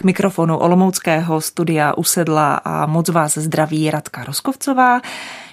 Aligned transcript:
K 0.00 0.04
mikrofonu 0.04 0.58
Olomouckého 0.58 1.40
studia 1.40 1.94
usedla 1.96 2.54
a 2.54 2.86
moc 2.86 3.08
vás 3.08 3.38
zdraví 3.38 3.90
Radka 3.90 4.24
Roskovcová. 4.24 5.00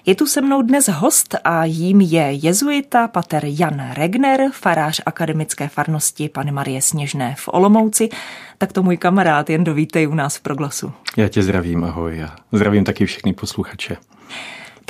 Je 0.05 0.15
tu 0.15 0.25
se 0.25 0.41
mnou 0.41 0.61
dnes 0.61 0.87
host 0.87 1.35
a 1.43 1.65
jím 1.65 2.01
je 2.01 2.31
jezuita 2.31 3.07
pater 3.07 3.43
Jan 3.45 3.91
Regner, 3.93 4.49
farář 4.51 5.01
akademické 5.05 5.67
farnosti 5.67 6.29
Pany 6.29 6.51
Marie 6.51 6.81
Sněžné 6.81 7.35
v 7.37 7.47
Olomouci. 7.47 8.09
Tak 8.57 8.73
to 8.73 8.83
můj 8.83 8.97
kamarád, 8.97 9.49
jen 9.49 9.63
dovítej 9.63 10.07
u 10.07 10.13
nás 10.13 10.37
v 10.37 10.41
proglasu. 10.41 10.93
Já 11.17 11.27
tě 11.27 11.43
zdravím, 11.43 11.83
ahoj. 11.83 12.23
A 12.23 12.35
zdravím 12.51 12.83
taky 12.83 13.05
všechny 13.05 13.33
posluchače. 13.33 13.97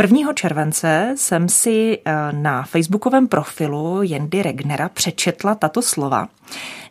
1. 0.02 0.34
července 0.34 1.14
jsem 1.18 1.50
si 1.50 2.00
eh, 2.06 2.14
na 2.32 2.64
facebookovém 2.64 3.28
profilu 3.28 4.04
Jendy 4.04 4.42
Regnera 4.42 4.90
přečetla 4.90 5.56
tato 5.56 5.82
slova. 5.82 6.28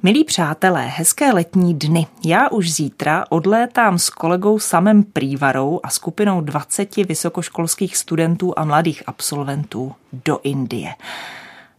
Milí 0.02 0.24
přátelé, 0.24 0.86
hezké 0.86 1.32
letní 1.32 1.74
dny. 1.74 2.06
Já 2.24 2.48
už 2.48 2.72
zítra 2.72 3.24
odlétám 3.28 3.98
s 3.98 4.10
kolegou 4.10 4.58
Samem 4.58 5.02
Prívarou 5.02 5.80
a 5.82 5.90
skupinou 5.90 6.40
20 6.40 6.96
vysokoškolských 6.96 7.96
studentů 7.96 8.52
a 8.56 8.64
mladých 8.64 9.02
absolventů 9.06 9.92
do 10.24 10.40
Indie. 10.42 10.94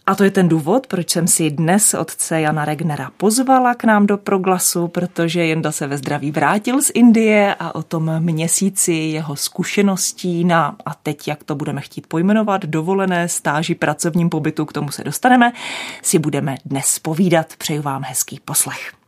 A 0.07 0.15
to 0.15 0.23
je 0.23 0.31
ten 0.31 0.47
důvod, 0.47 0.87
proč 0.87 1.09
jsem 1.09 1.27
si 1.27 1.51
dnes 1.51 1.93
otce 1.93 2.41
Jana 2.41 2.65
Regnera 2.65 3.11
pozvala 3.17 3.73
k 3.75 3.83
nám 3.83 4.07
do 4.07 4.17
proglasu, 4.17 4.87
protože 4.87 5.45
Jenda 5.45 5.71
se 5.71 5.87
ve 5.87 5.97
zdraví 5.97 6.31
vrátil 6.31 6.81
z 6.81 6.91
Indie 6.93 7.55
a 7.59 7.75
o 7.75 7.83
tom 7.83 8.19
měsíci 8.19 8.93
jeho 8.93 9.35
zkušeností 9.35 10.43
na, 10.43 10.75
a 10.85 10.93
teď 10.93 11.27
jak 11.27 11.43
to 11.43 11.55
budeme 11.55 11.81
chtít 11.81 12.07
pojmenovat, 12.07 12.65
dovolené 12.65 13.29
stáži 13.29 13.75
pracovním 13.75 14.29
pobytu, 14.29 14.65
k 14.65 14.73
tomu 14.73 14.91
se 14.91 15.03
dostaneme, 15.03 15.53
si 16.01 16.19
budeme 16.19 16.57
dnes 16.65 16.99
povídat. 16.99 17.55
Přeju 17.57 17.81
vám 17.81 18.03
hezký 18.03 18.39
poslech. 18.45 19.04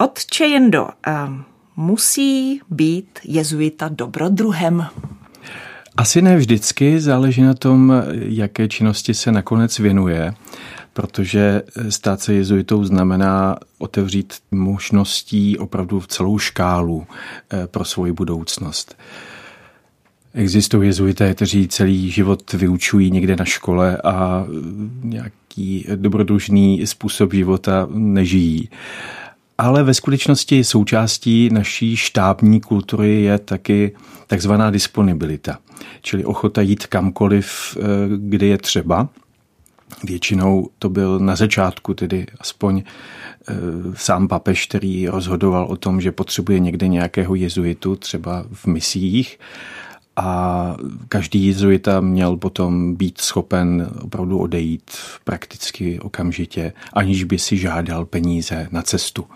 Otče 0.00 0.44
Jendo, 0.44 0.88
musí 1.76 2.60
být 2.70 3.18
jezuita 3.24 3.88
dobrodruhem? 3.88 4.86
Asi 5.96 6.22
ne 6.22 6.36
vždycky, 6.36 7.00
záleží 7.00 7.42
na 7.42 7.54
tom, 7.54 7.92
jaké 8.12 8.68
činnosti 8.68 9.14
se 9.14 9.32
nakonec 9.32 9.78
věnuje, 9.78 10.34
protože 10.92 11.62
stát 11.88 12.20
se 12.20 12.34
jezuitou 12.34 12.84
znamená 12.84 13.56
otevřít 13.78 14.34
možností 14.50 15.58
opravdu 15.58 16.00
v 16.00 16.06
celou 16.06 16.38
škálu 16.38 17.06
eh, 17.52 17.66
pro 17.66 17.84
svoji 17.84 18.12
budoucnost. 18.12 18.96
Existují 20.34 20.88
jezuité, 20.88 21.34
kteří 21.34 21.68
celý 21.68 22.10
život 22.10 22.52
vyučují 22.52 23.10
někde 23.10 23.36
na 23.36 23.44
škole 23.44 23.96
a 24.04 24.46
nějaký 25.02 25.86
dobrodružný 25.96 26.86
způsob 26.86 27.32
života 27.34 27.86
nežijí 27.90 28.68
ale 29.58 29.82
ve 29.82 29.94
skutečnosti 29.94 30.64
součástí 30.64 31.50
naší 31.52 31.96
štábní 31.96 32.60
kultury 32.60 33.22
je 33.22 33.38
taky 33.38 33.96
takzvaná 34.26 34.70
disponibilita, 34.70 35.58
čili 36.02 36.24
ochota 36.24 36.62
jít 36.62 36.86
kamkoliv, 36.86 37.76
eh, 37.76 37.82
kde 38.16 38.46
je 38.46 38.58
třeba. 38.58 39.08
Většinou 40.04 40.70
to 40.78 40.88
byl 40.88 41.18
na 41.18 41.36
začátku 41.36 41.94
tedy 41.94 42.26
aspoň 42.40 42.82
eh, 42.82 43.54
sám 43.94 44.28
papež, 44.28 44.66
který 44.66 45.08
rozhodoval 45.08 45.64
o 45.64 45.76
tom, 45.76 46.00
že 46.00 46.12
potřebuje 46.12 46.58
někde 46.58 46.88
nějakého 46.88 47.34
jezuitu, 47.34 47.96
třeba 47.96 48.44
v 48.52 48.66
misích 48.66 49.38
a 50.18 50.76
každý 51.08 51.46
jezuita 51.46 52.00
měl 52.00 52.36
potom 52.36 52.94
být 52.94 53.20
schopen 53.20 53.90
opravdu 54.00 54.38
odejít 54.38 54.90
prakticky 55.24 56.00
okamžitě, 56.00 56.72
aniž 56.92 57.24
by 57.24 57.38
si 57.38 57.56
žádal 57.56 58.04
peníze 58.04 58.68
na 58.70 58.82
cestu 58.82 59.26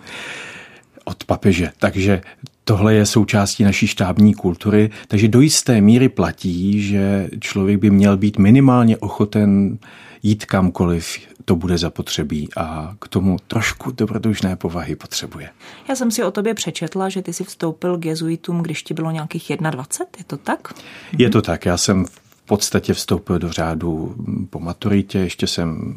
od 1.05 1.25
papeže. 1.25 1.71
Takže 1.79 2.21
tohle 2.65 2.95
je 2.95 3.07
součástí 3.07 3.65
naší 3.65 3.87
štábní 3.87 4.35
kultury, 4.35 4.91
takže 5.09 5.29
do 5.29 5.41
jisté 5.41 5.81
míry 5.81 6.09
platí, 6.09 6.83
že 6.83 7.29
člověk 7.41 7.81
by 7.81 7.91
měl 7.91 8.17
být 8.17 8.39
minimálně 8.39 8.97
ochoten 8.97 9.79
jít 10.23 10.45
kamkoliv 10.45 11.19
to 11.45 11.57
bude 11.57 11.79
zapotřebí 11.79 12.49
a 12.57 12.95
k 12.99 13.09
tomu 13.09 13.37
trošku 13.47 13.91
dobrodružné 13.91 14.57
povahy 14.57 14.97
potřebuje. 14.97 15.51
Já 15.89 15.95
jsem 15.97 16.11
si 16.11 16.25
o 16.25 16.31
tobě 16.31 16.55
přečetla, 16.55 17.09
že 17.09 17.23
ty 17.23 17.33
jsi 17.33 17.45
vstoupil 17.45 17.99
k 17.99 18.05
jezuitům, 18.05 18.63
když 18.63 18.83
ti 18.83 18.95
bylo 18.95 19.11
nějakých 19.11 19.53
21, 19.71 20.09
je 20.19 20.25
to 20.25 20.37
tak? 20.37 20.75
Je 21.19 21.31
to 21.31 21.43
tak, 21.43 21.67
já 21.67 21.77
jsem 21.77 22.05
v 22.07 22.47
podstatě 22.47 22.95
vstoupil 22.95 23.39
do 23.39 23.53
řádu 23.53 24.15
po 24.51 24.61
maturitě, 24.61 25.19
ještě 25.19 25.47
jsem 25.47 25.95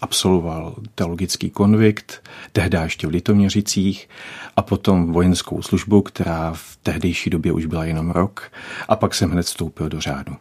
absolvoval 0.00 0.76
teologický 0.94 1.50
konvikt, 1.50 2.28
tehdy 2.52 2.78
ještě 2.78 3.06
v 3.06 3.10
Litoměřicích 3.10 4.08
a 4.56 4.62
potom 4.62 5.12
vojenskou 5.12 5.62
službu, 5.62 6.02
která 6.02 6.52
v 6.54 6.78
tehdejší 6.82 7.30
době 7.30 7.52
už 7.52 7.66
byla 7.66 7.84
jenom 7.84 8.10
rok 8.10 8.52
a 8.88 8.96
pak 8.96 9.14
jsem 9.14 9.30
hned 9.30 9.42
vstoupil 9.42 9.88
do 9.88 10.00
řádu. 10.00 10.36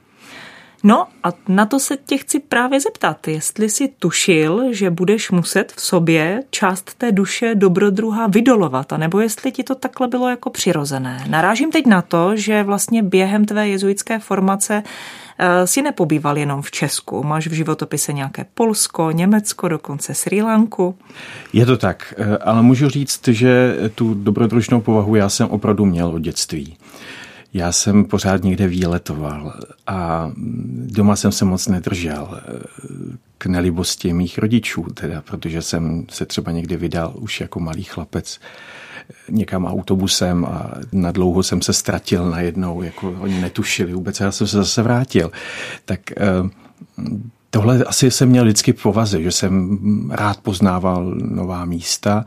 No 0.83 1.07
a 1.23 1.29
na 1.47 1.65
to 1.65 1.79
se 1.79 1.97
tě 2.05 2.17
chci 2.17 2.39
právě 2.39 2.79
zeptat, 2.79 3.27
jestli 3.27 3.69
si 3.69 3.87
tušil, 3.99 4.73
že 4.73 4.89
budeš 4.89 5.31
muset 5.31 5.71
v 5.71 5.81
sobě 5.81 6.43
část 6.49 6.93
té 6.97 7.11
duše 7.11 7.55
dobrodruha 7.55 8.27
vydolovat, 8.27 8.93
anebo 8.93 9.19
jestli 9.19 9.51
ti 9.51 9.63
to 9.63 9.75
takhle 9.75 10.07
bylo 10.07 10.29
jako 10.29 10.49
přirozené. 10.49 11.23
Narážím 11.29 11.71
teď 11.71 11.85
na 11.85 12.01
to, 12.01 12.35
že 12.35 12.63
vlastně 12.63 13.03
během 13.03 13.45
tvé 13.45 13.67
jezuitské 13.67 14.19
formace 14.19 14.83
eh, 15.39 15.67
si 15.67 15.81
nepobýval 15.81 16.37
jenom 16.37 16.61
v 16.61 16.71
Česku. 16.71 17.23
Máš 17.23 17.47
v 17.47 17.53
životopise 17.53 18.13
nějaké 18.13 18.45
Polsko, 18.53 19.11
Německo, 19.11 19.67
dokonce 19.67 20.13
Sri 20.13 20.41
Lanku. 20.41 20.95
Je 21.53 21.65
to 21.65 21.77
tak, 21.77 22.13
eh, 22.17 22.37
ale 22.37 22.61
můžu 22.61 22.89
říct, 22.89 23.27
že 23.27 23.75
tu 23.95 24.13
dobrodružnou 24.13 24.81
povahu 24.81 25.15
já 25.15 25.29
jsem 25.29 25.47
opravdu 25.49 25.85
měl 25.85 26.07
od 26.07 26.19
dětství. 26.19 26.77
Já 27.53 27.71
jsem 27.71 28.05
pořád 28.05 28.43
někde 28.43 28.67
výletoval 28.67 29.53
a 29.87 30.31
doma 30.85 31.15
jsem 31.15 31.31
se 31.31 31.45
moc 31.45 31.67
nedržel 31.67 32.41
k 33.37 33.45
nelibosti 33.45 34.13
mých 34.13 34.37
rodičů, 34.37 34.83
teda, 34.93 35.21
protože 35.21 35.61
jsem 35.61 36.05
se 36.09 36.25
třeba 36.25 36.51
někde 36.51 36.77
vydal 36.77 37.13
už 37.15 37.41
jako 37.41 37.59
malý 37.59 37.83
chlapec 37.83 38.39
někam 39.29 39.65
autobusem 39.65 40.45
a 40.45 40.71
na 40.91 41.11
dlouho 41.11 41.43
jsem 41.43 41.61
se 41.61 41.73
ztratil 41.73 42.29
najednou, 42.29 42.81
jako 42.81 43.15
oni 43.19 43.41
netušili 43.41 43.93
vůbec, 43.93 44.19
já 44.19 44.31
jsem 44.31 44.47
se 44.47 44.57
zase 44.57 44.81
vrátil. 44.81 45.31
Tak 45.85 46.11
eh, 46.11 46.15
tohle 47.49 47.83
asi 47.83 48.11
jsem 48.11 48.29
měl 48.29 48.43
vždycky 48.43 48.73
povaze, 48.73 49.21
že 49.21 49.31
jsem 49.31 49.79
rád 50.11 50.37
poznával 50.37 51.15
nová 51.17 51.65
místa 51.65 52.25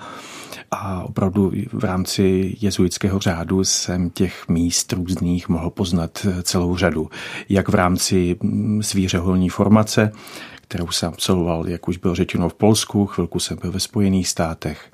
a 0.73 1.03
opravdu 1.03 1.53
v 1.73 1.85
rámci 1.85 2.57
jezuitského 2.61 3.19
řádu 3.19 3.65
jsem 3.65 4.11
těch 4.11 4.49
míst 4.49 4.93
různých 4.93 5.49
mohl 5.49 5.71
poznat 5.71 6.27
celou 6.43 6.77
řadu. 6.77 7.11
Jak 7.49 7.69
v 7.69 7.75
rámci 7.75 8.37
mm, 8.43 8.83
svířeholní 8.83 9.49
formace, 9.49 10.13
kterou 10.61 10.89
jsem 10.89 11.09
absolvoval, 11.09 11.69
jak 11.69 11.89
už 11.89 11.97
bylo 11.97 12.15
řečeno, 12.15 12.49
v 12.49 12.55
Polsku, 12.55 13.07
chvilku 13.07 13.41
jsem 13.41 13.59
byl 13.61 13.73
ve 13.73 13.81
Spojených 13.81 14.29
státech, 14.29 14.91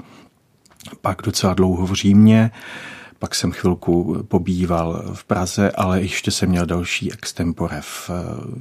pak 1.00 1.22
docela 1.22 1.54
dlouho 1.54 1.86
v 1.86 1.92
Římě, 1.92 2.50
pak 3.18 3.34
jsem 3.34 3.52
chvilku 3.52 4.24
pobýval 4.28 5.02
v 5.14 5.24
Praze, 5.24 5.70
ale 5.70 6.02
ještě 6.02 6.30
jsem 6.30 6.48
měl 6.48 6.66
další 6.66 7.12
extempore 7.12 7.80
v 7.80 8.10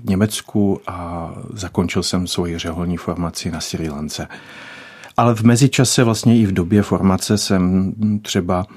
Německu 0.04 0.82
a 0.88 1.32
zakončil 1.54 2.04
jsem 2.04 2.28
svoji 2.28 2.58
řeholní 2.58 2.98
formaci 2.98 3.52
na 3.52 3.62
Sri 3.62 3.90
Lance. 3.90 4.28
Ale 5.18 5.36
v 5.36 5.44
mezičase 5.44 6.04
vlastně 6.04 6.40
i 6.40 6.46
v 6.46 6.52
době 6.52 6.82
formace 6.82 7.38
jsem 7.38 7.94
třeba 8.22 8.68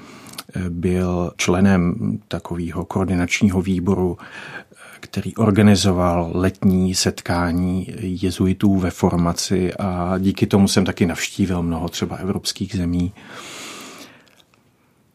eh, 0.55 0.69
byl 0.69 1.31
členem 1.37 1.95
takového 2.27 2.85
koordinačního 2.85 3.61
výboru, 3.61 4.17
eh, 4.19 4.75
který 4.99 5.35
organizoval 5.35 6.31
letní 6.33 6.95
setkání 6.95 7.87
jezuitů 8.01 8.75
ve 8.75 8.91
formaci 8.91 9.73
a 9.73 10.17
díky 10.17 10.47
tomu 10.47 10.67
jsem 10.67 10.85
taky 10.85 11.05
navštívil 11.05 11.63
mnoho 11.63 11.89
třeba 11.89 12.15
evropských 12.15 12.75
zemí. 12.75 13.13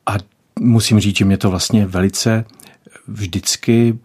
A 0.06 0.16
musím 0.60 1.00
říct, 1.00 1.16
že 1.16 1.24
mě 1.24 1.38
to 1.38 1.50
vlastně 1.50 1.86
velice 1.86 2.44
vždycky 3.08 3.98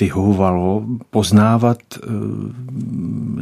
vyhovovalo 0.00 0.84
poznávat 1.10 1.78
eh, 1.96 2.08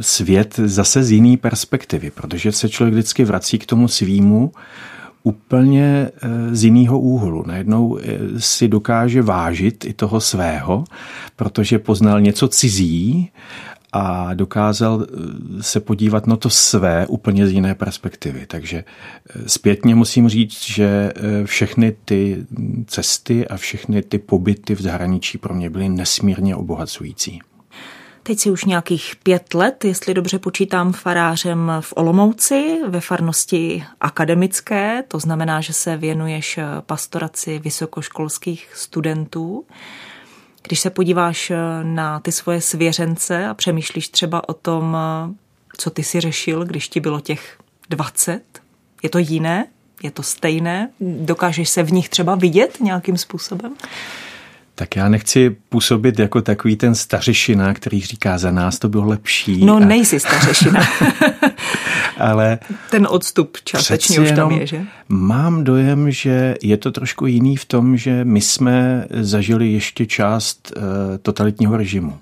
svět 0.01 0.59
zase 0.65 1.03
z 1.03 1.11
jiné 1.11 1.37
perspektivy, 1.37 2.11
protože 2.11 2.51
se 2.51 2.69
člověk 2.69 2.93
vždycky 2.93 3.25
vrací 3.25 3.59
k 3.59 3.65
tomu 3.65 3.87
svýmu 3.87 4.51
úplně 5.23 6.09
eh, 6.21 6.55
z 6.55 6.63
jiného 6.63 6.99
úhlu. 6.99 7.43
Najednou 7.47 7.97
eh, 7.97 8.19
si 8.37 8.67
dokáže 8.67 9.21
vážit 9.21 9.85
i 9.85 9.93
toho 9.93 10.21
svého, 10.21 10.83
protože 11.35 11.79
poznal 11.79 12.21
něco 12.21 12.47
cizí 12.47 13.29
a 13.93 14.33
dokázal 14.33 15.05
eh, 15.05 15.63
se 15.63 15.79
podívat 15.79 16.27
na 16.27 16.35
to 16.35 16.49
své 16.49 17.07
úplně 17.07 17.47
z 17.47 17.51
jiné 17.51 17.75
perspektivy. 17.75 18.45
Takže 18.47 18.77
eh, 18.83 19.49
zpětně 19.49 19.95
musím 19.95 20.29
říct, 20.29 20.63
že 20.63 21.13
eh, 21.15 21.45
všechny 21.45 21.95
ty 22.05 22.45
cesty 22.87 23.47
a 23.47 23.57
všechny 23.57 24.01
ty 24.01 24.17
pobyty 24.17 24.75
v 24.75 24.81
zahraničí 24.81 25.37
pro 25.37 25.53
mě 25.53 25.69
byly 25.69 25.89
nesmírně 25.89 26.55
obohacující. 26.55 27.41
Teď 28.23 28.39
si 28.39 28.51
už 28.51 28.65
nějakých 28.65 29.15
pět 29.23 29.53
let, 29.53 29.85
jestli 29.85 30.13
dobře 30.13 30.39
počítám, 30.39 30.93
farářem 30.93 31.71
v 31.79 31.93
Olomouci 31.95 32.79
ve 32.87 33.01
farnosti 33.01 33.83
akademické, 34.01 35.03
to 35.07 35.19
znamená, 35.19 35.61
že 35.61 35.73
se 35.73 35.97
věnuješ 35.97 36.59
pastoraci 36.85 37.59
vysokoškolských 37.59 38.71
studentů. 38.75 39.65
Když 40.67 40.79
se 40.79 40.89
podíváš 40.89 41.51
eh, 41.51 41.57
na 41.83 42.19
ty 42.19 42.31
svoje 42.31 42.61
svěřence 42.61 43.47
a 43.47 43.53
přemýšlíš 43.53 44.09
třeba 44.09 44.49
o 44.49 44.53
tom, 44.53 44.97
eh, 44.97 45.33
co 45.77 45.89
ty 45.89 46.03
si 46.03 46.19
řešil, 46.19 46.65
když 46.65 46.89
ti 46.89 46.99
bylo 46.99 47.19
těch 47.19 47.57
20, 47.89 48.41
je 49.03 49.09
to 49.09 49.17
jiné? 49.17 49.65
Je 50.03 50.11
to 50.11 50.23
stejné? 50.23 50.89
Dokážeš 50.99 51.69
se 51.69 51.83
v 51.83 51.91
nich 51.91 52.09
třeba 52.09 52.35
vidět 52.35 52.77
nějakým 52.81 53.17
způsobem? 53.17 53.75
Tak 54.75 54.95
já 54.95 55.09
nechci 55.09 55.55
působit 55.69 56.19
jako 56.19 56.41
takový 56.41 56.75
ten 56.75 56.95
stařešina, 56.95 57.73
který 57.73 58.01
říká, 58.01 58.37
za 58.37 58.51
nás 58.51 58.79
to 58.79 58.89
bylo 58.89 59.05
lepší. 59.05 59.65
No 59.65 59.75
a... 59.75 59.79
nejsi 59.79 60.19
stařešina. 60.19 60.81
Ale 62.17 62.59
ten 62.89 63.07
odstup 63.09 63.57
částečně 63.63 64.19
už 64.19 64.31
tam 64.31 64.51
je, 64.51 64.67
že? 64.67 64.81
Mám 65.09 65.63
dojem, 65.63 66.11
že 66.11 66.55
je 66.63 66.77
to 66.77 66.91
trošku 66.91 67.25
jiný 67.25 67.55
v 67.55 67.65
tom, 67.65 67.97
že 67.97 68.25
my 68.25 68.41
jsme 68.41 69.05
zažili 69.09 69.71
ještě 69.71 70.05
část 70.05 70.73
uh, 70.75 70.83
totalitního 71.21 71.77
režimu. 71.77 72.19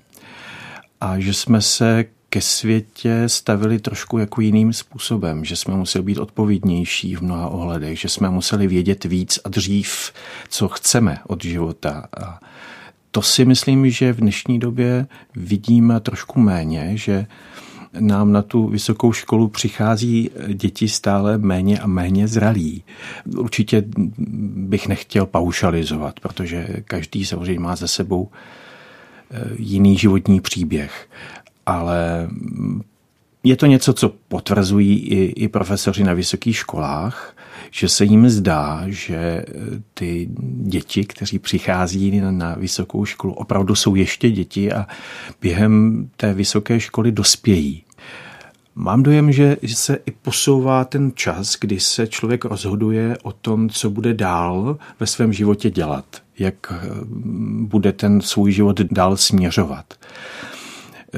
A 1.00 1.18
že 1.18 1.34
jsme 1.34 1.62
se 1.62 2.04
ke 2.32 2.40
světě 2.40 3.22
stavili 3.26 3.78
trošku 3.78 4.18
jako 4.18 4.40
jiným 4.40 4.72
způsobem, 4.72 5.44
že 5.44 5.56
jsme 5.56 5.76
museli 5.76 6.04
být 6.04 6.18
odpovědnější 6.18 7.16
v 7.16 7.20
mnoha 7.20 7.48
ohledech, 7.48 8.00
že 8.00 8.08
jsme 8.08 8.30
museli 8.30 8.66
vědět 8.66 9.04
víc 9.04 9.38
a 9.44 9.48
dřív, 9.48 10.12
co 10.48 10.68
chceme 10.68 11.18
od 11.26 11.44
života. 11.44 12.08
A 12.20 12.40
to 13.10 13.22
si 13.22 13.44
myslím, 13.44 13.90
že 13.90 14.12
v 14.12 14.16
dnešní 14.20 14.58
době 14.58 15.06
vidíme 15.36 16.00
trošku 16.00 16.40
méně, 16.40 16.90
že 16.94 17.26
nám 18.00 18.32
na 18.32 18.42
tu 18.42 18.66
vysokou 18.66 19.12
školu 19.12 19.48
přichází 19.48 20.30
děti 20.54 20.88
stále 20.88 21.38
méně 21.38 21.78
a 21.78 21.86
méně 21.86 22.28
zralí. 22.28 22.84
Určitě 23.36 23.84
bych 24.56 24.88
nechtěl 24.88 25.26
paušalizovat, 25.26 26.20
protože 26.20 26.66
každý 26.84 27.24
samozřejmě 27.24 27.60
má 27.60 27.76
za 27.76 27.86
sebou 27.86 28.30
eh, 29.30 29.40
jiný 29.58 29.98
životní 29.98 30.40
příběh 30.40 31.08
ale 31.66 32.28
je 33.44 33.56
to 33.56 33.66
něco, 33.66 33.92
co 33.92 34.08
potvrzují 34.28 34.98
i, 34.98 35.24
i 35.24 35.48
profesoři 35.48 36.04
na 36.04 36.14
vysokých 36.14 36.56
školách, 36.56 37.36
že 37.70 37.88
se 37.88 38.04
jim 38.04 38.28
zdá, 38.28 38.82
že 38.86 39.44
ty 39.94 40.28
děti, 40.62 41.04
kteří 41.04 41.38
přichází 41.38 42.20
na, 42.20 42.30
na 42.30 42.54
vysokou 42.54 43.04
školu, 43.04 43.34
opravdu 43.34 43.74
jsou 43.74 43.94
ještě 43.94 44.30
děti 44.30 44.72
a 44.72 44.86
během 45.40 46.08
té 46.16 46.34
vysoké 46.34 46.80
školy 46.80 47.12
dospějí. 47.12 47.84
Mám 48.74 49.02
dojem, 49.02 49.32
že 49.32 49.56
se 49.66 49.98
i 50.06 50.10
posouvá 50.10 50.84
ten 50.84 51.12
čas, 51.14 51.56
kdy 51.60 51.80
se 51.80 52.06
člověk 52.06 52.44
rozhoduje 52.44 53.16
o 53.22 53.32
tom, 53.32 53.68
co 53.68 53.90
bude 53.90 54.14
dál 54.14 54.78
ve 55.00 55.06
svém 55.06 55.32
životě 55.32 55.70
dělat, 55.70 56.04
jak 56.38 56.72
bude 57.60 57.92
ten 57.92 58.20
svůj 58.20 58.52
život 58.52 58.80
dál 58.80 59.16
směřovat. 59.16 59.94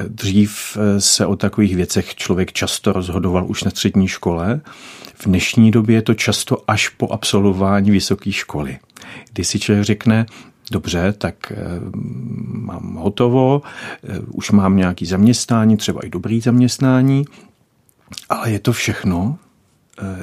Dřív 0.07 0.77
eh, 0.77 1.01
se 1.01 1.25
o 1.25 1.35
takových 1.35 1.75
věcech 1.75 2.15
člověk 2.15 2.53
často 2.53 2.93
rozhodoval 2.93 3.45
už 3.47 3.63
na 3.63 3.71
střední 3.71 4.07
škole. 4.07 4.61
V 5.15 5.25
dnešní 5.25 5.71
době 5.71 5.95
je 5.95 6.01
to 6.01 6.13
často 6.13 6.63
až 6.67 6.89
po 6.89 7.07
absolvování 7.11 7.91
vysoké 7.91 8.31
školy, 8.31 8.79
kdy 9.33 9.43
si 9.43 9.59
člověk 9.59 9.85
řekne, 9.85 10.25
dobře, 10.71 11.13
tak 11.17 11.51
eh, 11.51 11.55
mám 12.45 12.95
hotovo, 12.95 13.61
eh, 14.03 14.19
už 14.19 14.51
mám 14.51 14.77
nějaký 14.77 15.05
zaměstnání, 15.05 15.77
třeba 15.77 16.05
i 16.05 16.09
dobrý 16.09 16.41
zaměstnání, 16.41 17.25
ale 18.29 18.51
je 18.51 18.59
to 18.59 18.73
všechno, 18.73 19.37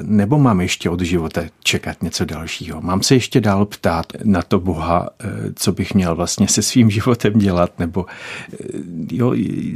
nebo 0.01 0.39
mám 0.39 0.61
ještě 0.61 0.89
od 0.89 1.01
života 1.01 1.41
čekat 1.63 2.03
něco 2.03 2.25
dalšího? 2.25 2.81
Mám 2.81 3.03
se 3.03 3.15
ještě 3.15 3.41
dál 3.41 3.65
ptát 3.65 4.05
na 4.23 4.41
to 4.41 4.59
Boha, 4.59 5.09
eh, 5.19 5.27
co 5.55 5.71
bych 5.71 5.93
měl 5.93 6.15
vlastně 6.15 6.47
se 6.47 6.61
svým 6.61 6.89
životem 6.99 7.33
dělat, 7.33 7.79
nebo 7.79 8.05
eh, 8.53 8.57
jo, 9.11 9.35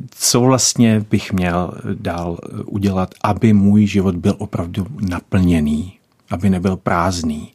co 0.09 0.41
vlastně 0.41 1.05
bych 1.11 1.33
měl 1.33 1.73
dál 1.93 2.37
udělat, 2.65 3.15
aby 3.23 3.53
můj 3.53 3.85
život 3.87 4.15
byl 4.15 4.35
opravdu 4.37 4.87
naplněný, 5.09 5.93
aby 6.29 6.49
nebyl 6.49 6.77
prázdný. 6.77 7.53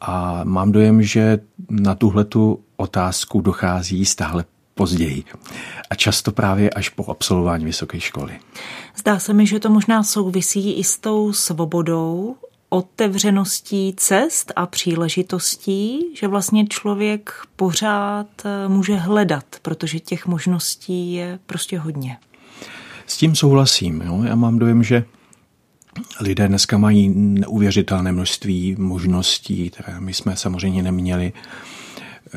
A 0.00 0.40
mám 0.44 0.72
dojem, 0.72 1.02
že 1.02 1.38
na 1.70 1.94
tuhletu 1.94 2.60
otázku 2.76 3.40
dochází 3.40 4.04
stále 4.04 4.44
později. 4.74 5.24
A 5.90 5.94
často 5.94 6.32
právě 6.32 6.70
až 6.70 6.88
po 6.88 7.10
absolvování 7.10 7.64
vysoké 7.64 8.00
školy. 8.00 8.40
Zdá 8.96 9.18
se 9.18 9.32
mi, 9.32 9.46
že 9.46 9.60
to 9.60 9.70
možná 9.70 10.02
souvisí 10.02 10.72
i 10.72 10.84
s 10.84 10.98
tou 10.98 11.32
svobodou, 11.32 12.36
otevřeností 12.68 13.94
cest 13.96 14.52
a 14.56 14.66
příležitostí, 14.66 16.00
že 16.14 16.28
vlastně 16.28 16.66
člověk 16.66 17.32
pořád 17.56 18.26
eh, 18.44 18.68
může 18.68 18.96
hledat, 18.96 19.44
protože 19.62 20.00
těch 20.00 20.26
možností 20.26 21.12
je 21.12 21.38
prostě 21.46 21.78
hodně. 21.78 22.18
S 23.06 23.16
tím 23.16 23.34
souhlasím. 23.34 24.00
Jo? 24.00 24.22
Já 24.22 24.34
mám 24.34 24.58
dojem, 24.58 24.82
že 24.82 25.04
lidé 26.20 26.48
dneska 26.48 26.78
mají 26.78 27.08
neuvěřitelné 27.14 28.12
množství 28.12 28.76
možností, 28.78 29.70
které 29.70 30.00
my 30.00 30.14
jsme 30.14 30.36
samozřejmě 30.36 30.82
neměli 30.82 31.32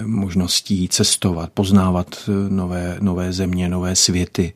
možností 0.05 0.87
cestovat, 0.87 1.49
poznávat 1.53 2.29
nové, 2.49 2.97
nové 3.01 3.33
země, 3.33 3.69
nové 3.69 3.95
světy. 3.95 4.53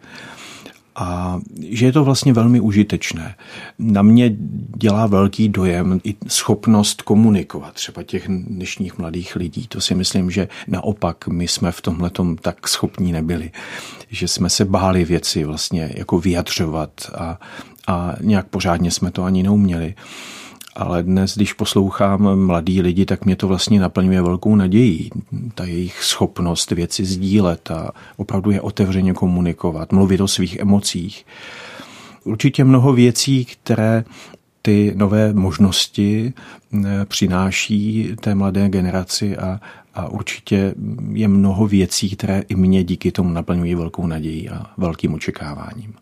A 0.96 1.40
že 1.70 1.86
je 1.86 1.92
to 1.92 2.04
vlastně 2.04 2.34
velmi 2.34 2.60
užitečné. 2.60 3.36
Na 3.80 4.02
mě 4.02 4.36
dělá 4.78 5.08
velký 5.08 5.50
dojem 5.50 6.02
i 6.04 6.16
schopnost 6.28 7.02
komunikovat 7.02 7.74
třeba 7.74 8.04
těch 8.04 8.28
dnešních 8.28 8.98
mladých 8.98 9.36
lidí. 9.36 9.68
To 9.68 9.82
si 9.82 9.96
myslím, 9.96 10.32
že 10.32 10.48
naopak 10.68 11.28
my 11.28 11.48
jsme 11.48 11.72
v 11.72 11.82
tomhle 11.82 12.12
tak 12.42 12.68
schopní 12.68 13.12
nebyli. 13.12 13.52
Že 14.10 14.28
jsme 14.28 14.50
se 14.50 14.66
báli 14.66 15.06
věci 15.06 15.44
vlastně 15.44 15.92
jako 15.96 16.20
vyjadřovat 16.20 16.92
a, 17.16 17.40
a 17.88 18.16
nějak 18.22 18.48
pořádně 18.48 18.92
jsme 18.92 19.12
to 19.12 19.24
ani 19.24 19.44
neuměli 19.44 19.96
ale 20.76 21.04
dnes, 21.04 21.36
když 21.36 21.54
poslouchám 21.54 22.36
mladí 22.36 22.82
lidi, 22.82 23.06
tak 23.06 23.26
mě 23.26 23.36
to 23.36 23.48
vlastně 23.48 23.80
naplňuje 23.80 24.22
velkou 24.22 24.56
nadějí. 24.56 25.10
Ta 25.56 25.66
jejich 25.66 26.04
schopnost 26.04 26.72
věci 26.72 27.06
sdílet 27.06 27.72
a 27.72 27.92
opravdu 28.18 28.52
je 28.52 28.62
otevřeně 28.62 29.14
komunikovat, 29.14 29.92
mluvit 29.92 30.22
o 30.22 30.28
svých 30.28 30.60
emocích. 30.60 31.26
Určitě 32.24 32.64
mnoho 32.64 32.94
věcí, 32.94 33.46
které 33.46 34.04
ty 34.62 34.94
nové 34.96 35.34
možnosti 35.34 36.34
eh, 36.74 37.06
přináší 37.06 38.10
té 38.22 38.36
mladé 38.36 38.70
generaci 38.70 39.38
a, 39.38 39.60
a 39.94 40.08
určitě 40.08 40.76
je 41.12 41.28
mnoho 41.28 41.68
věcí, 41.68 42.10
které 42.10 42.44
i 42.50 42.56
mě 42.56 42.84
díky 42.84 43.12
tomu 43.12 43.30
naplňují 43.30 43.76
velkou 43.76 44.08
naději 44.08 44.50
a 44.50 44.66
velkým 44.78 45.14
očekáváním. 45.14 45.94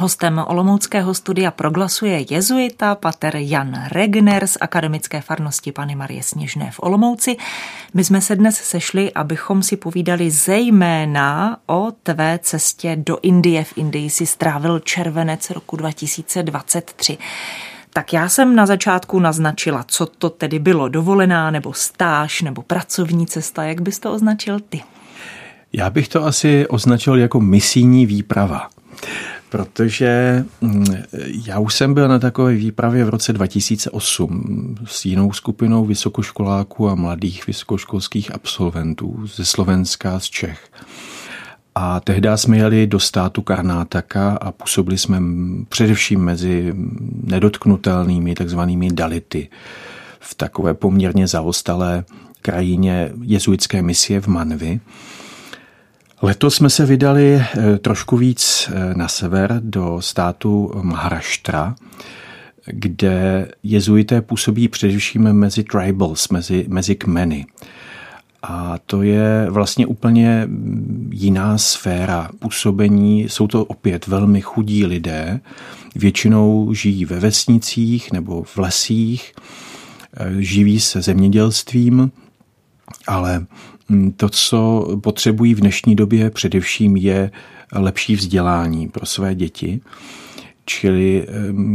Hostem 0.00 0.44
Olomouckého 0.46 1.14
studia 1.14 1.50
proglasuje 1.50 2.24
jezuita 2.30 2.94
pater 2.94 3.36
Jan 3.36 3.84
Regner 3.92 4.46
z 4.46 4.56
akademické 4.60 5.20
farnosti 5.20 5.72
Pany 5.72 5.94
Marie 5.94 6.22
Sněžné 6.22 6.70
v 6.70 6.80
Olomouci. 6.82 7.36
My 7.94 8.04
jsme 8.04 8.20
se 8.20 8.36
dnes 8.36 8.56
sešli, 8.56 9.12
abychom 9.12 9.62
si 9.62 9.76
povídali 9.76 10.30
zejména 10.30 11.58
o 11.66 11.92
tvé 12.02 12.38
cestě 12.42 12.96
do 12.96 13.18
Indie. 13.22 13.64
V 13.64 13.78
Indii 13.78 14.10
si 14.10 14.26
strávil 14.26 14.80
červenec 14.80 15.50
roku 15.50 15.76
2023. 15.76 17.18
Tak 17.90 18.12
já 18.12 18.28
jsem 18.28 18.56
na 18.56 18.66
začátku 18.66 19.20
naznačila, 19.20 19.84
co 19.88 20.06
to 20.06 20.30
tedy 20.30 20.58
bylo, 20.58 20.88
dovolená 20.88 21.50
nebo 21.50 21.72
stáž 21.72 22.42
nebo 22.42 22.62
pracovní 22.62 23.26
cesta, 23.26 23.64
jak 23.64 23.80
bys 23.80 23.98
to 23.98 24.12
označil 24.12 24.60
ty? 24.60 24.82
Já 25.72 25.90
bych 25.90 26.08
to 26.08 26.24
asi 26.24 26.66
označil 26.66 27.18
jako 27.18 27.40
misijní 27.40 28.06
výprava 28.06 28.68
protože 29.48 30.44
mm, 30.60 30.84
já 31.46 31.58
už 31.58 31.74
jsem 31.74 31.94
byl 31.94 32.08
na 32.08 32.18
takové 32.18 32.54
výpravě 32.54 33.04
v 33.04 33.08
roce 33.08 33.32
2008 33.32 34.74
s 34.84 35.04
jinou 35.04 35.32
skupinou 35.32 35.84
vysokoškoláků 35.84 36.88
a 36.88 36.94
mladých 36.94 37.46
vysokoškolských 37.46 38.34
absolventů 38.34 39.26
ze 39.26 39.44
Slovenska, 39.44 40.20
z 40.20 40.24
Čech. 40.24 40.68
A 41.74 42.00
tehdy 42.00 42.28
jsme 42.34 42.56
jeli 42.56 42.86
do 42.86 43.00
státu 43.00 43.42
Karnátaka 43.42 44.32
a 44.32 44.52
působili 44.52 44.98
jsme 44.98 45.20
především 45.68 46.20
mezi 46.20 46.74
nedotknutelnými 47.22 48.34
takzvanými 48.34 48.90
dality 48.92 49.48
v 50.20 50.34
takové 50.34 50.74
poměrně 50.74 51.26
zaostalé 51.26 52.04
krajině 52.42 53.10
jezuitské 53.22 53.82
misie 53.82 54.20
v 54.20 54.26
Manvi. 54.26 54.80
Letos 56.22 56.54
jsme 56.54 56.70
se 56.70 56.86
vydali 56.86 57.34
eh, 57.34 57.78
trošku 57.78 58.16
víc 58.16 58.70
eh, 58.72 58.94
na 58.94 59.08
sever 59.08 59.60
do 59.64 60.00
státu 60.00 60.72
Maharashtra, 60.82 61.74
kde 62.66 63.48
jezuité 63.62 64.22
působí 64.22 64.68
především 64.68 65.32
mezi 65.32 65.64
tribals, 65.64 66.28
mezi, 66.28 66.64
mezi 66.68 66.94
kmeny. 66.94 67.46
A 68.42 68.78
to 68.86 69.02
je 69.02 69.46
vlastně 69.50 69.86
úplně 69.86 70.48
jiná 71.10 71.58
sféra 71.58 72.30
působení. 72.38 73.22
Jsou 73.22 73.46
to 73.46 73.64
opět 73.64 74.06
velmi 74.06 74.40
chudí 74.40 74.86
lidé, 74.86 75.40
většinou 75.94 76.74
žijí 76.74 77.04
ve 77.04 77.20
vesnicích 77.20 78.12
nebo 78.12 78.42
v 78.42 78.58
lesích, 78.58 79.32
eh, 80.16 80.34
živí 80.38 80.80
se 80.80 81.02
zemědělstvím, 81.02 82.12
ale 83.06 83.38
mm, 83.38 83.46
to, 84.16 84.28
co 84.28 84.88
potřebují 85.02 85.54
v 85.54 85.60
dnešní 85.60 85.96
době 85.96 86.30
především, 86.30 86.96
je 86.96 87.30
lepší 87.72 88.16
vzdělání 88.16 88.88
pro 88.88 89.06
své 89.06 89.34
děti. 89.34 89.80
Čili 90.64 91.26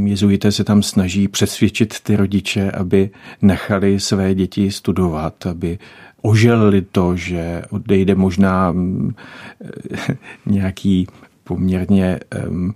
jezuité 0.06 0.52
se 0.52 0.64
tam 0.64 0.84
snaží 0.84 1.28
přesvědčit 1.28 2.00
ty 2.04 2.16
rodiče, 2.16 2.72
aby 2.72 3.10
nechali 3.42 4.00
své 4.00 4.36
děti 4.36 4.72
studovat, 4.72 5.46
aby 5.46 5.80
oželili 6.22 6.82
to, 6.82 7.16
že 7.16 7.62
odejde 7.70 8.16
možná 8.16 8.72
mm, 8.72 9.16
nějaký 10.46 11.08
poměrně 11.44 12.20
um, 12.48 12.74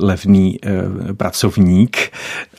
levný 0.00 0.58
um, 0.60 1.16
pracovník 1.16 1.96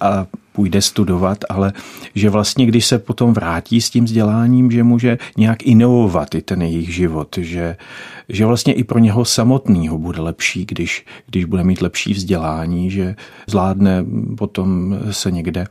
a 0.01 0.27
půjde 0.55 0.81
studovat, 0.81 1.37
ale 1.49 1.73
že 2.15 2.29
vlastně, 2.29 2.65
když 2.65 2.85
se 2.85 2.99
potom 2.99 3.33
vrátí 3.33 3.81
s 3.81 3.89
tím 3.89 4.05
vzděláním, 4.05 4.71
že 4.71 4.83
může 4.83 5.17
nějak 5.37 5.63
inovovat 5.63 6.35
i 6.35 6.41
ten 6.41 6.61
jejich 6.61 6.95
život, 6.95 7.37
že, 7.41 7.77
že 8.29 8.45
vlastně 8.45 8.73
i 8.73 8.83
pro 8.83 8.99
něho 8.99 9.25
samotného 9.25 9.97
bude 9.97 10.21
lepší, 10.21 10.65
když, 10.65 11.05
když 11.27 11.45
bude 11.45 11.63
mít 11.63 11.81
lepší 11.81 12.13
vzdělání, 12.13 12.91
že 12.91 13.15
zvládne 13.47 14.05
potom 14.37 14.97
se 15.11 15.31
někde 15.31 15.67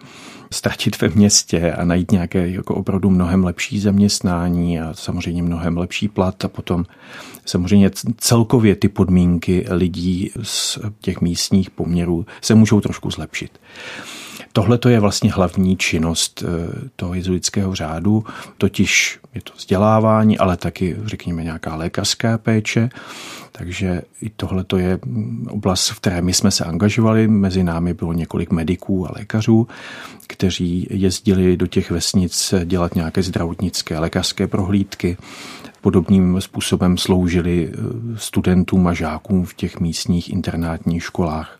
ztratit 0.52 1.00
ve 1.00 1.08
městě 1.08 1.72
a 1.72 1.84
najít 1.84 2.10
nějaké 2.10 2.48
jako 2.48 2.74
opravdu 2.74 3.10
mnohem 3.10 3.44
lepší 3.44 3.80
zaměstnání 3.80 4.80
a 4.80 4.94
samozřejmě 4.94 5.42
mnohem 5.42 5.78
lepší 5.78 6.08
plat 6.08 6.44
a 6.44 6.48
potom 6.48 6.84
samozřejmě 7.46 7.90
celkově 8.16 8.76
ty 8.76 8.88
podmínky 8.88 9.66
lidí 9.70 10.30
z 10.42 10.78
těch 11.00 11.20
místních 11.20 11.70
poměrů 11.70 12.26
se 12.40 12.54
můžou 12.54 12.80
trošku 12.80 13.10
zlepšit. 13.10 13.60
Tohle 14.56 14.78
to 14.78 14.88
je 14.88 15.00
vlastně 15.00 15.32
hlavní 15.32 15.76
činnost 15.76 16.44
eh, 16.46 16.88
toho 16.96 17.14
jezuitského 17.14 17.74
řádu, 17.74 18.24
totiž 18.58 19.18
je 19.34 19.40
to 19.42 19.52
vzdělávání, 19.56 20.38
ale 20.38 20.56
taky, 20.56 20.96
řekněme, 21.04 21.44
nějaká 21.44 21.76
lékařská 21.76 22.38
péče. 22.38 22.90
Takže 23.52 24.02
i 24.20 24.30
tohle 24.30 24.64
to 24.64 24.78
je 24.78 24.98
oblast, 25.48 25.88
v 25.88 26.00
které 26.00 26.22
my 26.22 26.34
jsme 26.34 26.50
se 26.50 26.64
angažovali. 26.64 27.28
Mezi 27.28 27.64
námi 27.64 27.94
bylo 27.94 28.12
několik 28.12 28.50
mediků 28.50 29.08
a 29.08 29.12
lékařů, 29.16 29.68
kteří 30.26 30.86
jezdili 30.90 31.56
do 31.56 31.66
těch 31.66 31.90
vesnic 31.90 32.54
dělat 32.64 32.94
nějaké 32.94 33.22
zdravotnické 33.22 33.98
lékařské 33.98 34.46
prohlídky. 34.46 35.16
Podobným 35.80 36.40
způsobem 36.40 36.98
sloužili 36.98 37.72
eh, 37.72 37.78
studentům 38.16 38.86
a 38.86 38.92
žákům 38.92 39.44
v 39.44 39.54
těch 39.54 39.80
místních 39.80 40.30
internátních 40.32 41.04
školách. 41.04 41.58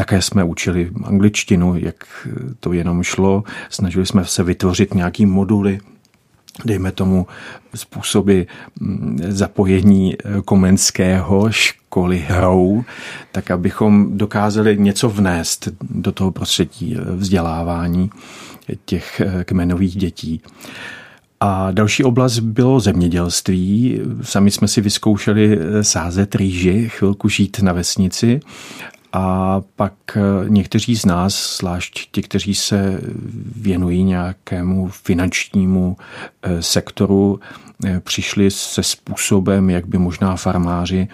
Také 0.00 0.22
jsme 0.22 0.44
učili 0.44 0.90
angličtinu, 1.04 1.76
jak 1.78 2.28
to 2.60 2.72
jenom 2.72 3.02
šlo. 3.02 3.44
Snažili 3.70 4.06
jsme 4.06 4.24
se 4.24 4.42
vytvořit 4.42 4.94
nějaký 4.94 5.26
moduly, 5.26 5.80
dejme 6.64 6.92
tomu 6.92 7.26
způsoby 7.74 8.42
mm, 8.80 9.18
zapojení 9.28 10.14
eh, 10.14 10.42
komenského 10.44 11.50
školy 11.50 12.24
hrou, 12.28 12.84
tak 13.32 13.50
abychom 13.50 14.18
dokázali 14.18 14.78
něco 14.78 15.08
vnést 15.08 15.68
do 15.80 16.12
toho 16.12 16.30
prostředí 16.30 16.96
eh, 16.96 17.12
vzdělávání 17.16 18.10
těch 18.84 19.20
eh, 19.20 19.44
kmenových 19.44 19.96
dětí. 19.96 20.40
A 21.40 21.70
další 21.70 22.04
oblast 22.04 22.38
bylo 22.38 22.80
zemědělství. 22.80 24.00
Sami 24.22 24.50
jsme 24.50 24.68
si 24.68 24.80
vyzkoušeli 24.80 25.58
sázet 25.82 26.34
rýži, 26.34 26.88
chvilku 26.88 27.28
žít 27.28 27.62
na 27.62 27.72
vesnici 27.72 28.40
a 29.12 29.60
pak 29.76 29.92
eh, 30.16 30.20
někteří 30.48 30.96
z 30.96 31.04
nás, 31.04 31.56
zvlášť 31.58 32.10
ti, 32.12 32.22
kteří 32.22 32.54
se 32.54 33.00
věnují 33.56 34.04
nějakému 34.04 34.88
finančnímu 34.88 35.96
eh, 36.42 36.62
sektoru, 36.62 37.40
eh, 37.84 38.00
přišli 38.00 38.50
se 38.50 38.82
způsobem, 38.82 39.70
jak 39.70 39.86
by 39.86 39.98
možná 39.98 40.36
farmáři 40.36 41.08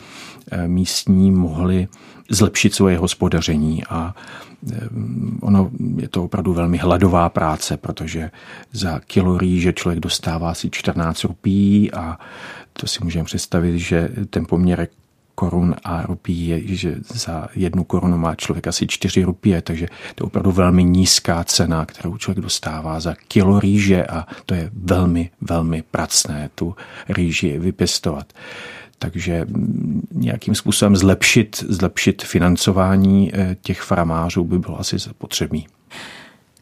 místní 0.66 1.30
mohli 1.30 1.88
zlepšit 2.30 2.74
svoje 2.74 2.98
hospodaření. 2.98 3.84
A 3.84 4.14
ono 5.40 5.70
je 5.96 6.08
to 6.08 6.24
opravdu 6.24 6.52
velmi 6.52 6.78
hladová 6.78 7.28
práce, 7.28 7.76
protože 7.76 8.30
za 8.72 9.00
kilo 9.00 9.38
rýže 9.38 9.72
člověk 9.72 10.00
dostává 10.00 10.50
asi 10.50 10.70
14 10.70 11.24
rupí 11.24 11.92
a 11.92 12.18
to 12.72 12.86
si 12.86 13.04
můžeme 13.04 13.24
představit, 13.24 13.78
že 13.78 14.08
ten 14.30 14.46
poměr 14.46 14.88
korun 15.36 15.74
a 15.84 16.02
rupí 16.02 16.48
je, 16.48 16.76
že 16.76 16.96
za 17.14 17.48
jednu 17.54 17.84
korunu 17.84 18.18
má 18.18 18.34
člověk 18.34 18.66
asi 18.66 18.86
4 18.86 19.24
rupie, 19.24 19.62
takže 19.62 19.86
to 20.14 20.24
je 20.24 20.26
opravdu 20.26 20.52
velmi 20.52 20.84
nízká 20.84 21.44
cena, 21.44 21.86
kterou 21.86 22.16
člověk 22.16 22.42
dostává 22.42 23.00
za 23.00 23.14
kilo 23.28 23.60
rýže 23.60 24.06
a 24.06 24.26
to 24.46 24.54
je 24.54 24.70
velmi, 24.72 25.30
velmi 25.40 25.82
pracné 25.82 26.50
tu 26.54 26.74
rýži 27.08 27.58
vypěstovat. 27.58 28.32
Takže 28.98 29.44
mm, 29.44 30.08
nějakým 30.12 30.54
způsobem 30.54 30.96
zlepšit, 30.96 31.64
zlepšit 31.68 32.22
financování 32.22 33.30
eh, 33.34 33.56
těch 33.62 33.80
farmářů 33.80 34.44
by 34.44 34.58
bylo 34.58 34.80
asi 34.80 34.96
potřebné. 35.18 35.60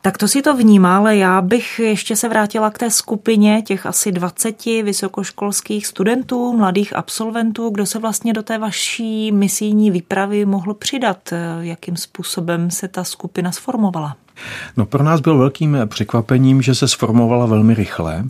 Tak 0.07 0.19
to 0.19 0.29
si 0.29 0.43
to 0.43 0.57
vnímá, 0.57 0.97
ale 0.97 1.17
já 1.17 1.41
bych 1.41 1.79
ještě 1.79 2.17
se 2.17 2.29
vrátila 2.29 2.71
k 2.71 2.79
té 2.79 2.91
skupině 2.91 3.63
těch 3.63 3.87
asi 3.87 4.13
20 4.13 4.65
vysokoškolských 4.65 5.87
studentů, 5.87 6.57
mladých 6.57 6.97
absolventů, 6.97 7.71
kdo 7.71 7.87
se 7.87 7.99
vlastně 7.99 8.33
do 8.33 8.43
té 8.43 8.59
vaší 8.59 9.33
misijní 9.33 9.91
výpravy 9.91 10.45
mohl 10.45 10.75
přidat. 10.75 11.33
Jakým 11.61 11.97
způsobem 11.97 12.71
se 12.71 12.89
ta 12.89 13.05
skupina 13.05 13.53
sformovala? 13.53 14.17
No 14.77 14.87
pro 14.87 15.03
nás 15.03 15.21
byl 15.21 15.39
velkým 15.39 15.79
překvapením, 15.87 16.63
že 16.63 16.75
se 16.75 16.89
sformovala 16.89 17.47
velmi 17.47 17.75
rychle. 17.75 18.25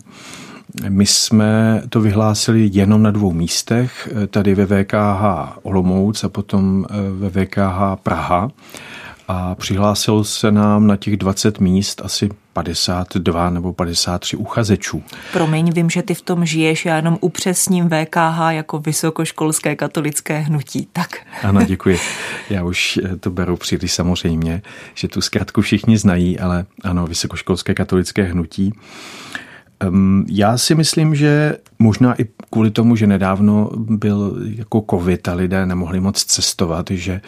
My 0.89 1.05
jsme 1.05 1.81
to 1.89 2.01
vyhlásili 2.01 2.69
jenom 2.73 3.03
na 3.03 3.11
dvou 3.11 3.31
místech, 3.31 4.09
tady 4.29 4.55
ve 4.55 4.65
VKH 4.65 5.23
Olomouc 5.63 6.23
a 6.23 6.29
potom 6.29 6.85
ve 7.19 7.29
VKH 7.29 8.01
Praha 8.03 8.51
a 9.27 9.55
přihlásil 9.55 10.23
se 10.23 10.51
nám 10.51 10.87
na 10.87 10.95
těch 10.95 11.17
20 11.17 11.59
míst 11.59 12.01
asi 12.03 12.29
52 12.53 13.49
nebo 13.49 13.73
53 13.73 14.37
uchazečů. 14.37 15.03
Promiň, 15.33 15.71
vím, 15.73 15.89
že 15.89 16.01
ty 16.01 16.13
v 16.13 16.21
tom 16.21 16.45
žiješ, 16.45 16.85
já 16.85 16.95
jenom 16.95 17.17
upřesním 17.21 17.89
VKH 17.89 18.39
jako 18.49 18.79
vysokoškolské 18.79 19.75
katolické 19.75 20.39
hnutí. 20.39 20.87
Tak. 20.93 21.09
Ano, 21.43 21.63
děkuji. 21.65 21.99
Já 22.49 22.63
už 22.63 22.99
to 23.19 23.31
beru 23.31 23.57
příliš 23.57 23.93
samozřejmě, 23.93 24.61
že 24.93 25.07
tu 25.07 25.21
zkratku 25.21 25.61
všichni 25.61 25.97
znají, 25.97 26.39
ale 26.39 26.65
ano, 26.83 27.07
vysokoškolské 27.07 27.73
katolické 27.73 28.23
hnutí. 28.23 28.73
Já 30.27 30.57
si 30.57 30.75
myslím, 30.75 31.15
že 31.15 31.57
možná 31.79 32.21
i 32.21 32.25
kvůli 32.49 32.71
tomu, 32.71 32.95
že 32.95 33.07
nedávno 33.07 33.69
byl 33.77 34.37
jako 34.45 34.85
covid 34.89 35.27
a 35.27 35.33
lidé 35.33 35.65
nemohli 35.65 35.99
moc 35.99 36.23
cestovat, 36.23 36.85
že 36.91 37.21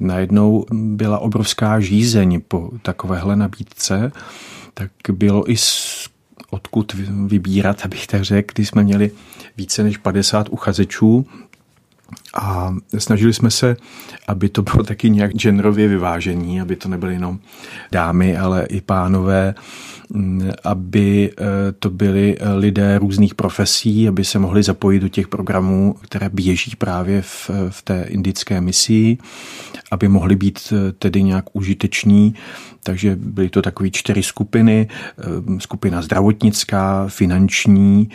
najednou 0.00 0.64
byla 0.72 1.18
obrovská 1.18 1.80
žízeň 1.80 2.40
po 2.48 2.70
takovéhle 2.82 3.36
nabídce, 3.36 4.12
tak 4.74 4.90
bylo 5.12 5.50
i 5.50 5.54
odkud 6.50 6.94
vybírat, 7.26 7.80
abych 7.84 8.06
tak 8.06 8.22
řekl, 8.22 8.52
když 8.54 8.68
jsme 8.68 8.82
měli 8.84 9.10
více 9.56 9.82
než 9.82 9.96
50 9.96 10.48
uchazečů 10.48 11.26
A 12.34 12.74
snažili 12.98 13.32
jsme 13.32 13.50
se, 13.50 13.76
aby 14.28 14.48
to 14.48 14.62
bylo 14.62 14.84
taky 14.84 15.10
nějak 15.10 15.32
genderově 15.32 15.88
vyvážení, 15.88 16.60
aby 16.60 16.76
to 16.76 16.88
nebyly 16.88 17.12
jenom 17.12 17.38
dámy, 17.92 18.36
ale 18.36 18.66
i 18.66 18.80
pánové, 18.80 19.54
aby 20.64 21.30
eh, 21.32 21.44
to 21.78 21.90
byli 21.90 22.36
lidé 22.56 22.98
různých 22.98 23.34
profesí, 23.34 24.08
aby 24.08 24.24
se 24.24 24.38
mohli 24.38 24.62
zapojit 24.62 25.00
do 25.00 25.08
těch 25.08 25.28
programů, 25.28 25.94
které 26.00 26.28
běží 26.28 26.72
právě 26.78 27.22
v, 27.22 27.50
v 27.68 27.82
té 27.82 28.02
indické 28.08 28.60
misii, 28.60 29.18
aby 29.90 30.08
mohli 30.08 30.36
být 30.36 30.58
eh, 30.72 30.92
tedy 30.92 31.22
nějak 31.22 31.44
užiteční. 31.52 32.34
Takže 32.82 33.16
byly 33.16 33.48
to 33.48 33.62
takové 33.62 33.90
čtyři 33.90 34.22
skupiny. 34.22 34.88
Skupina 35.58 36.02
zdravotnická, 36.02 37.08
finanční, 37.08 38.08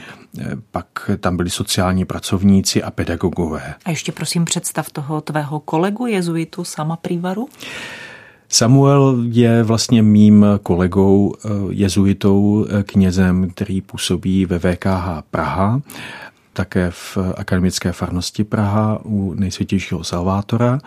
pak 0.71 1.09
tam 1.19 1.37
byli 1.37 1.49
sociální 1.49 2.05
pracovníci 2.05 2.83
a 2.83 2.91
pedagogové. 2.91 3.73
A 3.85 3.89
ještě 3.89 4.11
prosím 4.11 4.45
představ 4.45 4.89
toho 4.89 5.21
tvého 5.21 5.59
kolegu 5.59 6.05
jezuitu 6.05 6.63
Sama 6.63 6.95
Prívaru. 6.95 7.49
Samuel 8.49 9.23
je 9.29 9.63
vlastně 9.63 10.01
mým 10.01 10.45
kolegou, 10.63 11.33
eh, 11.45 11.49
jezuitou, 11.69 12.65
eh, 12.69 12.83
knězem, 12.83 13.49
který 13.49 13.81
působí 13.81 14.45
ve 14.45 14.59
VKH 14.59 15.23
Praha, 15.31 15.81
také 16.53 16.91
v 16.91 17.17
akademické 17.35 17.91
farnosti 17.91 18.43
Praha 18.43 18.99
u 19.03 19.33
nejsvětějšího 19.33 20.03
Salvátora. 20.03 20.79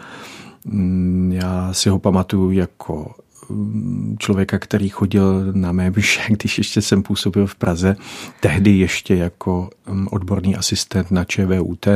Mm, 0.64 1.32
já 1.32 1.72
si 1.72 1.88
ho 1.88 1.98
pamatuju 1.98 2.50
jako 2.50 3.14
člověka, 4.18 4.58
který 4.58 4.88
chodil 4.88 5.52
na 5.52 5.72
mé 5.72 5.90
myše, 5.90 6.20
když 6.28 6.58
ještě 6.58 6.82
jsem 6.82 7.02
působil 7.02 7.46
v 7.46 7.54
Praze, 7.54 7.96
tehdy 8.40 8.70
ještě 8.70 9.14
jako 9.14 9.70
um, 9.88 10.08
odborný 10.10 10.56
asistent 10.56 11.10
na 11.10 11.24
ČVUT, 11.24 11.86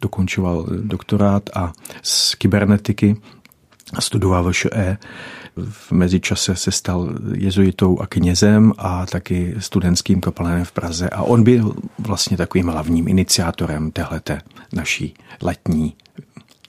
dokončoval 0.00 0.66
doktorát 0.82 1.42
a 1.54 1.72
z 2.02 2.34
kybernetiky 2.34 3.16
studoval 3.98 4.52
VŠE. 4.52 4.98
V 5.70 5.92
mezičase 5.92 6.56
se 6.56 6.70
stal 6.70 7.08
jezuitou 7.34 7.98
a 8.00 8.06
knězem 8.06 8.72
a 8.78 9.06
taky 9.06 9.54
studentským 9.58 10.20
kapelánem 10.20 10.64
v 10.64 10.72
Praze 10.72 11.10
a 11.10 11.22
on 11.22 11.42
byl 11.42 11.74
vlastně 11.98 12.36
takovým 12.36 12.68
hlavním 12.68 13.08
iniciátorem 13.08 13.90
téhleté 13.90 14.40
naší 14.72 15.14
letní 15.42 15.94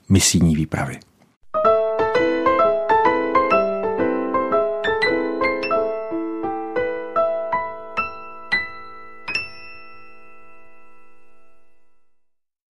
misijní 0.09 0.55
výpravy. 0.55 0.99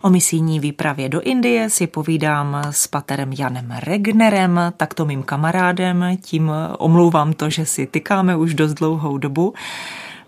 O 0.03 0.09
misijní 0.09 0.59
výpravě 0.59 1.09
do 1.09 1.21
Indie 1.21 1.69
si 1.69 1.87
povídám 1.87 2.61
s 2.71 2.87
paterem 2.87 3.33
Janem 3.33 3.73
Regnerem, 3.79 4.59
takto 4.77 5.05
mým 5.05 5.23
kamarádem, 5.23 6.05
tím 6.21 6.51
omlouvám 6.77 7.33
to, 7.33 7.49
že 7.49 7.65
si 7.65 7.87
tykáme 7.87 8.35
už 8.35 8.53
dost 8.53 8.73
dlouhou 8.73 9.17
dobu. 9.17 9.53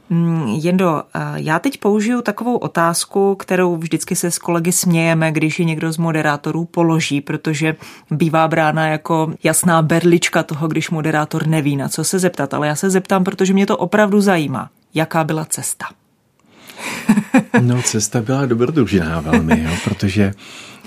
Mm, 0.10 0.48
Jendo, 0.48 1.04
já 1.36 1.60
teď 1.60 1.78
použiju 1.78 2.22
takovou 2.22 2.58
otázku, 2.58 3.36
kterou 3.36 3.78
vždycky 3.78 4.16
se 4.16 4.32
s 4.32 4.38
kolegy 4.38 4.72
smějeme, 4.72 5.32
když 5.32 5.60
ji 5.60 5.66
někdo 5.66 5.92
z 5.92 5.98
moderátorů 5.98 6.66
položí, 6.66 7.22
protože 7.22 7.76
bývá 8.12 8.48
brána 8.48 8.88
jako 8.88 9.34
jasná 9.44 9.82
berlička 9.82 10.44
toho, 10.44 10.68
když 10.68 10.90
moderátor 10.90 11.48
neví, 11.48 11.76
na 11.76 11.90
co 11.90 12.04
se 12.04 12.20
zeptat. 12.20 12.54
Ale 12.54 12.68
já 12.68 12.76
se 12.76 12.90
zeptám, 12.90 13.24
protože 13.24 13.54
mě 13.54 13.66
to 13.66 13.78
opravdu 13.78 14.22
zajímá. 14.22 14.70
Jaká 14.94 15.24
byla 15.24 15.46
cesta? 15.46 15.86
No, 17.62 17.82
cesta 17.82 18.22
byla 18.22 18.46
dobrodružná 18.46 19.20
velmi, 19.20 19.64
jo, 19.64 19.72
protože 19.84 20.34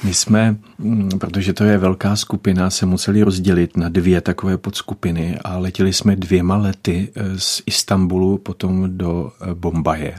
my 0.05 0.15
jsme, 0.15 0.57
mm, 0.79 1.11
protože 1.19 1.53
to 1.53 1.65
je 1.65 1.79
velká 1.79 2.17
skupina, 2.17 2.71
se 2.71 2.87
museli 2.87 3.23
rozdělit 3.23 3.77
na 3.77 3.89
dvě 3.89 4.21
takové 4.21 4.59
podskupiny 4.59 5.39
a 5.45 5.59
letěli 5.59 5.93
jsme 5.93 6.17
dvěma 6.17 6.57
lety 6.57 7.09
eh, 7.15 7.39
z 7.39 7.63
Istanbulu 7.67 8.39
potom 8.39 8.99
do 8.99 9.33
eh, 9.41 9.55
Bombaje. 9.55 10.15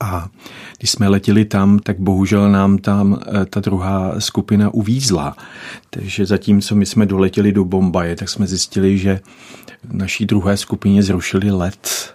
A 0.00 0.28
když 0.78 0.90
jsme 0.90 1.08
letěli 1.08 1.44
tam, 1.44 1.78
tak 1.78 2.00
bohužel 2.00 2.50
nám 2.50 2.78
tam 2.78 3.20
eh, 3.22 3.44
ta 3.44 3.60
druhá 3.60 4.20
skupina 4.20 4.74
uvízla. 4.74 5.36
Takže 5.90 6.26
zatímco 6.26 6.74
my 6.74 6.86
jsme 6.86 7.06
doletěli 7.06 7.52
do 7.52 7.64
Bombaje, 7.64 8.16
tak 8.16 8.28
jsme 8.28 8.46
zjistili, 8.46 8.98
že 8.98 9.20
naší 9.92 10.26
druhé 10.26 10.56
skupině 10.56 11.02
zrušili 11.02 11.50
let 11.50 12.14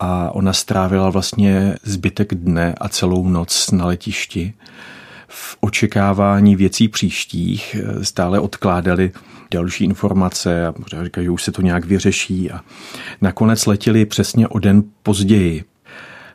a 0.00 0.34
ona 0.34 0.52
strávila 0.52 1.10
vlastně 1.10 1.74
zbytek 1.82 2.34
dne 2.34 2.74
a 2.80 2.88
celou 2.88 3.28
noc 3.28 3.70
na 3.70 3.86
letišti 3.86 4.54
v 5.28 5.56
očekávání 5.60 6.56
věcí 6.56 6.88
příštích. 6.88 7.76
Stále 8.02 8.40
odkládali 8.40 9.12
další 9.50 9.84
informace 9.84 10.66
a 10.66 10.74
říkali, 11.04 11.24
že 11.24 11.30
už 11.30 11.42
se 11.42 11.52
to 11.52 11.62
nějak 11.62 11.84
vyřeší 11.84 12.50
a 12.50 12.60
nakonec 13.20 13.66
letěli 13.66 14.06
přesně 14.06 14.48
o 14.48 14.58
den 14.58 14.82
později. 15.02 15.64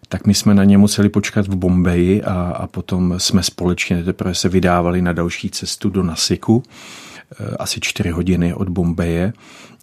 Tak 0.10 0.28
my 0.28 0.34
jsme 0.34 0.54
na 0.54 0.64
ně 0.64 0.78
museli 0.78 1.10
počkat 1.10 1.48
v 1.48 1.56
Bombeji 1.56 2.24
a, 2.24 2.34
a 2.34 2.68
potom 2.68 3.16
jsme 3.18 3.44
společně 3.44 4.04
teprve 4.04 4.36
se 4.36 4.50
vydávali 4.50 5.02
na 5.02 5.14
další 5.14 5.50
cestu 5.50 5.90
do 5.90 6.04
Nasiku 6.04 6.64
asi 7.60 7.80
čtyři 7.80 8.10
hodiny 8.10 8.54
od 8.54 8.70
Bombeje, 8.70 9.34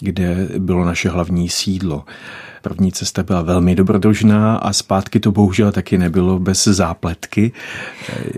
kde 0.00 0.48
bylo 0.58 0.84
naše 0.84 1.08
hlavní 1.08 1.48
sídlo. 1.48 2.04
První 2.62 2.92
cesta 2.92 3.22
byla 3.22 3.42
velmi 3.42 3.74
dobrodružná 3.74 4.56
a 4.56 4.72
zpátky 4.72 5.20
to 5.20 5.32
bohužel 5.32 5.72
taky 5.72 5.98
nebylo 5.98 6.38
bez 6.38 6.64
zápletky. 6.64 7.52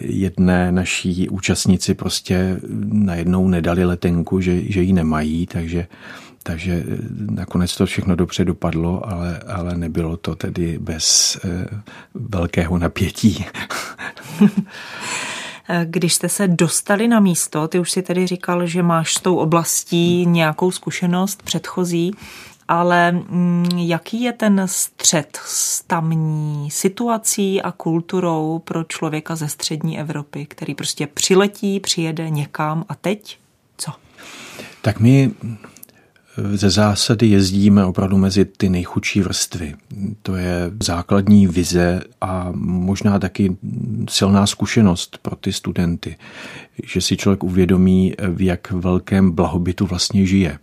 Jedné 0.01 0.73
naší 0.73 1.29
účastníci 1.29 1.95
prostě 1.95 2.61
najednou 2.93 3.49
nedali 3.49 3.85
letenku, 3.85 4.41
že, 4.41 4.73
že 4.73 4.83
ji 4.83 4.93
nemají, 4.93 5.47
takže 5.47 5.87
takže 6.43 6.85
nakonec 7.31 7.77
to 7.77 7.87
všechno 7.87 8.17
dobře 8.17 8.45
dopadlo, 8.45 9.11
ale, 9.11 9.39
ale 9.39 9.77
nebylo 9.77 10.17
to 10.17 10.35
tedy 10.35 10.79
bez 10.79 11.39
eh, 11.45 11.67
velkého 12.15 12.79
napětí. 12.79 13.45
Když 15.85 16.15
jste 16.15 16.29
se 16.29 16.49
dostali 16.49 17.09
na 17.09 17.21
místo, 17.21 17.69
ty 17.69 17.79
už 17.79 17.91
si 17.91 18.03
tedy 18.03 18.27
říkal, 18.27 18.67
že 18.67 18.83
máš 18.83 19.15
s 19.15 19.21
tou 19.21 19.37
oblastí 19.37 20.27
nějakou 20.27 20.71
zkušenost 20.71 21.43
předchozí 21.43 22.15
ale 22.69 23.13
mm, 23.13 23.67
jaký 23.77 24.23
je 24.23 24.33
ten 24.33 24.63
střed 24.67 25.39
s 25.45 25.83
tamní 25.83 26.71
situací 26.71 27.63
a 27.63 27.73
kulturou 27.73 28.59
pro 28.65 28.85
člověka 28.85 29.37
ze 29.37 29.49
střední 29.49 30.01
Evropy, 30.01 30.47
který 30.47 30.75
prostě 30.75 31.07
přiletí, 31.07 31.81
přijede 31.81 32.31
někam 32.31 32.85
a 32.89 32.95
teď 32.95 33.39
co? 33.77 33.93
Tak 34.83 35.01
my 35.01 35.31
ze 36.55 36.71
zásady 36.71 37.27
jezdíme 37.27 37.85
opravdu 37.85 38.19
mezi 38.19 38.45
ty 38.45 38.69
nejchudší 38.69 39.21
vrstvy. 39.21 39.75
To 40.23 40.37
je 40.37 40.71
základní 40.83 41.47
vize 41.47 42.01
a 42.21 42.49
možná 42.55 43.19
taky 43.19 43.57
silná 44.11 44.47
zkušenost 44.47 45.19
pro 45.23 45.37
ty 45.37 45.53
studenty, 45.53 46.17
že 46.85 47.01
si 47.01 47.17
člověk 47.17 47.45
uvědomí, 47.45 48.15
v 48.29 48.43
jak 48.43 48.71
velkém 48.71 49.31
blahobytu 49.31 49.87
vlastně 49.87 50.27
žije, 50.27 50.59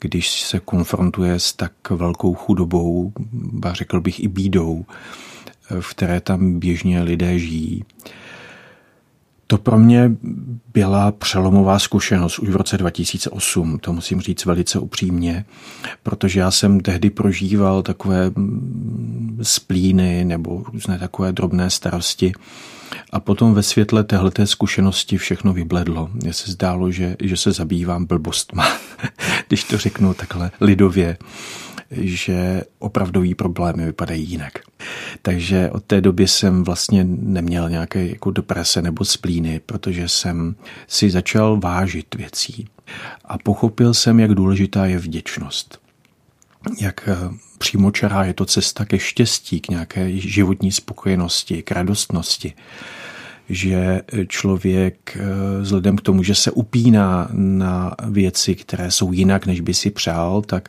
když 0.00 0.40
se 0.40 0.60
konfrontuje 0.60 1.38
s 1.38 1.52
tak 1.52 1.72
velkou 1.90 2.34
chudobou, 2.34 3.12
ba 3.32 3.72
řekl 3.72 4.00
bych 4.00 4.20
i 4.20 4.28
bídou, 4.28 4.84
v 5.80 5.90
které 5.90 6.20
tam 6.20 6.58
běžně 6.58 7.02
lidé 7.02 7.38
žijí. 7.38 7.84
To 9.50 9.58
pro 9.58 9.78
mě 9.78 10.10
byla 10.74 11.12
přelomová 11.12 11.78
zkušenost 11.78 12.38
už 12.38 12.48
v 12.48 12.56
roce 12.56 12.78
2008, 12.78 13.78
to 13.78 13.92
musím 13.92 14.20
říct 14.20 14.44
velice 14.44 14.78
upřímně, 14.78 15.44
protože 16.02 16.40
já 16.40 16.50
jsem 16.50 16.80
tehdy 16.80 17.10
prožíval 17.10 17.82
takové 17.82 18.30
mm, 18.30 19.38
splíny 19.42 20.24
nebo 20.24 20.62
různé 20.72 20.98
takové 20.98 21.32
drobné 21.32 21.70
starosti 21.70 22.32
a 23.10 23.20
potom 23.20 23.54
ve 23.54 23.62
světle 23.62 24.04
téhleté 24.04 24.46
zkušenosti 24.46 25.18
všechno 25.18 25.52
vybledlo. 25.52 26.10
Mně 26.12 26.32
se 26.32 26.52
zdálo, 26.52 26.90
že, 26.90 27.16
že 27.22 27.36
se 27.36 27.52
zabývám 27.52 28.06
blbostma, 28.06 28.68
když 29.48 29.64
to 29.64 29.78
řeknu 29.78 30.14
takhle 30.14 30.50
lidově 30.60 31.16
že 31.90 32.62
opravdový 32.78 33.34
problémy 33.34 33.84
vypadají 33.84 34.30
jinak. 34.30 34.52
Takže 35.22 35.70
od 35.70 35.84
té 35.84 36.00
doby 36.00 36.28
jsem 36.28 36.64
vlastně 36.64 37.04
neměl 37.08 37.70
nějaké 37.70 38.06
jako 38.06 38.30
deprese 38.30 38.82
nebo 38.82 39.04
splíny, 39.04 39.60
protože 39.66 40.08
jsem 40.08 40.54
si 40.86 41.10
začal 41.10 41.60
vážit 41.60 42.14
věcí 42.14 42.68
a 43.24 43.38
pochopil 43.38 43.94
jsem, 43.94 44.20
jak 44.20 44.34
důležitá 44.34 44.86
je 44.86 44.98
vděčnost. 44.98 45.78
Jak 46.80 47.08
eh, 47.08 47.16
přímočará 47.58 48.24
je 48.24 48.34
to 48.34 48.44
cesta 48.44 48.84
ke 48.84 48.98
štěstí, 48.98 49.60
k 49.60 49.68
nějaké 49.68 50.12
životní 50.12 50.72
spokojenosti, 50.72 51.62
k 51.62 51.70
radostnosti 51.70 52.54
že 53.48 54.00
člověk 54.28 55.16
eh, 55.16 55.60
vzhledem 55.60 55.96
k 55.96 56.00
tomu, 56.00 56.22
že 56.22 56.34
se 56.34 56.50
upíná 56.50 57.28
na 57.32 57.94
věci, 58.08 58.54
které 58.54 58.90
jsou 58.90 59.12
jinak, 59.12 59.46
než 59.46 59.60
by 59.60 59.74
si 59.74 59.90
přál, 59.90 60.42
tak, 60.42 60.68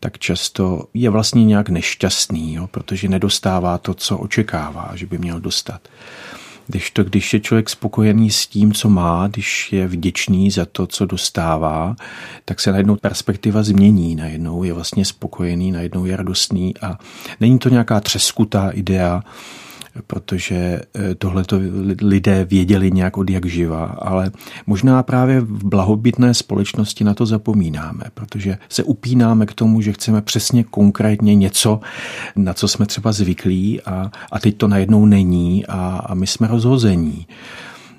tak 0.00 0.18
často 0.18 0.84
je 0.94 1.10
vlastně 1.10 1.44
nějak 1.44 1.68
nešťastný, 1.68 2.54
jo, 2.54 2.66
protože 2.66 3.08
nedostává 3.08 3.78
to, 3.78 3.94
co 3.94 4.18
očekává, 4.18 4.90
že 4.94 5.06
by 5.06 5.18
měl 5.18 5.40
dostat. 5.40 5.80
Když 6.66 6.90
to, 6.90 7.04
když 7.04 7.34
je 7.34 7.40
člověk 7.40 7.70
spokojený 7.70 8.30
s 8.30 8.46
tím, 8.46 8.72
co 8.72 8.88
má, 8.90 9.28
když 9.28 9.72
je 9.72 9.86
vděčný 9.86 10.50
za 10.50 10.64
to, 10.64 10.86
co 10.86 11.06
dostává, 11.06 11.96
tak 12.44 12.60
se 12.60 12.70
najednou 12.72 12.96
perspektiva 12.96 13.62
změní. 13.62 14.14
Najednou 14.16 14.64
je 14.64 14.72
vlastně 14.72 15.04
spokojený, 15.04 15.72
najednou 15.72 16.04
je 16.04 16.16
radostný 16.16 16.74
a 16.82 16.98
není 17.40 17.58
to 17.58 17.68
nějaká 17.68 18.00
třeskutá 18.00 18.70
idea, 18.70 19.22
protože 20.06 20.54
eh, 20.54 21.14
tohle 21.14 21.44
to 21.44 21.60
lidé 22.02 22.44
věděli 22.44 22.90
nějak 22.90 23.16
od 23.18 23.30
jak 23.30 23.46
živa, 23.46 23.84
ale 23.84 24.30
možná 24.66 25.02
právě 25.02 25.40
v 25.40 25.64
blahobytné 25.64 26.34
společnosti 26.34 27.04
na 27.04 27.14
to 27.14 27.26
zapomínáme, 27.26 28.04
protože 28.14 28.58
se 28.68 28.82
upínáme 28.82 29.46
k 29.46 29.54
tomu, 29.54 29.80
že 29.80 29.92
chceme 29.92 30.22
přesně 30.22 30.64
konkrétně 30.64 31.34
něco, 31.34 31.80
na 32.36 32.54
co 32.54 32.68
jsme 32.68 32.86
třeba 32.86 33.12
zvyklí 33.12 33.80
a, 33.82 34.10
a 34.32 34.38
teď 34.38 34.56
to 34.56 34.68
najednou 34.68 35.06
není 35.06 35.66
a, 35.66 36.02
a 36.06 36.14
my 36.14 36.26
jsme 36.26 36.48
rozhození. 36.48 37.26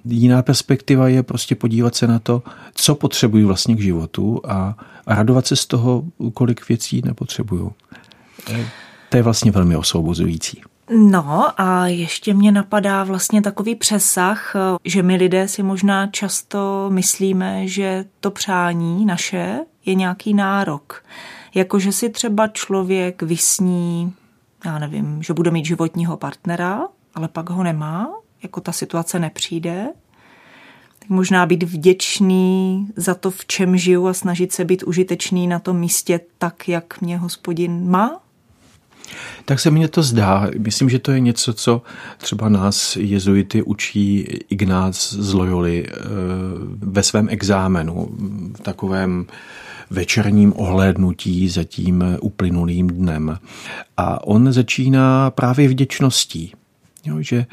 Jiná 0.06 0.42
perspektiva 0.42 1.08
je 1.08 1.24
prostě 1.24 1.56
podívat 1.56 1.96
se 1.96 2.08
na 2.08 2.20
to, 2.20 2.44
co 2.74 2.96
potřebují 2.96 3.44
vlastně 3.44 3.76
k 3.76 3.82
životu 3.82 4.42
a, 4.48 4.78
a 5.08 5.16
radovat 5.16 5.48
se 5.48 5.56
z 5.56 5.66
toho, 5.66 6.04
kolik 6.34 6.70
věcí 6.70 7.02
nepotřebuju. 7.06 7.72
To 9.10 9.18
je 9.18 9.24
vlastně 9.24 9.52
velmi 9.52 9.76
osvobozující. 9.76 10.62
No 10.90 11.62
a 11.62 11.88
ještě 11.88 12.34
mě 12.34 12.52
napadá 12.52 13.04
vlastně 13.04 13.42
takový 13.42 13.76
přesah, 13.76 14.56
že 14.86 15.04
my 15.04 15.16
lidé 15.16 15.48
si 15.48 15.64
možná 15.64 16.08
často 16.08 16.90
myslíme, 16.94 17.68
že 17.68 18.06
to 18.20 18.32
přání 18.32 19.06
naše 19.06 19.60
je 19.86 19.96
nějaký 19.96 20.34
nárok. 20.34 21.06
Jakože 21.56 21.92
si 21.92 22.10
třeba 22.10 22.48
člověk 22.48 23.22
vysní, 23.22 24.14
já 24.66 24.80
nevím, 24.80 25.24
že 25.24 25.34
bude 25.34 25.52
mít 25.52 25.66
životního 25.66 26.18
partnera, 26.18 26.88
ale 27.16 27.28
pak 27.28 27.50
ho 27.50 27.64
nemá, 27.64 28.10
jako 28.44 28.62
ta 28.62 28.72
situace 28.72 29.20
nepřijde. 29.20 29.88
Tak 31.00 31.10
možná 31.10 31.46
být 31.46 31.64
vděčný 31.64 32.88
za 32.96 33.16
to, 33.16 33.32
v 33.32 33.46
čem 33.46 33.78
žiju 33.78 34.08
a 34.08 34.14
snažit 34.14 34.54
se 34.54 34.66
být 34.66 34.84
užitečný 34.84 35.48
na 35.48 35.60
tom 35.60 35.80
místě 35.80 36.20
tak, 36.38 36.70
jak 36.70 37.02
mě 37.02 37.18
hospodin 37.18 37.90
má 37.90 38.22
tak 39.46 39.60
se 39.60 39.72
mně 39.72 39.88
to 39.88 40.04
zdá. 40.04 40.50
Myslím, 40.58 40.90
že 40.90 41.00
to 41.00 41.12
je 41.12 41.20
něco, 41.20 41.54
co 41.54 41.82
třeba 42.18 42.50
nás 42.50 42.96
jezuity 42.96 43.64
učí 43.64 44.20
Ignác 44.50 45.14
z 45.14 45.34
Loyoli 45.34 45.86
eh, 45.88 45.94
ve 46.78 47.04
svém 47.04 47.28
exámenu, 47.30 48.10
v 48.58 48.62
takovém 48.62 49.26
večerním 49.90 50.54
ohlédnutí 50.56 51.50
za 51.50 51.64
tím 51.64 52.04
uplynulým 52.22 52.88
dnem. 52.88 53.38
A 53.98 54.28
on 54.28 54.54
začíná 54.54 55.32
právě 55.32 55.70
vděčností. 55.70 56.54
Jo, 57.06 57.22
že 57.22 57.46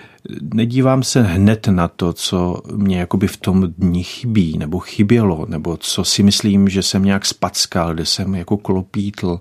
nedívám 0.55 1.03
se 1.03 1.23
hned 1.23 1.67
na 1.67 1.89
to, 1.89 2.13
co 2.13 2.63
mě 2.75 2.99
jakoby 2.99 3.27
v 3.27 3.37
tom 3.37 3.73
dni 3.79 4.03
chybí, 4.03 4.59
nebo 4.59 4.79
chybělo, 4.79 5.47
nebo 5.49 5.77
co 5.77 6.05
si 6.05 6.23
myslím, 6.23 6.69
že 6.69 6.83
jsem 6.83 7.05
nějak 7.05 7.27
spackal, 7.27 7.95
kde 7.95 8.07
jsem 8.07 8.35
jako 8.35 8.57
klopítl, 8.57 9.39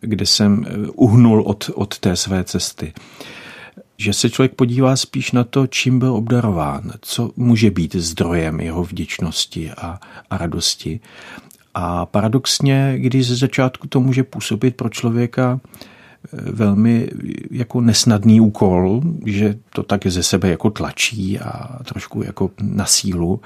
kde 0.00 0.26
jsem 0.26 0.64
eh, 0.66 0.88
uhnul 0.94 1.42
od, 1.42 1.70
od 1.74 1.98
té 1.98 2.16
své 2.16 2.44
cesty. 2.44 2.92
Že 3.96 4.12
se 4.12 4.30
člověk 4.30 4.54
podívá 4.54 4.96
spíš 4.96 5.32
na 5.32 5.44
to, 5.44 5.66
čím 5.66 5.98
byl 5.98 6.14
obdarován, 6.14 6.92
co 7.00 7.30
může 7.36 7.70
být 7.70 7.94
zdrojem 7.94 8.60
jeho 8.60 8.84
vděčnosti 8.84 9.70
a, 9.70 10.00
a 10.30 10.38
radosti. 10.38 11.00
A 11.74 12.06
paradoxně, 12.06 12.94
když 12.96 13.26
ze 13.26 13.36
začátku 13.36 13.88
to 13.88 14.00
může 14.00 14.22
působit 14.22 14.76
pro 14.76 14.88
člověka 14.88 15.60
eh, 15.60 16.52
velmi 16.52 17.08
jako 17.50 17.80
nesnadný 17.80 18.40
úkol, 18.40 19.02
že 19.26 19.58
to 19.70 19.82
tak 19.82 20.06
ze 20.06 20.22
sebe 20.22 20.48
jako 20.48 20.70
tlačí 20.70 21.38
a 21.38 21.78
trošku 21.84 22.22
jako 22.22 22.50
na 22.62 22.86
sílu, 22.86 23.40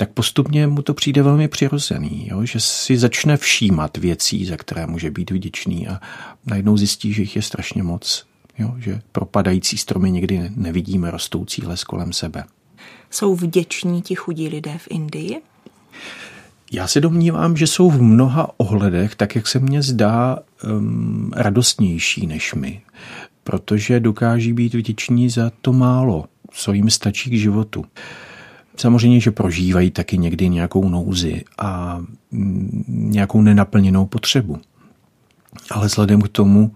tak 0.00 0.10
postupně 0.10 0.66
mu 0.66 0.82
to 0.82 0.94
přijde 0.94 1.22
velmi 1.22 1.48
přirozený, 1.48 2.28
jo? 2.30 2.44
že 2.44 2.60
si 2.60 2.98
začne 2.98 3.36
všímat 3.36 3.96
věcí, 3.96 4.46
za 4.46 4.56
které 4.56 4.86
může 4.86 5.10
být 5.10 5.30
vděčný 5.30 5.88
a 5.88 6.00
najednou 6.46 6.76
zjistí, 6.76 7.12
že 7.12 7.22
jich 7.22 7.36
je 7.36 7.42
strašně 7.42 7.82
moc. 7.82 8.26
Jo? 8.58 8.74
Že 8.78 9.00
propadající 9.12 9.78
stromy 9.78 10.10
někdy 10.10 10.50
nevidíme, 10.56 11.10
rostoucí 11.10 11.62
les 11.66 11.84
kolem 11.84 12.12
sebe. 12.12 12.44
Jsou 13.10 13.34
vděční 13.34 14.02
ti 14.02 14.14
chudí 14.14 14.48
lidé 14.48 14.78
v 14.78 14.88
Indii? 14.90 15.42
Já 16.72 16.86
se 16.88 17.00
domnívám, 17.00 17.56
že 17.56 17.66
jsou 17.66 17.90
v 17.90 18.02
mnoha 18.02 18.50
ohledech, 18.56 19.14
tak 19.14 19.36
jak 19.36 19.46
se 19.46 19.58
mně 19.58 19.82
zdá, 19.82 20.38
um, 20.64 21.30
radostnější 21.36 22.26
než 22.26 22.54
my, 22.54 22.82
protože 23.44 24.00
dokáží 24.00 24.52
být 24.52 24.74
vděční 24.74 25.30
za 25.30 25.50
to 25.62 25.72
málo, 25.72 26.24
co 26.50 26.72
jim 26.72 26.90
stačí 26.90 27.30
k 27.30 27.38
životu. 27.38 27.84
Samozřejmě, 28.76 29.20
že 29.20 29.30
prožívají 29.30 29.90
taky 29.90 30.18
někdy 30.18 30.48
nějakou 30.48 30.88
nouzi 30.88 31.44
a 31.58 32.00
mm, 32.30 32.84
nějakou 32.88 33.42
nenaplněnou 33.42 34.06
potřebu. 34.06 34.58
Ale 35.70 35.86
vzhledem 35.86 36.22
k 36.22 36.28
tomu, 36.28 36.74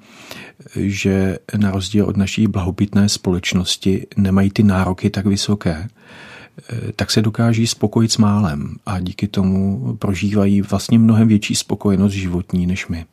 že 0.77 1.39
na 1.57 1.71
rozdíl 1.71 2.05
od 2.05 2.17
naší 2.17 2.47
blahobytné 2.47 3.09
společnosti 3.09 4.07
nemají 4.17 4.51
ty 4.51 4.63
nároky 4.63 5.11
tak 5.11 5.27
vysoké, 5.27 5.89
eh, 5.89 6.93
tak 6.93 7.11
se 7.11 7.23
dokáží 7.23 7.67
spokojit 7.67 8.13
s 8.13 8.19
málem 8.19 8.77
a 8.87 9.01
díky 9.01 9.29
tomu 9.29 9.97
prožívají 9.97 10.63
vlastně 10.63 10.99
mnohem 10.99 11.29
větší 11.29 11.55
spokojenost 11.55 12.13
životní 12.13 12.67
než 12.67 12.87
my. 12.87 13.05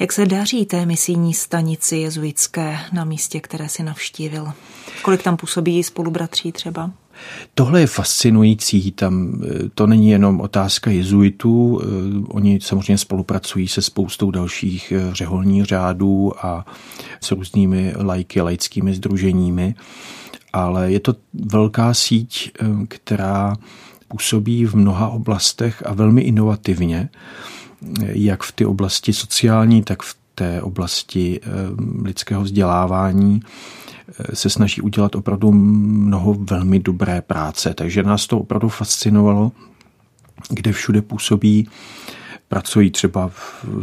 Jak 0.00 0.12
se 0.12 0.26
daří 0.26 0.66
té 0.66 0.86
misijní 0.86 1.34
stanici 1.34 1.96
jezuitské 1.96 2.78
na 2.92 3.04
místě, 3.04 3.40
které 3.40 3.68
si 3.68 3.82
navštívil? 3.82 4.52
Kolik 5.02 5.22
tam 5.22 5.36
působí 5.36 5.82
spolubratří 5.82 6.52
třeba? 6.52 6.90
Tohle 7.54 7.80
je 7.80 7.86
fascinující, 7.86 8.92
tam 8.92 9.42
eh, 9.44 9.68
to 9.74 9.86
není 9.86 10.10
jenom 10.10 10.40
otázka 10.40 10.90
jezuitů, 10.90 11.80
eh, 11.82 11.86
oni 12.28 12.58
samozřejmě 12.62 12.98
spolupracují 12.98 13.68
se 13.68 13.82
spoustou 13.82 14.30
dalších 14.30 14.92
eh, 14.92 15.14
řeholních 15.14 15.64
řádů 15.64 16.32
a 16.46 16.66
s 17.20 17.32
různými 17.32 17.92
lajky, 17.96 18.40
laickými 18.40 18.94
združeními, 18.94 19.74
ale 20.52 20.92
je 20.92 21.00
to 21.00 21.14
velká 21.32 21.94
síť, 21.94 22.52
která 22.88 23.56
působí 24.08 24.64
v 24.64 24.74
mnoha 24.74 25.08
oblastech 25.08 25.82
a 25.86 25.94
velmi 25.94 26.22
inovativně, 26.22 27.08
jak 28.00 28.42
v 28.42 28.52
té 28.52 28.66
oblasti 28.66 29.12
sociální, 29.12 29.82
tak 29.82 30.02
v 30.02 30.16
té 30.34 30.62
oblasti 30.62 31.40
lidského 32.02 32.42
vzdělávání 32.42 33.40
se 34.34 34.50
snaží 34.50 34.80
udělat 34.80 35.14
opravdu 35.14 35.52
mnoho 35.52 36.34
velmi 36.34 36.78
dobré 36.78 37.20
práce. 37.22 37.74
Takže 37.74 38.02
nás 38.02 38.26
to 38.26 38.38
opravdu 38.38 38.68
fascinovalo, 38.68 39.52
kde 40.50 40.72
všude 40.72 41.02
působí 41.02 41.68
pracují 42.48 42.90
třeba 42.90 43.28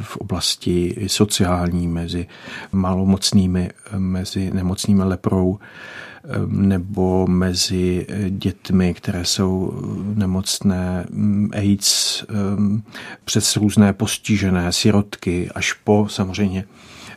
v, 0.01 0.17
oblasti 0.17 0.95
sociální 1.07 1.87
mezi 1.87 2.27
malomocnými, 2.71 3.69
mezi 3.97 4.51
nemocnými 4.53 5.03
leprou 5.03 5.59
nebo 6.47 7.27
mezi 7.27 8.07
dětmi, 8.29 8.93
které 8.93 9.25
jsou 9.25 9.81
nemocné 10.15 11.05
AIDS, 11.53 12.23
přes 13.25 13.55
různé 13.55 13.93
postižené 13.93 14.71
sirotky, 14.71 15.49
až 15.55 15.73
po 15.73 16.07
samozřejmě 16.09 16.65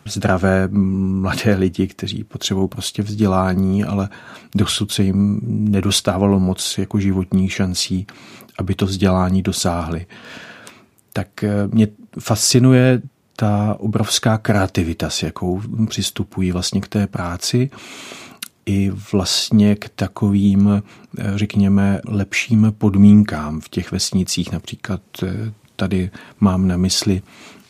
zdravé 0.05 0.69
mladé 0.69 1.55
lidi, 1.55 1.87
kteří 1.87 2.25
potřebují 2.25 2.69
prostě 2.69 3.03
vzdělání, 3.03 3.85
ale 3.85 4.09
dosud 4.55 4.93
se 4.93 5.03
jim 5.03 5.41
nedostávalo 5.45 6.41
moc 6.41 6.79
jako 6.79 7.01
životních 7.01 7.53
šancí, 7.53 8.07
aby 8.59 8.75
to 8.75 8.87
vzdělání 8.87 9.43
dosáhli. 9.43 10.07
Tak 11.13 11.45
eh, 11.45 11.69
mě 11.73 11.89
fascinuje 12.21 13.03
ta 13.37 13.77
obrovská 13.79 14.39
kreativita, 14.39 15.11
s 15.11 15.23
jakou 15.23 15.63
přistupují 15.89 16.53
vlastně 16.53 16.81
k 16.81 16.89
té 16.89 17.07
práci 17.07 17.71
i 18.67 18.91
vlastně 19.13 19.77
k 19.77 19.89
takovým, 19.89 20.83
eh, 21.19 21.33
řekněme, 21.35 22.01
lepším 22.07 22.75
podmínkám 22.79 23.61
v 23.61 23.69
těch 23.69 23.93
vesnicích. 23.93 24.53
Například 24.53 25.01
eh, 25.23 25.53
tady 25.79 26.11
mám 26.41 26.69
na 26.69 26.77
mysli 26.77 27.23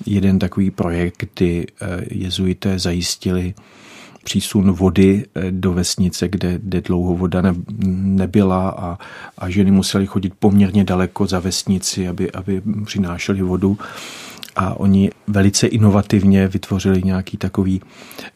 jeden 0.07 0.39
takový 0.39 0.71
projekt, 0.71 1.25
kdy 1.35 1.67
eh, 1.67 1.87
jezuité 2.11 2.79
zajistili 2.79 3.55
přísun 4.25 4.73
vody 4.73 5.25
eh, 5.35 5.51
do 5.51 5.73
vesnice, 5.73 6.29
kde, 6.29 6.59
kde 6.63 6.81
dlouho 6.81 7.17
voda 7.17 7.43
ne, 7.43 7.55
nebyla 7.97 8.69
a, 8.69 8.99
a 9.39 9.51
ženy 9.51 9.71
musely 9.71 10.07
chodit 10.07 10.33
poměrně 10.39 10.85
daleko 10.85 11.27
za 11.27 11.41
vesnici, 11.41 12.09
aby, 12.09 12.33
aby 12.33 12.63
přinášely 12.85 13.43
vodu. 13.43 13.79
A 14.59 14.81
oni 14.81 15.11
velice 15.27 15.67
inovativně 15.67 16.49
vytvořili 16.49 17.03
nějaký 17.03 17.37
takový 17.37 17.81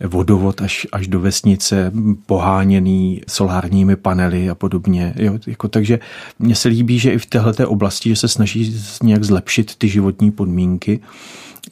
vodovod 0.01 0.61
až, 0.63 0.87
až 0.93 1.09
do 1.09 1.21
vesnice, 1.21 1.93
poháněný 2.27 3.21
solárními 3.29 3.97
panely 3.97 4.51
a 4.51 4.55
podobně. 4.55 5.15
Jo, 5.17 5.39
jako, 5.47 5.69
takže 5.69 5.99
mně 6.39 6.55
se 6.55 6.69
líbí, 6.69 6.99
že 6.99 7.13
i 7.13 7.19
v 7.19 7.27
této 7.27 7.71
oblasti, 7.71 8.09
že 8.09 8.17
se 8.17 8.29
snaží 8.29 8.81
nějak 9.03 9.25
zlepšit 9.25 9.75
ty 9.77 9.89
životní 9.89 10.31
podmínky, 10.31 11.01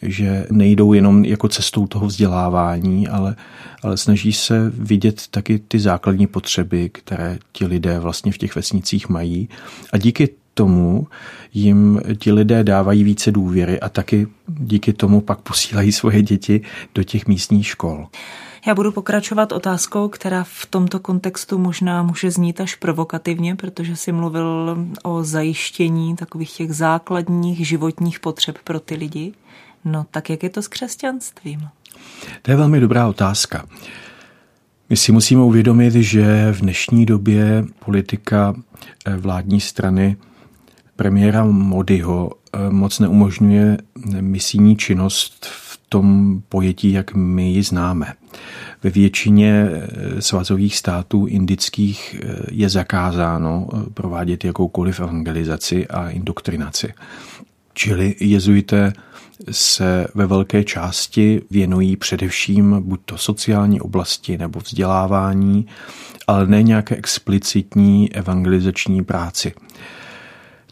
že 0.03 0.47
nejdou 0.51 0.93
jenom 0.93 1.25
jako 1.25 1.49
cestou 1.49 1.87
toho 1.87 2.07
vzdělávání, 2.07 3.09
ale, 3.09 3.37
ale 3.83 3.97
snaží 3.97 4.33
se 4.33 4.73
vidět 4.75 5.23
taky 5.31 5.59
ty 5.59 5.79
základní 5.79 6.27
potřeby, 6.27 6.89
které 6.89 7.39
ti 7.53 7.67
lidé 7.67 7.99
vlastně 7.99 8.33
v 8.33 8.39
těch 8.39 8.57
vesnicích 8.57 9.09
mají. 9.09 9.49
A 9.93 9.99
díky 9.99 10.29
tomu 10.61 11.07
jim 11.55 12.01
ti 12.19 12.33
lidé 12.33 12.65
dávají 12.65 13.05
více 13.05 13.33
důvěry 13.33 13.81
a 13.81 13.89
taky 13.89 14.27
díky 14.49 14.93
tomu 14.93 15.21
pak 15.21 15.41
posílají 15.41 15.93
svoje 15.93 16.23
děti 16.23 16.61
do 16.95 17.03
těch 17.03 17.27
místních 17.27 17.67
škol. 17.67 18.07
Já 18.67 18.75
budu 18.75 18.93
pokračovat 18.93 19.53
otázkou, 19.53 20.09
která 20.09 20.45
v 20.45 20.67
tomto 20.71 21.01
kontextu 21.01 21.59
možná 21.59 22.03
může 22.03 22.31
znít 22.31 22.61
až 22.61 22.75
provokativně, 22.75 23.57
protože 23.57 23.97
si 23.97 24.13
mluvil 24.13 24.79
o 25.03 25.25
zajištění 25.25 26.17
takových 26.17 26.53
těch 26.53 26.73
základních 26.73 27.69
životních 27.69 28.21
potřeb 28.21 28.59
pro 28.65 28.81
ty 28.81 28.95
lidi. 28.95 29.33
No 29.85 30.07
tak 30.11 30.31
jak 30.31 30.43
je 30.43 30.51
to 30.51 30.63
s 30.63 30.69
křesťanstvím? 30.69 31.69
To 32.43 32.51
je 32.51 32.57
velmi 32.57 32.81
dobrá 32.81 33.09
otázka. 33.09 33.67
My 34.91 34.97
si 34.97 35.13
musíme 35.13 35.43
uvědomit, 35.43 35.95
že 35.95 36.53
v 36.53 36.61
dnešní 36.61 37.07
době 37.07 37.65
politika 37.85 38.55
eh, 39.07 39.17
vládní 39.17 39.61
strany 39.61 40.17
premiéra 41.01 41.45
Modiho 41.45 42.31
eh, 42.31 42.71
moc 42.71 42.99
neumožňuje 42.99 43.79
misijní 44.21 44.77
činnost 44.77 45.47
v 45.47 45.81
tom 45.89 46.43
pojetí, 46.49 46.93
jak 46.93 47.15
my 47.15 47.51
ji 47.51 47.63
známe. 47.63 48.13
Ve 48.83 48.91
většině 48.91 49.69
eh, 49.71 50.23
svazových 50.23 50.77
států 50.77 51.27
indických 51.27 52.21
je 52.51 52.69
zakázáno 52.69 53.69
provádět 53.95 54.45
jakoukoliv 54.45 55.01
evangelizaci 55.01 55.87
a 55.87 56.11
indoktrinaci. 56.11 56.95
Čili 57.75 58.15
jezuité 58.21 58.93
se 59.51 60.07
ve 60.15 60.27
velké 60.27 60.65
části 60.65 61.43
věnují 61.51 61.97
především 61.97 62.77
buď 62.81 63.01
to 63.05 63.19
sociální 63.19 63.81
oblasti 63.81 64.39
nebo 64.39 64.61
vzdělávání, 64.61 65.67
ale 66.27 66.47
ne 66.47 66.63
nějaké 66.63 66.97
explicitní 66.97 68.13
evangelizační 68.13 69.05
práci. 69.05 69.53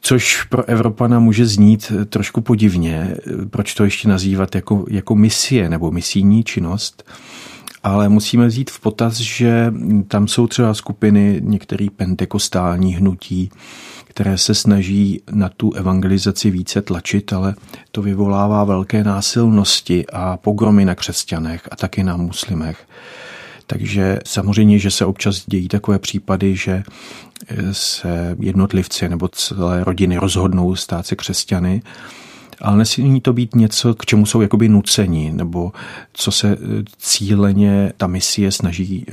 Což 0.01 0.43
pro 0.43 0.69
Evropana 0.69 1.19
může 1.19 1.47
znít 1.47 1.93
trošku 2.09 2.41
podivně, 2.41 3.17
proč 3.51 3.75
to 3.75 3.85
ještě 3.85 4.09
nazývat 4.09 4.55
jako, 4.55 4.85
jako 4.91 5.17
misie 5.17 5.69
nebo 5.69 5.91
misijní 5.91 6.45
činnost, 6.45 7.11
ale 7.83 8.09
musíme 8.09 8.47
vzít 8.47 8.71
v 8.71 8.81
potaz, 8.81 9.17
že 9.17 9.73
tam 10.09 10.29
jsou 10.29 10.47
třeba 10.47 10.75
skupiny 10.75 11.41
některých 11.45 11.91
pentekostální 11.91 12.95
hnutí, 12.95 13.51
které 14.05 14.39
se 14.39 14.55
snaží 14.55 15.23
na 15.31 15.49
tu 15.49 15.73
evangelizaci 15.73 16.51
více 16.51 16.83
tlačit, 16.83 17.33
ale 17.33 17.55
to 17.93 18.03
vyvolává 18.03 18.65
velké 18.65 19.05
násilnosti 19.05 20.07
a 20.13 20.37
pogromy 20.37 20.85
na 20.85 20.95
křesťanech 20.95 21.69
a 21.71 21.77
taky 21.77 22.03
na 22.05 22.17
muslimech. 22.17 22.87
Takže 23.67 24.19
samozřejmě, 24.27 24.79
že 24.79 24.91
se 24.91 25.05
občas 25.05 25.45
dějí 25.47 25.69
takové 25.69 25.99
případy, 25.99 26.57
že 26.57 26.83
se 27.73 28.37
jednotlivci 28.41 29.09
nebo 29.09 29.29
celé 29.29 29.85
rodiny 29.85 30.17
rozhodnou 30.17 30.77
stát 30.77 31.07
se 31.07 31.17
křesťany, 31.17 31.83
ale 32.61 32.77
nesmí 32.77 33.21
to 33.21 33.33
být 33.33 33.55
něco, 33.55 33.95
k 33.95 34.07
čemu 34.07 34.27
jsou 34.27 34.41
jakoby 34.41 34.69
nuceni, 34.69 35.33
nebo 35.35 35.73
co 36.13 36.31
se 36.33 36.49
eh, 36.53 36.57
cíleně 36.99 37.93
ta 37.97 38.07
misie 38.07 38.53
snaží 38.53 39.07
eh, 39.09 39.13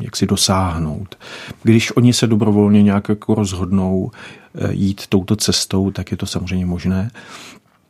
jak 0.00 0.16
si 0.16 0.26
dosáhnout. 0.26 1.18
Když 1.62 1.96
oni 1.96 2.12
se 2.12 2.26
dobrovolně 2.26 2.82
nějak 2.82 3.08
jako 3.08 3.34
rozhodnou 3.34 4.10
eh, 4.54 4.72
jít 4.72 5.06
touto 5.06 5.36
cestou, 5.36 5.90
tak 5.90 6.10
je 6.10 6.16
to 6.16 6.26
samozřejmě 6.26 6.66
možné 6.66 7.10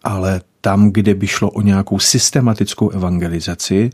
ale 0.05 0.41
tam, 0.65 0.91
kde 0.91 1.15
by 1.15 1.27
šlo 1.27 1.51
o 1.51 1.61
nějakou 1.61 1.99
systematickou 1.99 2.91
evangelizaci, 2.91 3.91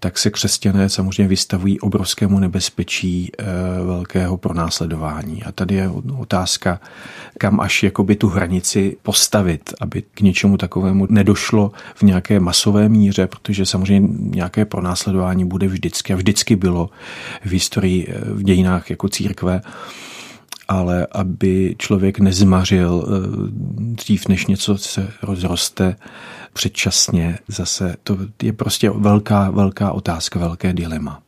tak 0.00 0.18
se 0.18 0.30
křesťané 0.30 0.88
samozřejmě 0.88 1.28
vystavují 1.28 1.80
obrovskému 1.80 2.38
nebezpečí 2.38 3.30
e, 3.38 3.44
velkého 3.84 4.36
pronásledování. 4.36 5.42
A 5.42 5.52
tady 5.52 5.74
je 5.74 5.88
otázka, 6.18 6.80
kam 7.38 7.60
až 7.60 7.82
jakoby 7.82 8.16
tu 8.16 8.28
hranici 8.28 8.96
postavit, 9.02 9.74
aby 9.80 10.02
k 10.14 10.20
něčemu 10.20 10.56
takovému 10.56 11.06
nedošlo 11.10 11.72
v 11.94 12.02
nějaké 12.02 12.40
masové 12.40 12.88
míře, 12.88 13.26
protože 13.26 13.66
samozřejmě 13.66 14.08
nějaké 14.18 14.64
pronásledování 14.64 15.44
bude 15.44 15.68
vždycky 15.68 16.12
a 16.12 16.16
vždycky 16.16 16.56
bylo 16.56 16.90
v 17.44 17.50
historii, 17.50 18.06
eh, 18.08 18.20
v 18.24 18.42
dějinách 18.42 18.90
jako 18.90 19.08
církve 19.08 19.60
ale 20.68 21.06
aby 21.12 21.74
člověk 21.78 22.18
nezmařil 22.18 23.06
eh, 23.06 23.10
dřív, 23.78 24.28
než 24.28 24.46
něco 24.46 24.78
se 24.78 25.10
rozroste 25.22 25.96
předčasně, 26.52 27.38
zase 27.48 27.96
to 28.02 28.18
je 28.42 28.52
prostě 28.52 28.90
velká, 28.90 29.50
velká 29.50 29.92
otázka, 29.92 30.38
velké 30.38 30.72
dilema. 30.72 31.22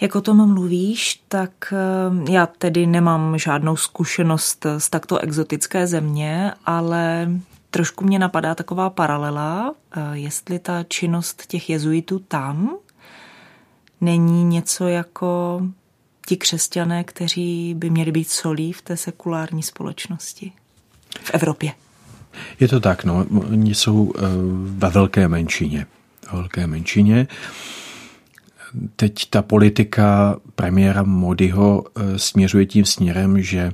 Jak 0.00 0.16
o 0.16 0.20
tom 0.20 0.54
mluvíš, 0.54 1.22
tak 1.28 1.72
eh, 1.72 2.32
já 2.32 2.46
tedy 2.46 2.86
nemám 2.86 3.38
žádnou 3.38 3.76
zkušenost 3.76 4.66
z 4.78 4.90
takto 4.90 5.18
exotické 5.18 5.86
země, 5.86 6.52
ale 6.66 7.30
trošku 7.70 8.04
mě 8.04 8.18
napadá 8.18 8.54
taková 8.54 8.90
paralela, 8.90 9.74
eh, 9.96 10.00
jestli 10.12 10.58
ta 10.58 10.84
činnost 10.88 11.46
těch 11.46 11.70
jezuitů 11.70 12.18
tam 12.18 12.76
není 14.00 14.44
něco 14.44 14.88
jako 14.88 15.62
ti 16.26 16.36
křesťané, 16.36 17.04
kteří 17.04 17.74
by 17.74 17.90
měli 17.90 18.12
být 18.12 18.30
solí 18.30 18.72
v 18.72 18.82
té 18.82 18.96
sekulární 18.96 19.62
společnosti 19.62 20.52
v 21.20 21.30
Evropě. 21.30 21.72
Je 22.60 22.68
to 22.68 22.80
tak, 22.80 23.04
no. 23.04 23.26
Oni 23.52 23.74
jsou 23.74 24.12
eh, 24.16 24.20
ve 24.64 24.90
velké 24.90 25.28
menšině. 25.28 25.86
Ve 26.32 26.38
velké 26.38 26.66
menšině. 26.66 27.26
Teď 28.96 29.30
ta 29.30 29.42
politika 29.42 30.36
premiéra 30.54 31.02
Modiho 31.02 31.84
eh, 31.84 32.18
směřuje 32.18 32.66
tím 32.66 32.84
směrem, 32.84 33.42
že 33.42 33.72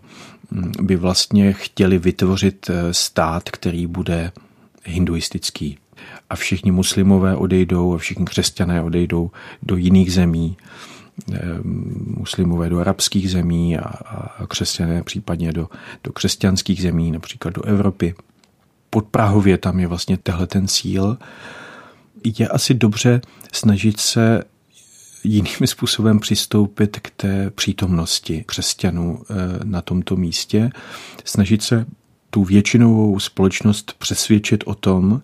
hm, 0.51 0.73
by 0.83 0.97
vlastně 0.97 1.53
chtěli 1.53 1.99
vytvořit 1.99 2.71
eh, 2.71 2.95
stát, 2.95 3.51
který 3.51 3.87
bude 3.87 4.33
hinduistický. 4.85 5.79
A 6.31 6.37
všichni 6.37 6.71
muslimové 6.71 7.37
odejdou 7.37 7.95
a 7.95 7.99
všichni 7.99 8.25
křesťané 8.25 8.83
odejdou 8.83 9.31
do 9.63 9.77
jiných 9.77 10.13
zemí 10.13 10.57
muslimové 12.07 12.69
do 12.69 12.79
arabských 12.79 13.31
zemí 13.31 13.79
a, 13.79 13.85
a 14.39 14.47
křesťané 14.47 15.03
případně 15.03 15.53
do, 15.53 15.69
do 16.05 16.13
křesťanských 16.13 16.83
zemí, 16.83 17.11
například 17.11 17.55
do 17.55 17.63
Evropy. 17.63 18.15
Pod 18.91 19.07
Prahově 19.07 19.59
tam 19.59 19.81
je 19.81 19.87
vlastně 19.87 20.17
tehle 20.17 20.47
ten 20.47 20.69
cíl. 20.69 21.19
Je 22.39 22.49
asi 22.49 22.75
dobře 22.75 23.21
snažit 23.53 24.01
se 24.01 24.45
jiným 25.25 25.67
způsobem 25.67 26.21
přistoupit 26.21 26.99
k 27.01 27.11
té 27.11 27.51
přítomnosti 27.51 28.45
křesťanů 28.47 29.23
eh, 29.23 29.35
na 29.65 29.83
tomto 29.83 30.17
místě, 30.17 30.71
snažit 31.25 31.63
se 31.63 31.87
tu 32.31 32.45
většinovou 32.45 33.19
společnost 33.19 33.95
přesvědčit 33.99 34.65
o 34.67 34.75
tom, 34.75 35.23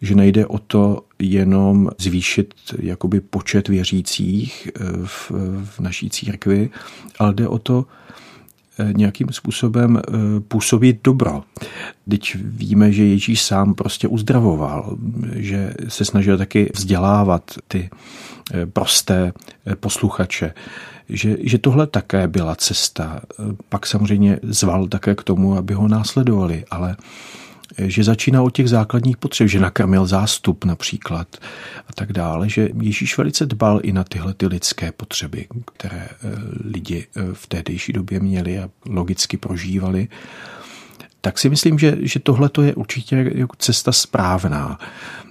že 0.00 0.14
nejde 0.14 0.46
o 0.46 0.58
to 0.58 1.04
jenom 1.32 1.90
zvýšit 1.98 2.54
jakoby 2.78 3.20
počet 3.20 3.68
věřících 3.68 4.68
eh, 4.68 4.80
v, 5.04 5.30
v 5.64 5.80
naší 5.80 6.10
církvi, 6.10 6.70
ale 7.18 7.34
jde 7.34 7.48
o 7.48 7.58
to 7.58 7.86
eh, 8.78 8.92
nějakým 8.96 9.28
způsobem 9.30 9.98
eh, 9.98 10.10
působit 10.40 11.00
dobro. 11.04 11.42
Teď 12.08 12.36
víme, 12.40 12.92
že 12.92 13.04
Ježíš 13.04 13.42
sám 13.42 13.74
prostě 13.74 14.08
uzdravoval, 14.08 14.98
že 15.34 15.74
se 15.88 16.04
snažil 16.04 16.38
taky 16.38 16.70
vzdělávat 16.74 17.50
ty 17.68 17.90
prosté 18.72 19.32
posluchače, 19.80 20.54
že, 21.08 21.36
že 21.40 21.58
tohle 21.58 21.86
také 21.86 22.28
byla 22.28 22.54
cesta. 22.54 23.20
Pak 23.68 23.86
samozřejmě 23.86 24.38
zval 24.42 24.88
také 24.88 25.14
k 25.14 25.22
tomu, 25.22 25.56
aby 25.56 25.74
ho 25.74 25.88
následovali, 25.88 26.64
ale 26.70 26.96
že 27.78 28.04
začíná 28.04 28.42
od 28.42 28.50
těch 28.50 28.68
základních 28.68 29.16
potřeb, 29.16 29.48
že 29.48 29.60
nakrmil 29.60 30.06
zástup 30.06 30.64
například 30.64 31.36
a 31.88 31.92
tak 31.92 32.12
dále, 32.12 32.48
že 32.48 32.68
Ježíš 32.82 33.18
velice 33.18 33.46
dbal 33.46 33.80
i 33.82 33.92
na 33.92 34.04
tyhle 34.04 34.34
ty 34.34 34.46
lidské 34.46 34.92
potřeby, 34.92 35.46
které 35.76 36.08
eh, 36.08 36.16
lidi 36.64 37.06
eh, 37.16 37.22
v 37.32 37.46
tehdejší 37.46 37.92
době 37.92 38.20
měli 38.20 38.58
a 38.58 38.70
logicky 38.86 39.36
prožívali 39.36 40.08
tak 41.24 41.38
si 41.38 41.50
myslím, 41.50 41.78
že, 41.78 41.96
že 42.00 42.20
tohle 42.20 42.50
je 42.62 42.74
určitě 42.74 43.30
jako 43.34 43.56
cesta 43.58 43.92
správná. 43.92 44.78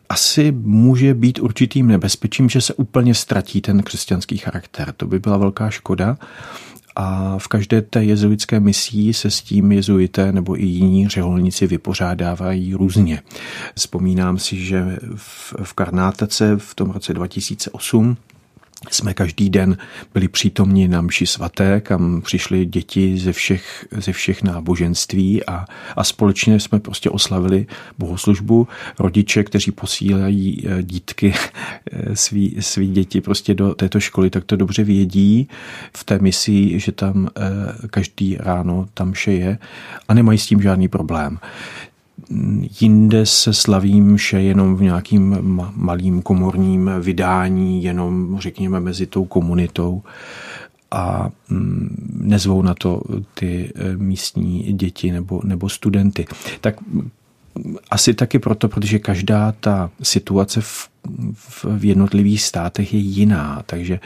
Asi 0.10 0.52
může 0.52 1.14
být 1.14 1.40
určitým 1.40 1.88
nebezpečím, 1.88 2.50
že 2.50 2.62
se 2.62 2.74
úplně 2.74 3.16
ztratí 3.16 3.62
ten 3.62 3.84
křesťanský 3.84 4.38
charakter. 4.38 4.94
To 4.98 5.08
by 5.08 5.20
byla 5.20 5.38
velká 5.38 5.70
škoda, 5.70 6.18
a 6.96 7.38
v 7.38 7.48
každé 7.48 7.82
té 7.82 8.04
jezuitské 8.04 8.60
misí 8.60 9.14
se 9.14 9.32
s 9.32 9.42
tím 9.42 9.72
jezuité 9.72 10.32
nebo 10.32 10.60
i 10.60 10.66
jiní 10.66 11.08
řeholníci 11.08 11.68
vypořádávají 11.68 12.74
různě. 12.74 13.22
Vzpomínám 13.76 14.40
si, 14.40 14.58
že 14.66 15.00
v, 15.16 15.54
v 15.64 15.74
Karnátace 15.74 16.58
v 16.58 16.76
tom 16.76 16.90
roce 16.90 17.14
2008 17.14 18.18
jsme 18.92 19.14
každý 19.14 19.50
den 19.50 19.78
byli 20.14 20.28
přítomni 20.28 20.88
na 20.88 21.02
mši 21.02 21.28
svaté, 21.28 21.82
kam 21.82 22.22
přišly 22.22 22.66
děti 22.66 23.18
ze 23.18 23.34
všech, 23.34 23.86
ze 23.92 24.12
všech 24.12 24.44
náboženství 24.44 25.46
a, 25.46 25.66
a 25.96 26.04
společně 26.04 26.60
jsme 26.60 26.80
prostě 26.80 27.10
oslavili 27.10 27.66
bohoslužbu. 27.98 28.68
Rodiče, 29.00 29.44
kteří 29.44 29.72
posílají 29.72 30.64
eh, 30.66 30.84
dítky, 30.84 31.34
eh, 31.92 32.16
svý, 32.16 32.56
svý 32.60 32.92
děti 32.92 33.22
prostě 33.22 33.54
do 33.54 33.74
této 33.74 34.00
školy, 34.00 34.30
tak 34.30 34.44
to 34.44 34.56
dobře 34.56 34.84
vědí 34.84 35.50
v 35.98 36.04
té 36.04 36.20
misi, 36.20 36.80
že 36.80 36.92
tam 36.92 37.30
eh, 37.38 37.88
každý 37.88 38.38
ráno 38.40 38.88
tam 38.94 39.10
mše 39.10 39.32
je 39.32 39.58
a 40.08 40.14
nemají 40.14 40.40
s 40.40 40.48
tím 40.48 40.62
žádný 40.62 40.88
problém. 40.88 41.40
Jinde 42.82 43.26
se 43.26 43.54
slaví 43.54 44.02
mše 44.02 44.42
jenom 44.42 44.76
v 44.76 44.82
nějakým 44.82 45.38
malým 45.76 46.22
komorním 46.22 46.92
vydání, 47.00 47.84
jenom 47.84 48.40
řekněme 48.40 48.80
mezi 48.80 49.06
tou 49.06 49.26
komunitou 49.26 50.02
a 50.92 51.30
mm, 51.50 52.20
nezvou 52.22 52.62
na 52.62 52.74
to 52.74 53.02
ty 53.34 53.72
e, 53.76 53.98
místní 53.98 54.74
děti 54.74 55.12
nebo, 55.12 55.42
nebo 55.44 55.70
studenty. 55.70 56.26
Tak 56.62 56.76
asi 57.92 58.14
taky 58.14 58.40
proto, 58.40 58.68
protože 58.68 59.00
každá 59.00 59.52
ta 59.52 59.90
situace 60.04 60.62
v, 60.62 60.90
v 61.78 61.86
jednotlivých 61.86 62.42
státech 62.42 62.94
je 62.94 63.00
jiná, 63.00 63.64
takže 63.66 64.00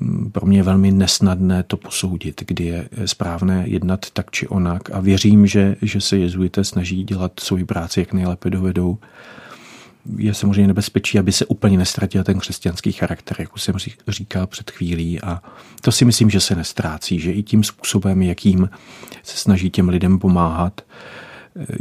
mm, 0.00 0.30
pro 0.30 0.46
mě 0.46 0.58
je 0.58 0.62
velmi 0.62 0.92
nesnadné 0.92 1.62
to 1.62 1.76
posoudit, 1.76 2.42
kdy 2.46 2.64
je 2.64 2.88
správné 3.06 3.64
jednat 3.66 4.10
tak 4.10 4.30
či 4.30 4.48
onak 4.48 4.90
a 4.90 5.00
věřím, 5.00 5.46
že, 5.46 5.76
že 5.82 6.00
se 6.00 6.18
jezuité 6.18 6.64
snaží 6.64 7.04
dělat 7.04 7.32
svoji 7.40 7.64
práci, 7.64 8.00
jak 8.00 8.12
nejlépe 8.12 8.50
dovedou. 8.50 8.98
Je 10.16 10.34
samozřejmě 10.34 10.66
nebezpečí, 10.66 11.18
aby 11.18 11.32
se 11.32 11.46
úplně 11.46 11.78
nestratil 11.78 12.24
ten 12.24 12.38
křesťanský 12.38 12.92
charakter, 12.92 13.36
jak 13.40 13.54
už 13.54 13.62
jsem 13.62 13.74
říkal 14.08 14.46
před 14.46 14.70
chvílí 14.70 15.20
a 15.20 15.42
to 15.80 15.92
si 15.92 16.04
myslím, 16.04 16.30
že 16.30 16.40
se 16.40 16.54
nestrácí, 16.54 17.20
že 17.20 17.32
i 17.32 17.42
tím 17.42 17.64
způsobem, 17.64 18.22
jakým 18.22 18.70
se 19.22 19.36
snaží 19.36 19.70
těm 19.70 19.88
lidem 19.88 20.18
pomáhat, 20.18 20.80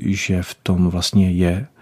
že 0.06 0.44
v 0.44 0.56
tom 0.64 0.90
vlastně 0.90 1.32
je 1.32 1.68
eh, 1.68 1.77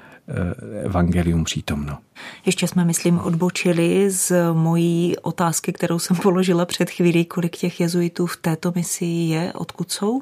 evangelium 0.83 1.43
přítomno. 1.43 1.97
Ještě 2.45 2.67
jsme, 2.67 2.85
myslím, 2.85 3.19
odbočili 3.19 4.11
z 4.11 4.53
mojí 4.53 5.15
otázky, 5.21 5.73
kterou 5.73 5.99
jsem 5.99 6.17
položila 6.17 6.65
před 6.65 6.89
chvílí, 6.89 7.25
kolik 7.25 7.57
těch 7.57 7.79
jezuitů 7.79 8.25
v 8.25 8.38
této 8.38 8.73
misi 8.75 9.05
je, 9.05 9.53
odkud 9.53 9.91
jsou? 9.91 10.21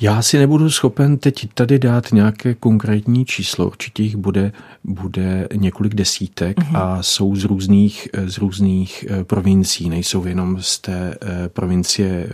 Já 0.00 0.22
si 0.22 0.38
nebudu 0.38 0.70
schopen 0.70 1.18
teď 1.18 1.48
tady 1.54 1.78
dát 1.78 2.12
nějaké 2.12 2.54
konkrétní 2.54 3.24
číslo. 3.24 3.66
Určitě 3.66 4.02
jich 4.02 4.16
bude, 4.16 4.52
bude 4.84 5.48
několik 5.54 5.94
desítek 5.94 6.58
mm-hmm. 6.58 6.78
a 6.78 7.02
jsou 7.02 7.36
z 7.36 7.44
různých, 7.44 8.08
z 8.26 8.38
různých 8.38 9.04
eh, 9.08 9.24
provincií. 9.24 9.88
Nejsou 9.88 10.26
jenom 10.26 10.62
z 10.62 10.78
té 10.78 11.14
eh, 11.22 11.48
provincie 11.48 12.26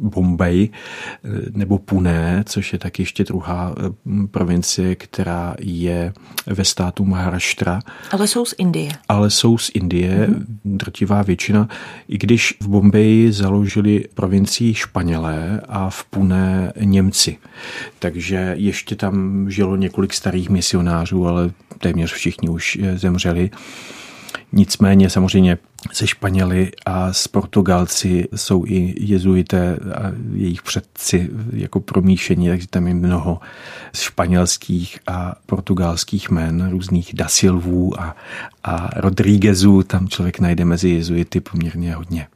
Bombay 0.00 0.68
eh, 0.68 1.28
nebo 1.52 1.78
Pune, 1.78 2.44
což 2.46 2.72
je 2.72 2.78
tak 2.78 2.98
ještě 2.98 3.24
druhá 3.24 3.74
eh, 3.78 4.26
provincie, 4.30 4.96
která 4.96 5.54
je 5.60 6.12
ve 6.46 6.64
státu 6.64 7.04
Maharashtra. 7.04 7.80
Ale 8.10 8.26
jsou 8.26 8.44
z 8.44 8.54
Indie. 8.58 8.92
Ale 9.08 9.30
jsou 9.30 9.58
z 9.58 9.70
Indie, 9.74 10.26
mm-hmm. 10.26 10.44
drtivá 10.64 11.22
většina, 11.22 11.68
i 12.08 12.18
když 12.18 12.54
v 12.60 12.68
Bombeji 12.68 13.32
založili 13.32 14.04
provincii 14.14 14.74
Španělé 14.74 15.60
a 15.68 15.90
v 15.90 16.04
Pune 16.04 16.72
Němci. 16.80 17.36
Takže 17.98 18.54
ještě 18.56 18.96
tam 18.96 19.46
žilo 19.50 19.76
několik 19.76 20.12
starých 20.12 20.50
misionářů, 20.50 21.26
ale 21.26 21.50
téměř 21.78 22.12
všichni 22.12 22.48
už 22.48 22.78
eh, 22.82 22.98
zemřeli. 22.98 23.50
Nicméně 24.52 25.10
samozřejmě 25.10 25.58
se 25.92 26.06
Španěli 26.06 26.70
a 26.86 27.12
s 27.12 27.28
Portugalci 27.28 28.28
jsou 28.36 28.64
i 28.66 28.94
jezuité 28.98 29.76
a 29.94 30.12
jejich 30.32 30.62
předci 30.62 31.30
jako 31.52 31.80
promíšení, 31.80 32.48
takže 32.48 32.66
tam 32.66 32.86
je 32.86 32.94
mnoho 32.94 33.40
španělských 33.94 34.98
a 35.06 35.34
portugalských 35.46 36.30
jmen, 36.30 36.70
různých 36.70 37.14
Dasilvů 37.14 38.00
a, 38.00 38.16
a 38.64 38.90
Rodríguezů, 39.00 39.82
tam 39.82 40.08
člověk 40.08 40.40
najde 40.40 40.64
mezi 40.64 40.88
jezuity 40.88 41.40
poměrně 41.40 41.94
hodně. 41.94 42.26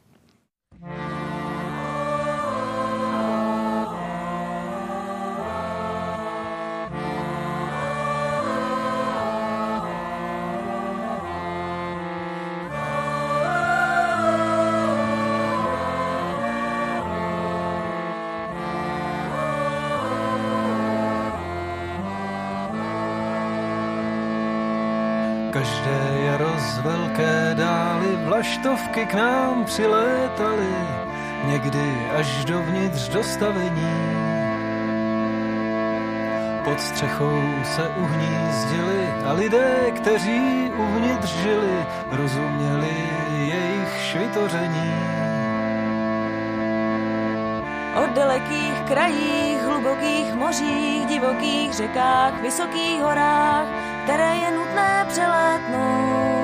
Vlaštovky 28.95 29.05
k 29.05 29.13
nám 29.13 29.65
přilétaly, 29.65 30.75
někdy 31.45 32.09
až 32.17 32.45
dovnitř 32.45 33.09
dostavení. 33.09 34.15
Pod 36.63 36.81
střechou 36.81 37.41
se 37.63 37.87
uhnízdili 37.87 39.07
a 39.25 39.33
lidé, 39.33 39.91
kteří 39.95 40.71
uvnitř 40.77 41.29
žili, 41.29 41.85
rozuměli 42.11 43.09
jejich 43.31 44.01
švitoření. 44.01 44.93
O 47.95 48.07
dalekých 48.15 48.81
krajích, 48.87 49.61
hlubokých 49.61 50.33
mořích, 50.33 51.05
divokých 51.05 51.73
řekách, 51.73 52.41
vysokých 52.41 53.01
horách, 53.01 53.67
které 54.03 54.35
je 54.35 54.51
nutné 54.51 55.05
přelétnout 55.09 56.34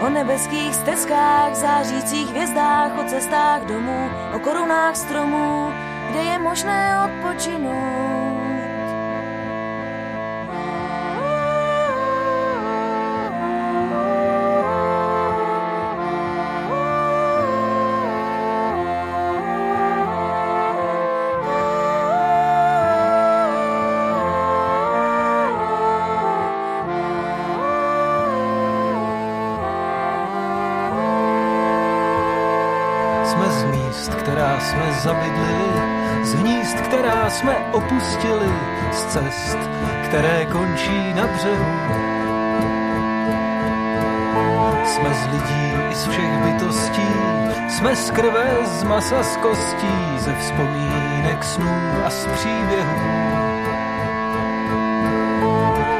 O 0.00 0.08
nebeských 0.08 0.74
stezkách, 0.74 1.54
zářících 1.54 2.28
hvězdách, 2.30 2.98
o 2.98 3.04
cestách 3.04 3.62
domů, 3.64 4.10
o 4.36 4.38
korunách 4.38 4.96
stromů, 4.96 5.72
kde 6.10 6.20
je 6.20 6.38
možné 6.38 6.96
odpočinout. 7.04 8.19
Jsme 37.40 37.56
opustili 37.72 38.52
z 38.92 39.04
cest, 39.04 39.58
které 40.04 40.46
končí 40.46 41.12
na 41.14 41.26
břehu. 41.26 41.72
Jsme 44.84 45.14
z 45.14 45.26
lidí 45.32 45.72
i 45.90 45.94
z 45.94 46.06
všech 46.06 46.38
bytostí, 46.44 47.08
jsme 47.68 47.96
z 47.96 48.10
krve, 48.10 48.46
z 48.64 48.82
masa, 48.82 49.22
z 49.22 49.36
kostí, 49.36 50.18
ze 50.18 50.34
vzpomínek, 50.34 51.44
snů 51.44 51.76
a 52.06 52.10
z 52.10 52.26
příběhů. 52.26 53.00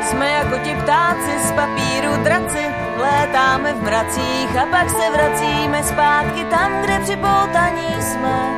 Jsme 0.02 0.30
jako 0.30 0.59
ti 0.64 0.74
ptáci 0.74 1.48
z 1.48 1.52
papíru 1.52 2.24
draci, 2.24 2.66
létáme 2.96 3.74
v 3.74 3.83
bracích 3.83 4.56
a 4.62 4.66
pak 4.66 4.90
se 4.90 5.11
vracíme 5.11 5.83
zpátky 5.83 6.44
tam, 6.44 6.72
kde 6.83 6.98
připoutaní 6.98 8.02
jsme. 8.02 8.49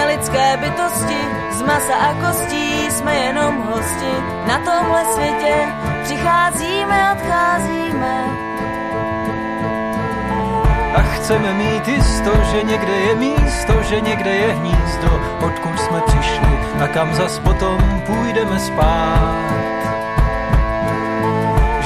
Jsme 0.00 0.08
lidské 0.08 0.56
bytosti, 0.56 1.20
z 1.50 1.62
masa 1.62 1.94
a 1.94 2.14
kostí, 2.14 2.90
jsme 2.90 3.14
jenom 3.14 3.62
hosti. 3.62 4.14
Na 4.46 4.58
tomhle 4.58 5.04
světě 5.04 5.54
přicházíme, 6.02 7.12
odcházíme. 7.12 8.24
A 10.96 11.02
chceme 11.02 11.54
mít 11.54 11.88
jisto, 11.88 12.30
že 12.52 12.62
někde 12.62 12.92
je 12.92 13.14
místo, 13.14 13.82
že 13.82 14.00
někde 14.00 14.30
je 14.30 14.52
hnízdo, 14.52 15.20
odkud 15.46 15.80
jsme 15.80 16.00
přišli 16.06 16.58
a 16.84 16.86
kam 16.88 17.14
zas 17.14 17.38
potom 17.38 18.02
půjdeme 18.06 18.58
spát 18.58 19.50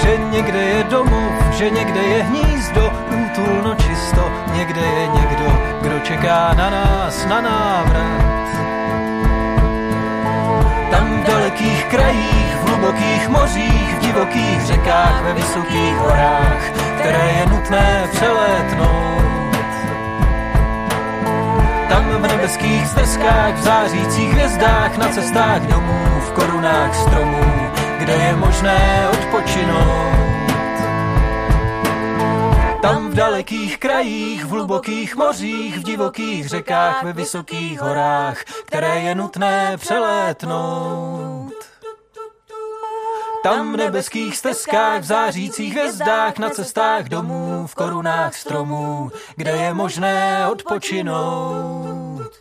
že 0.04 0.16
někde 0.30 0.62
je 0.62 0.84
domov, 0.84 1.32
že 1.58 1.70
někde 1.70 2.02
je 2.02 2.22
hnízdo, 2.22 2.92
útulno 3.24 3.74
čisto, 3.74 3.93
někde 4.54 4.80
je 4.80 5.06
někdo, 5.06 5.46
kdo 5.82 5.98
čeká 5.98 6.54
na 6.54 6.70
nás, 6.70 7.26
na 7.26 7.40
návrat. 7.40 8.48
Tam 10.90 11.22
v 11.22 11.26
dalekých 11.26 11.84
krajích, 11.84 12.56
v 12.56 12.68
hlubokých 12.68 13.28
mořích, 13.28 13.94
v 13.94 13.98
divokých 13.98 14.66
řekách, 14.66 15.22
ve 15.22 15.32
vysokých 15.32 15.96
horách, 15.96 16.70
které 16.98 17.32
je 17.38 17.46
nutné 17.46 18.08
přelétnout 18.12 19.24
tam 21.88 22.22
v 22.22 22.26
nebeských 22.26 22.86
stezkách, 22.86 23.54
v 23.54 23.62
zářících 23.62 24.32
hvězdách, 24.32 24.98
na 24.98 25.08
cestách 25.08 25.62
domů, 25.62 26.20
v 26.20 26.32
korunách 26.32 26.94
stromů, 26.94 27.70
kde 27.98 28.12
je 28.12 28.36
možné 28.36 29.08
odpočinout. 29.12 30.13
V 33.14 33.16
dalekých 33.16 33.78
krajích, 33.78 34.44
v 34.44 34.48
hlubokých 34.48 35.16
mořích, 35.16 35.78
v 35.78 35.82
divokých 35.82 36.48
řekách, 36.48 37.02
ve 37.02 37.12
vysokých 37.12 37.80
horách, 37.80 38.44
které 38.44 39.00
je 39.00 39.14
nutné 39.14 39.76
přelétnout. 39.76 41.54
Tam 43.42 43.72
v 43.72 43.76
nebeských 43.76 44.36
stezkách, 44.36 45.00
v 45.00 45.04
zářících 45.04 45.72
hvězdách, 45.72 46.38
na 46.38 46.50
cestách 46.50 47.04
domů, 47.04 47.66
v 47.66 47.74
korunách 47.74 48.34
stromů, 48.34 49.10
kde 49.36 49.50
je 49.50 49.74
možné 49.74 50.48
odpočinout. 50.52 52.32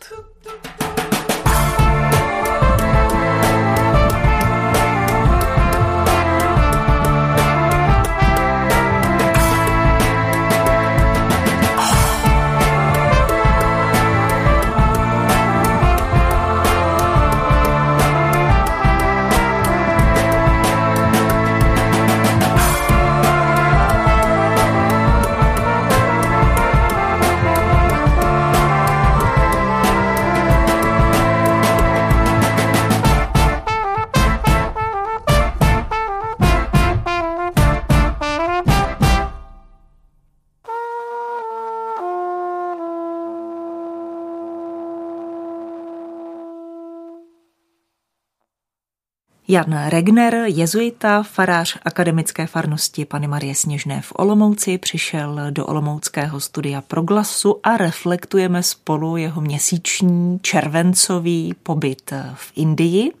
Jan 49.48 49.88
Regner, 49.88 50.34
jezuita, 50.46 51.22
farář 51.22 51.78
akademické 51.82 52.46
farnosti 52.46 53.04
Pany 53.04 53.26
Marie 53.26 53.54
Sněžné 53.54 54.00
v 54.00 54.12
Olomouci, 54.16 54.78
přišel 54.78 55.40
do 55.50 55.66
Olomouckého 55.66 56.40
studia 56.40 56.80
Proglasu 56.80 57.60
a 57.62 57.76
reflektujeme 57.76 58.62
spolu 58.62 59.16
jeho 59.16 59.40
měsíční 59.40 60.38
červencový 60.42 61.54
pobyt 61.62 62.12
v 62.34 62.52
Indii. 62.56 63.12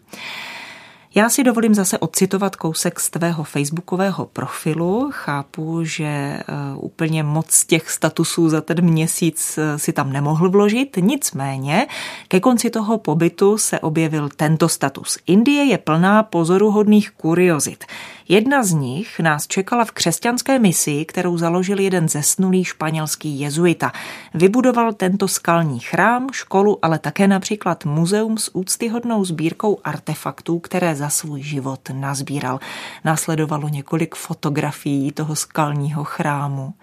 Já 1.16 1.28
si 1.28 1.44
dovolím 1.44 1.74
zase 1.74 1.98
odcitovat 1.98 2.56
kousek 2.56 3.00
z 3.00 3.10
tvého 3.10 3.44
facebookového 3.44 4.26
profilu. 4.26 5.10
Chápu, 5.12 5.84
že 5.84 6.40
uh, 6.74 6.84
úplně 6.84 7.22
moc 7.22 7.64
těch 7.64 7.90
statusů 7.90 8.48
za 8.48 8.60
ten 8.60 8.80
měsíc 8.80 9.58
uh, 9.58 9.78
si 9.78 9.92
tam 9.92 10.12
nemohl 10.12 10.50
vložit, 10.50 10.96
nicméně 11.00 11.86
ke 12.28 12.40
konci 12.40 12.70
toho 12.70 12.98
pobytu 12.98 13.58
se 13.58 13.80
objevil 13.80 14.28
tento 14.36 14.68
status. 14.68 15.18
Indie 15.26 15.64
je 15.64 15.78
plná 15.78 16.22
pozoruhodných 16.22 17.10
kuriozit. 17.10 17.84
Jedna 18.28 18.64
z 18.64 18.72
nich 18.72 19.20
nás 19.20 19.46
čekala 19.46 19.84
v 19.84 19.92
křesťanské 19.92 20.58
misi, 20.58 21.04
kterou 21.04 21.38
založil 21.38 21.80
jeden 21.80 22.08
zesnulý 22.08 22.64
španělský 22.64 23.40
jezuita. 23.40 23.92
Vybudoval 24.34 24.92
tento 24.92 25.28
skalní 25.28 25.80
chrám, 25.80 26.28
školu, 26.32 26.78
ale 26.82 26.98
také 26.98 27.28
například 27.28 27.84
muzeum 27.84 28.38
s 28.38 28.54
úctyhodnou 28.54 29.24
sbírkou 29.24 29.80
artefaktů, 29.84 30.58
které 30.58 30.94
za 30.94 31.08
svůj 31.08 31.42
život 31.42 31.80
nazbíral. 31.92 32.60
Následovalo 33.04 33.68
několik 33.68 34.14
fotografií 34.14 35.12
toho 35.12 35.36
skalního 35.36 36.04
chrámu. 36.04 36.74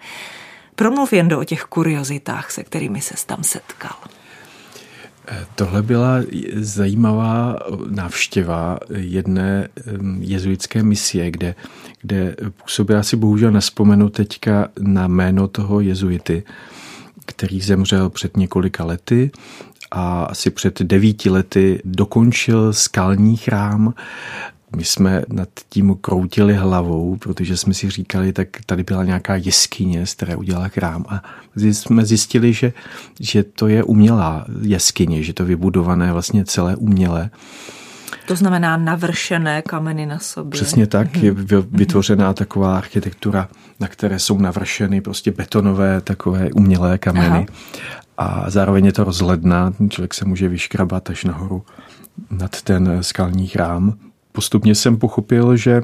Promluv 0.74 1.12
jen 1.12 1.28
do 1.28 1.40
o 1.40 1.44
těch 1.44 1.64
kuriozitách, 1.64 2.50
se 2.50 2.64
kterými 2.64 3.00
se 3.00 3.26
tam 3.26 3.42
setkal. 3.42 3.96
Tohle 5.54 5.82
byla 5.82 6.18
zajímavá 6.54 7.58
návštěva 7.90 8.78
jedné 8.96 9.68
jezuitské 10.20 10.82
misie, 10.82 11.30
kde, 11.30 11.54
kde 12.00 12.36
působila 12.62 13.02
si 13.02 13.16
bohužel 13.16 13.50
nespomenu 13.50 14.08
teďka 14.08 14.68
na 14.80 15.08
jméno 15.08 15.48
toho 15.48 15.80
jezuity, 15.80 16.42
který 17.26 17.60
zemřel 17.60 18.10
před 18.10 18.36
několika 18.36 18.84
lety 18.84 19.30
a 19.90 20.24
asi 20.24 20.50
před 20.50 20.82
devíti 20.82 21.30
lety 21.30 21.80
dokončil 21.84 22.72
skalní 22.72 23.36
chrám 23.36 23.94
my 24.76 24.84
jsme 24.84 25.22
nad 25.28 25.48
tím 25.68 25.96
kroutili 26.00 26.54
hlavou, 26.54 27.16
protože 27.16 27.56
jsme 27.56 27.74
si 27.74 27.90
říkali, 27.90 28.32
tak 28.32 28.48
tady 28.66 28.82
byla 28.82 29.04
nějaká 29.04 29.36
jeskyně, 29.36 30.06
z 30.06 30.14
které 30.14 30.36
udělala 30.36 30.68
chrám 30.68 31.04
a 31.08 31.22
jsme 31.56 32.04
zjistili, 32.04 32.52
že, 32.52 32.72
že 33.20 33.42
to 33.42 33.68
je 33.68 33.84
umělá 33.84 34.46
jeskyně, 34.60 35.22
že 35.22 35.32
to 35.32 35.44
vybudované 35.44 36.12
vlastně 36.12 36.44
celé 36.44 36.76
umělé. 36.76 37.30
To 38.26 38.36
znamená 38.36 38.76
navršené 38.76 39.62
kameny 39.62 40.06
na 40.06 40.18
sobě. 40.18 40.50
Přesně 40.50 40.86
tak, 40.86 41.16
je 41.16 41.34
vytvořená 41.70 42.32
taková 42.32 42.76
architektura, 42.76 43.48
na 43.80 43.88
které 43.88 44.18
jsou 44.18 44.38
navršeny 44.38 45.00
prostě 45.00 45.30
betonové 45.30 46.00
takové 46.00 46.50
umělé 46.52 46.98
kameny. 46.98 47.26
Aha. 47.28 47.46
A 48.18 48.50
zároveň 48.50 48.86
je 48.86 48.92
to 48.92 49.04
rozhledná, 49.04 49.72
člověk 49.88 50.14
se 50.14 50.24
může 50.24 50.48
vyškrabat 50.48 51.10
až 51.10 51.24
nahoru 51.24 51.62
nad 52.30 52.62
ten 52.62 52.98
skalní 53.00 53.46
chrám 53.46 53.94
postupně 54.32 54.74
jsem 54.74 54.96
pochopil, 54.96 55.56
že 55.56 55.82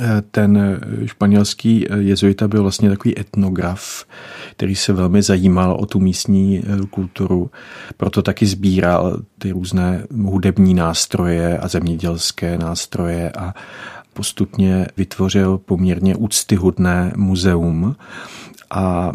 eh, 0.00 0.22
ten 0.30 0.80
španělský 1.06 1.86
eh, 1.88 1.96
jezuita 1.98 2.48
byl 2.48 2.62
vlastně 2.62 2.88
takový 2.90 3.18
etnograf, 3.18 4.04
který 4.50 4.76
se 4.76 4.92
velmi 4.92 5.22
zajímal 5.22 5.76
o 5.80 5.86
tu 5.86 6.00
místní 6.00 6.58
eh, 6.58 6.86
kulturu, 6.90 7.50
proto 7.96 8.22
taky 8.22 8.46
sbíral 8.46 9.22
ty 9.38 9.50
různé 9.50 10.06
hudební 10.24 10.74
nástroje 10.74 11.58
a 11.58 11.68
zemědělské 11.68 12.58
nástroje 12.58 13.32
a 13.32 13.54
postupně 14.12 14.86
vytvořil 14.96 15.58
poměrně 15.58 16.16
úctyhodné 16.16 17.12
muzeum, 17.16 17.96
a 18.70 19.12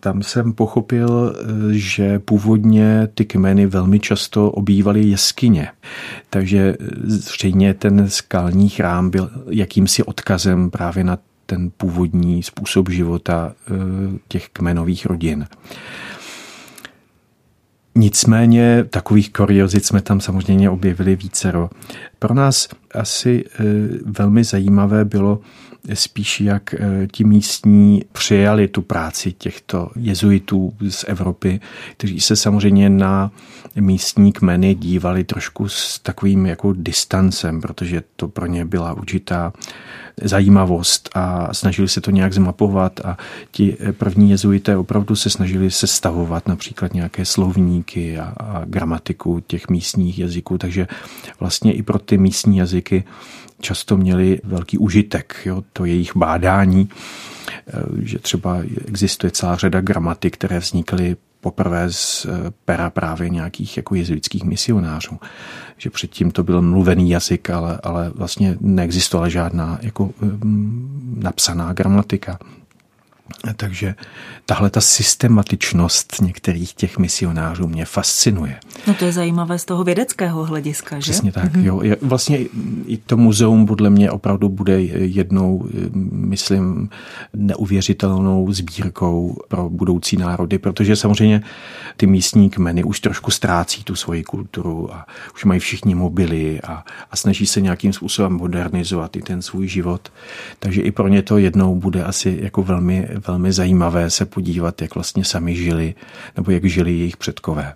tam 0.00 0.22
jsem 0.22 0.52
pochopil, 0.52 1.34
že 1.70 2.18
původně 2.18 3.08
ty 3.14 3.24
kmeny 3.24 3.66
velmi 3.66 4.00
často 4.00 4.50
obývaly 4.50 5.02
jeskyně. 5.02 5.68
Takže 6.30 6.76
zřejmě 7.04 7.74
ten 7.74 8.10
skalní 8.10 8.68
chrám 8.68 9.10
byl 9.10 9.30
jakýmsi 9.50 10.02
odkazem 10.02 10.70
právě 10.70 11.04
na 11.04 11.18
ten 11.46 11.70
původní 11.76 12.42
způsob 12.42 12.90
života 12.90 13.52
eh, 13.52 13.72
těch 14.28 14.48
kmenových 14.48 15.06
rodin. 15.06 15.46
Nicméně 17.94 18.84
takových 18.90 19.32
kuriozit 19.32 19.84
jsme 19.84 20.00
tam 20.00 20.20
samozřejmě 20.20 20.70
objevili 20.70 21.16
vícero. 21.16 21.70
Pro 22.18 22.34
nás 22.34 22.68
asi 22.94 23.44
eh, 23.44 23.64
velmi 24.04 24.44
zajímavé 24.44 25.04
bylo 25.04 25.40
spíš 25.94 26.40
jak 26.40 26.74
eh, 26.74 27.06
ti 27.12 27.24
místní 27.24 28.02
přijali 28.12 28.68
tu 28.68 28.82
práci 28.82 29.32
těchto 29.32 29.90
jezuitů 29.96 30.72
z 30.88 31.04
Evropy, 31.08 31.60
kteří 31.96 32.20
se 32.20 32.36
samozřejmě 32.36 32.90
na 32.90 33.30
místní 33.74 34.32
kmeny 34.32 34.74
dívali 34.74 35.24
trošku 35.24 35.68
s 35.68 35.98
takovým 35.98 36.46
jako 36.46 36.72
distancem, 36.72 37.60
protože 37.60 38.02
to 38.16 38.28
pro 38.28 38.46
ně 38.46 38.64
byla 38.64 38.92
určitá 38.92 39.52
zajímavost 40.22 41.10
a 41.14 41.54
snažili 41.54 41.88
se 41.88 42.00
to 42.00 42.10
nějak 42.10 42.32
zmapovat 42.32 43.00
a 43.04 43.18
ti 43.50 43.76
první 43.92 44.30
jezuité 44.30 44.76
opravdu 44.76 45.16
se 45.16 45.30
snažili 45.30 45.70
sestavovat 45.70 46.48
například 46.48 46.94
nějaké 46.94 47.24
slovníky 47.24 48.18
a, 48.18 48.34
a 48.40 48.64
gramatiku 48.64 49.40
těch 49.46 49.68
místních 49.68 50.18
jazyků, 50.18 50.58
takže 50.58 50.86
vlastně 51.40 51.72
i 51.72 51.82
pro 51.82 51.98
ty 51.98 52.18
místní 52.18 52.58
jazyky 52.58 53.04
často 53.60 53.96
měli 53.96 54.40
velký 54.44 54.78
užitek, 54.78 55.36
jo, 55.44 55.64
to 55.72 55.84
jejich 55.84 56.16
bádání, 56.16 56.88
eh, 56.88 57.72
že 57.98 58.18
třeba 58.18 58.58
existuje 58.86 59.30
celá 59.30 59.56
řada 59.56 59.80
gramatik, 59.80 60.34
které 60.34 60.58
vznikly 60.58 61.16
poprvé 61.40 61.92
z 61.92 62.26
eh, 62.26 62.50
pera 62.64 62.90
právě 62.90 63.28
nějakých 63.30 63.76
jako 63.76 63.94
jezuitských 63.94 64.44
misionářů. 64.44 65.18
Že 65.76 65.90
předtím 65.90 66.30
to 66.30 66.42
byl 66.42 66.62
mluvený 66.62 67.10
jazyk, 67.10 67.50
ale, 67.50 67.78
ale 67.82 68.10
vlastně 68.14 68.56
neexistovala 68.60 69.28
žádná 69.28 69.78
jako 69.82 70.10
napsaná 71.16 71.72
gramatika. 71.72 72.38
Takže 73.56 73.94
tahle 74.46 74.70
ta 74.70 74.80
systematičnost 74.80 76.22
některých 76.22 76.74
těch 76.74 76.98
misionářů 76.98 77.68
mě 77.68 77.84
fascinuje. 77.84 78.56
No 78.86 78.94
to 78.94 79.04
je 79.04 79.12
zajímavé 79.12 79.58
z 79.58 79.64
toho 79.64 79.84
vědeckého 79.84 80.44
hlediska, 80.44 80.96
že? 80.96 81.00
Přesně 81.00 81.32
tak, 81.32 81.52
mm-hmm. 81.52 81.64
jo. 81.64 81.96
Vlastně 82.02 82.38
i 82.86 82.96
to 82.96 83.16
muzeum 83.16 83.66
podle 83.66 83.90
mě 83.90 84.10
opravdu 84.10 84.48
bude 84.48 84.80
jednou, 84.82 85.68
myslím, 86.12 86.88
neuvěřitelnou 87.34 88.52
sbírkou 88.52 89.36
pro 89.48 89.70
budoucí 89.70 90.16
národy, 90.16 90.58
protože 90.58 90.96
samozřejmě 90.96 91.42
ty 91.96 92.06
místní 92.06 92.50
kmeny 92.50 92.84
už 92.84 93.00
trošku 93.00 93.30
ztrácí 93.30 93.84
tu 93.84 93.94
svoji 93.94 94.22
kulturu 94.22 94.94
a 94.94 95.06
už 95.34 95.44
mají 95.44 95.60
všichni 95.60 95.94
mobily 95.94 96.60
a, 96.60 96.84
a 97.10 97.16
snaží 97.16 97.46
se 97.46 97.60
nějakým 97.60 97.92
způsobem 97.92 98.32
modernizovat 98.32 99.16
i 99.16 99.22
ten 99.22 99.42
svůj 99.42 99.68
život. 99.68 100.12
Takže 100.58 100.82
i 100.82 100.90
pro 100.90 101.08
ně 101.08 101.22
to 101.22 101.38
jednou 101.38 101.74
bude 101.74 102.04
asi 102.04 102.38
jako 102.42 102.62
velmi 102.62 103.08
velmi 103.26 103.52
zajímavé 103.52 104.10
se 104.10 104.26
podívat, 104.26 104.82
jak 104.82 104.94
vlastně 104.94 105.24
sami 105.24 105.56
žili, 105.56 105.94
nebo 106.36 106.50
jak 106.50 106.64
žili 106.64 106.98
jejich 106.98 107.16
předkové. 107.16 107.74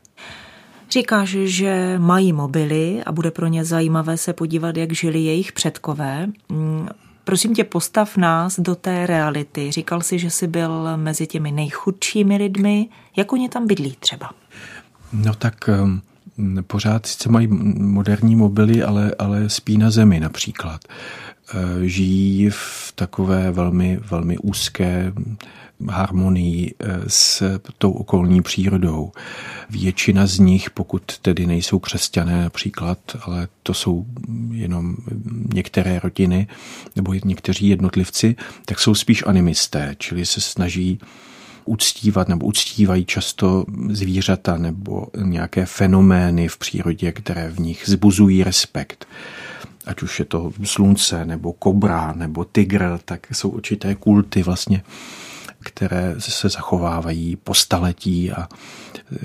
Říkáš, 0.90 1.28
že 1.28 1.98
mají 1.98 2.32
mobily 2.32 3.02
a 3.06 3.12
bude 3.12 3.30
pro 3.30 3.46
ně 3.46 3.64
zajímavé 3.64 4.16
se 4.16 4.32
podívat, 4.32 4.76
jak 4.76 4.92
žili 4.92 5.20
jejich 5.20 5.52
předkové. 5.52 6.26
Mm, 6.48 6.88
prosím 7.24 7.54
tě, 7.54 7.64
postav 7.64 8.16
nás 8.16 8.60
do 8.60 8.74
té 8.74 9.06
reality. 9.06 9.70
Říkal 9.70 10.00
jsi, 10.00 10.18
že 10.18 10.30
jsi 10.30 10.46
byl 10.46 10.96
mezi 10.96 11.26
těmi 11.26 11.52
nejchudšími 11.52 12.36
lidmi. 12.36 12.88
Jak 13.16 13.32
oni 13.32 13.48
tam 13.48 13.66
bydlí 13.66 13.96
třeba? 14.00 14.30
No 15.12 15.34
tak 15.34 15.70
pořád 16.66 17.06
sice 17.06 17.28
mají 17.28 17.48
moderní 17.78 18.36
mobily, 18.36 18.82
ale, 18.82 19.14
ale 19.18 19.48
spí 19.48 19.78
na 19.78 19.90
zemi 19.90 20.20
například. 20.20 20.80
Eh, 21.54 21.88
žijí 21.88 22.50
v 22.50 22.92
takové 22.94 23.50
velmi, 23.50 24.00
velmi 24.10 24.38
úzké 24.38 25.12
harmonii 25.88 26.74
eh, 26.80 27.00
s 27.06 27.42
tou 27.78 27.92
okolní 27.92 28.42
přírodou. 28.42 29.12
Většina 29.70 30.26
z 30.26 30.38
nich, 30.38 30.70
pokud 30.70 31.18
tedy 31.18 31.46
nejsou 31.46 31.78
křesťané 31.78 32.42
například, 32.42 32.98
ale 33.22 33.48
to 33.62 33.74
jsou 33.74 34.06
jenom 34.50 34.96
některé 35.54 35.98
rodiny 35.98 36.46
nebo 36.96 37.14
někteří 37.24 37.68
jednotlivci, 37.68 38.36
tak 38.64 38.80
jsou 38.80 38.94
spíš 38.94 39.24
animisté, 39.26 39.94
čili 39.98 40.26
se 40.26 40.40
snaží 40.40 40.98
uctívat 41.64 42.28
nebo 42.28 42.46
uctívají 42.46 43.04
často 43.04 43.64
zvířata 43.88 44.58
nebo 44.58 45.06
nějaké 45.16 45.66
fenomény 45.66 46.48
v 46.48 46.58
přírodě, 46.58 47.12
které 47.12 47.50
v 47.50 47.60
nich 47.60 47.82
zbuzují 47.86 48.44
respekt 48.44 49.06
ať 49.86 50.02
už 50.02 50.18
je 50.18 50.24
to 50.24 50.52
slunce, 50.64 51.24
nebo 51.24 51.52
kobra, 51.52 52.12
nebo 52.16 52.44
tygr, 52.44 52.98
tak 53.04 53.26
jsou 53.32 53.48
určité 53.48 53.94
kulty 53.94 54.42
vlastně, 54.42 54.82
které 55.62 56.14
se 56.18 56.48
zachovávají 56.48 57.36
po 57.36 57.54
staletí 57.54 58.32
a 58.32 58.42
e, 58.42 59.16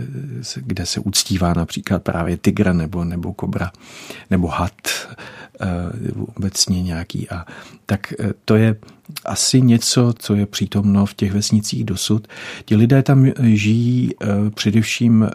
kde 0.55 0.85
se 0.85 0.99
uctívá 0.99 1.53
například 1.53 2.03
právě 2.03 2.37
tygr 2.37 2.73
nebo, 2.73 3.03
nebo 3.03 3.33
kobra, 3.33 3.71
nebo 4.29 4.47
had 4.47 4.73
e, 4.87 5.67
obecně 6.35 6.83
nějaký. 6.83 7.29
A 7.29 7.45
tak 7.85 8.11
e, 8.11 8.33
to 8.45 8.55
je 8.55 8.75
asi 9.25 9.61
něco, 9.61 10.13
co 10.19 10.35
je 10.35 10.45
přítomno 10.45 11.05
v 11.05 11.13
těch 11.13 11.31
vesnicích 11.33 11.83
dosud. 11.83 12.27
Ti 12.65 12.75
lidé 12.75 13.03
tam 13.03 13.25
žijí 13.41 14.11
především 14.55 15.29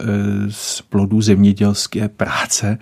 z 0.48 0.82
plodů 0.82 1.20
zemědělské 1.20 2.08
práce, 2.08 2.78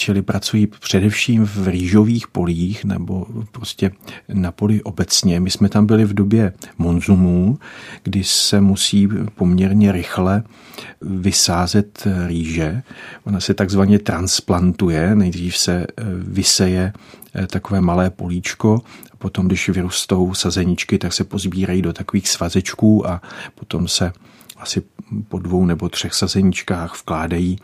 čili 0.00 0.22
pracují 0.22 0.66
především 0.66 1.44
v 1.44 1.68
rýžových 1.68 2.28
polích 2.28 2.84
nebo 2.84 3.26
prostě 3.52 3.90
na 4.28 4.52
poli 4.52 4.82
obecně. 4.82 5.40
My 5.40 5.50
jsme 5.50 5.68
tam 5.68 5.86
byli 5.86 6.04
v 6.04 6.14
době 6.14 6.52
monzumů, 6.78 7.58
kdy 8.02 8.24
se 8.24 8.60
musí 8.60 9.08
poměrně 9.34 9.92
rychle 9.92 10.42
vysázet 11.00 12.06
rýže. 12.26 12.82
Ona 13.24 13.40
se 13.40 13.54
takzvaně 13.54 13.98
transplantuje, 13.98 15.14
nejdřív 15.14 15.56
se 15.56 15.86
eh, 15.86 16.04
vyseje 16.16 16.92
eh, 17.34 17.46
takové 17.46 17.80
malé 17.80 18.10
políčko, 18.10 18.82
potom, 19.18 19.46
když 19.46 19.68
vyrostou 19.68 20.34
sazeničky, 20.34 20.98
tak 20.98 21.12
se 21.12 21.24
pozbírají 21.24 21.82
do 21.82 21.92
takových 21.92 22.28
svazečků 22.28 23.08
a 23.08 23.20
potom 23.54 23.88
se 23.88 24.12
asi 24.56 24.82
po 25.28 25.38
dvou 25.38 25.66
nebo 25.66 25.88
třech 25.88 26.14
sazeničkách 26.14 27.00
vkládají 27.02 27.58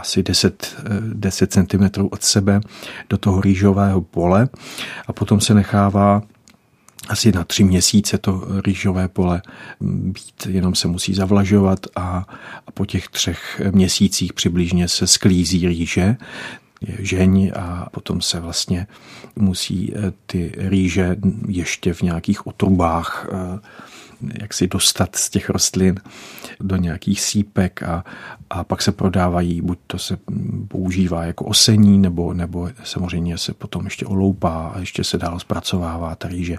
asi 0.00 0.22
10, 0.22 0.76
10 1.14 1.52
cm 1.52 2.08
od 2.10 2.22
sebe 2.22 2.60
do 3.10 3.18
toho 3.18 3.40
rýžového 3.40 4.00
pole 4.00 4.48
a 5.06 5.12
potom 5.12 5.40
se 5.40 5.54
nechává 5.54 6.22
asi 7.08 7.32
na 7.32 7.44
tři 7.44 7.64
měsíce 7.64 8.18
to 8.18 8.44
rýžové 8.64 9.08
pole 9.08 9.42
být, 9.80 10.46
jenom 10.48 10.74
se 10.74 10.88
musí 10.88 11.14
zavlažovat 11.14 11.86
a, 11.96 12.26
a 12.66 12.70
po 12.74 12.86
těch 12.86 13.08
třech 13.08 13.62
měsících 13.70 14.32
přibližně 14.32 14.88
se 14.88 15.06
sklízí 15.06 15.66
rýže, 15.66 16.16
žeň 16.98 17.52
a 17.56 17.90
potom 17.90 18.20
se 18.20 18.40
vlastně 18.40 18.86
musí 19.36 19.92
eh, 19.94 20.12
ty 20.26 20.52
rýže 20.56 21.16
ještě 21.48 21.94
v 21.94 22.02
nějakých 22.02 22.46
otrubách 22.46 23.28
eh, 23.32 23.58
jak 24.40 24.54
si 24.54 24.66
dostat 24.66 25.16
z 25.16 25.30
těch 25.30 25.50
rostlin 25.50 26.00
do 26.60 26.76
nějakých 26.76 27.20
sípek 27.20 27.82
a, 27.82 28.04
a 28.50 28.64
pak 28.64 28.82
se 28.82 28.92
prodávají, 28.92 29.60
buď 29.60 29.78
to 29.86 29.98
se 29.98 30.18
používá 30.68 31.24
jako 31.24 31.44
osení, 31.44 31.98
nebo, 31.98 32.34
nebo 32.34 32.70
samozřejmě 32.84 33.38
se 33.38 33.54
potom 33.54 33.84
ještě 33.84 34.06
oloupá 34.06 34.72
a 34.74 34.78
ještě 34.78 35.04
se 35.04 35.18
dál 35.18 35.38
zpracovává 35.38 36.14
ta 36.14 36.28
rýže. 36.28 36.58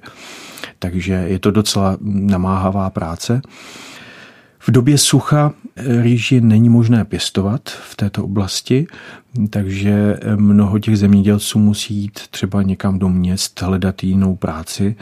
Takže 0.80 1.14
je 1.14 1.40
to 1.40 1.52
docela 1.52 1.98
namáhavá 2.02 2.90
práce. 2.90 3.42
V 4.64 4.72
době 4.72 4.98
sucha 4.98 5.54
rýži 6.02 6.42
není 6.42 6.70
možné 6.70 7.06
pěstovat 7.06 7.70
v 7.70 7.96
této 7.96 8.24
oblasti, 8.24 8.88
takže 9.50 10.18
mnoho 10.36 10.80
těch 10.80 10.98
zemědělců 10.98 11.60
musí 11.60 11.96
jít 11.96 12.20
třeba 12.30 12.62
někam 12.62 13.00
do 13.00 13.10
měst, 13.10 13.62
hledat 13.62 14.04
jinou 14.04 14.36
práci. 14.36 14.96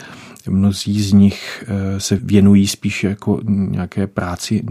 Mnozí 0.49 1.01
z 1.01 1.13
nich 1.13 1.63
eh, 1.67 1.99
se 1.99 2.15
věnují 2.15 2.67
spíš 2.67 3.03
jako 3.03 3.41
nějaké 3.47 4.07
práci 4.07 4.63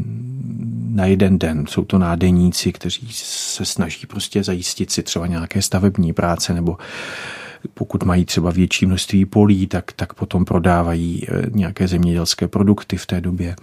na 0.89 1.07
jeden 1.07 1.39
den. 1.39 1.65
Jsou 1.69 1.85
to 1.85 1.99
nádeníci, 1.99 2.73
kteří 2.73 3.09
se 3.13 3.65
snaží 3.65 4.07
prostě 4.07 4.45
zajistit 4.45 4.91
si 4.91 5.03
třeba 5.03 5.27
nějaké 5.27 5.63
stavební 5.63 6.13
práce 6.13 6.55
nebo 6.55 6.77
pokud 7.75 8.05
mají 8.05 8.25
třeba 8.25 8.51
větší 8.51 8.87
množství 8.87 9.25
polí, 9.25 9.67
tak, 9.67 9.93
tak 9.93 10.15
potom 10.15 10.45
prodávají 10.45 11.27
eh, 11.29 11.43
nějaké 11.51 11.89
zemědělské 11.89 12.49
produkty 12.49 12.97
v 12.97 13.07
té 13.07 13.21
době 13.21 13.57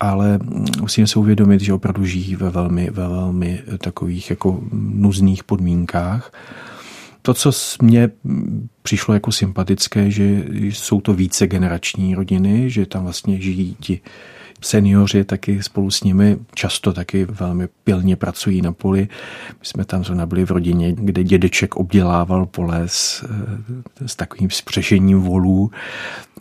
ale 0.00 0.38
musíme 0.80 1.06
se 1.06 1.18
uvědomit, 1.18 1.60
že 1.60 1.72
opravdu 1.72 2.04
žijí 2.04 2.36
ve 2.36 2.50
velmi, 2.50 2.90
ve 2.90 3.08
velmi 3.08 3.62
takových 3.78 4.30
jako 4.30 4.60
nuzných 4.72 5.44
podmínkách. 5.44 6.32
To, 7.28 7.34
co 7.34 7.50
mě 7.82 8.10
přišlo 8.82 9.14
jako 9.14 9.32
sympatické, 9.32 10.10
že 10.10 10.44
jsou 10.52 11.00
to 11.00 11.14
více 11.14 11.46
generační 11.46 12.14
rodiny, 12.14 12.70
že 12.70 12.86
tam 12.86 13.02
vlastně 13.02 13.40
žijí 13.40 13.76
ti 13.80 14.00
seniori 14.60 15.24
taky 15.24 15.62
spolu 15.62 15.90
s 15.90 16.02
nimi 16.02 16.38
často 16.54 16.92
taky 16.92 17.24
velmi 17.24 17.68
pilně 17.84 18.16
pracují 18.16 18.62
na 18.62 18.72
poli. 18.72 19.08
My 19.50 19.64
jsme 19.66 19.84
tam 19.84 20.04
zrovna 20.04 20.26
byli 20.26 20.46
v 20.46 20.50
rodině, 20.50 20.92
kde 20.92 21.24
dědeček 21.24 21.76
obdělával 21.76 22.46
pole 22.46 22.82
s, 22.86 23.24
s 24.06 24.16
takovým 24.16 24.50
spřešením 24.50 25.20
volů 25.20 25.70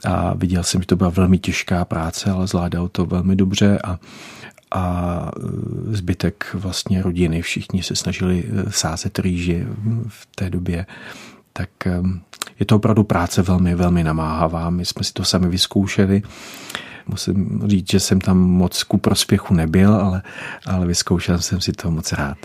a 0.06 0.34
viděl 0.34 0.64
jsem, 0.64 0.82
že 0.82 0.88
to 0.88 0.96
byla 0.96 1.10
velmi 1.10 1.38
těžká 1.38 1.86
práce, 1.86 2.32
ale 2.32 2.48
zvládal 2.48 2.88
to 2.88 3.06
velmi 3.06 3.36
dobře 3.36 3.80
a 3.84 4.00
a 4.72 5.32
zbytek 5.92 6.46
vlastně 6.54 7.02
rodiny, 7.02 7.42
všichni 7.42 7.84
se 7.84 7.96
snažili 7.96 8.44
sázet 8.70 9.20
rýži 9.20 9.66
v 10.08 10.28
té 10.36 10.50
době, 10.50 10.86
tak 11.54 11.70
je 12.60 12.66
to 12.66 12.76
opravdu 12.76 13.04
práce 13.04 13.42
velmi, 13.42 13.76
velmi 13.76 14.04
namáhavá. 14.04 14.70
My 14.70 14.86
jsme 14.86 15.04
si 15.04 15.14
to 15.14 15.24
sami 15.24 15.48
vyzkoušeli 15.48 16.22
musím 17.08 17.62
říct, 17.66 17.92
že 17.92 18.00
jsem 18.00 18.22
tam 18.22 18.38
moc 18.38 18.84
ku 18.84 18.98
prospěchu 18.98 19.54
nebyl, 19.54 19.94
ale, 19.94 20.22
ale 20.66 20.88
vyzkoušel 20.88 21.40
jsem 21.40 21.62
si 21.62 21.72
to 21.72 21.92
moc 21.92 22.12
rád. 22.12 22.38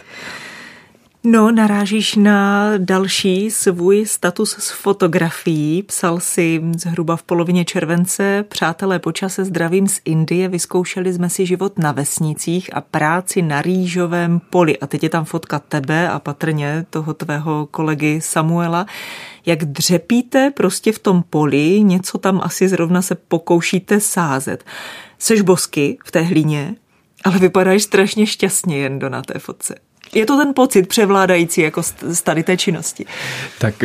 No, 1.24 1.52
narážíš 1.52 2.14
na 2.14 2.70
další 2.78 3.50
svůj 3.50 4.06
status 4.06 4.56
s 4.58 4.70
fotografií. 4.70 5.82
Psal 5.82 6.20
si 6.20 6.62
zhruba 6.76 7.16
v 7.16 7.22
polovině 7.22 7.64
července, 7.64 8.44
přátelé 8.48 8.98
počase 8.98 9.44
zdravím 9.44 9.88
z 9.88 10.00
Indie, 10.04 10.48
vyzkoušeli 10.48 11.12
jsme 11.12 11.30
si 11.30 11.46
život 11.46 11.78
na 11.78 11.92
vesnicích 11.92 12.76
a 12.76 12.80
práci 12.80 13.42
na 13.42 13.62
rýžovém 13.62 14.40
poli. 14.50 14.78
A 14.78 14.86
teď 14.86 15.02
je 15.02 15.08
tam 15.08 15.24
fotka 15.24 15.58
tebe 15.58 16.08
a 16.08 16.18
patrně 16.18 16.86
toho 16.90 17.14
tvého 17.14 17.68
kolegy 17.70 18.20
Samuela. 18.20 18.86
Jak 19.46 19.64
dřepíte 19.64 20.50
prostě 20.50 20.92
v 20.92 20.98
tom 20.98 21.22
poli, 21.30 21.82
něco 21.82 22.18
tam 22.18 22.40
asi 22.44 22.68
zrovna 22.68 23.02
se 23.02 23.14
pokoušíte 23.14 24.00
sázet. 24.00 24.64
Seš 25.18 25.40
bosky 25.40 25.98
v 26.04 26.10
té 26.10 26.20
hlíně, 26.20 26.74
Ale 27.24 27.38
vypadáš 27.38 27.82
strašně 27.82 28.26
šťastně 28.26 28.78
jen 28.78 28.98
do 28.98 29.08
na 29.08 29.22
té 29.22 29.38
fotce. 29.38 29.91
Je 30.14 30.26
to 30.26 30.36
ten 30.36 30.54
pocit 30.54 30.88
převládající 30.88 31.60
jako 31.60 31.82
z 31.82 32.22
tady 32.22 32.42
té 32.42 32.56
činnosti? 32.56 33.04
Tak 33.58 33.84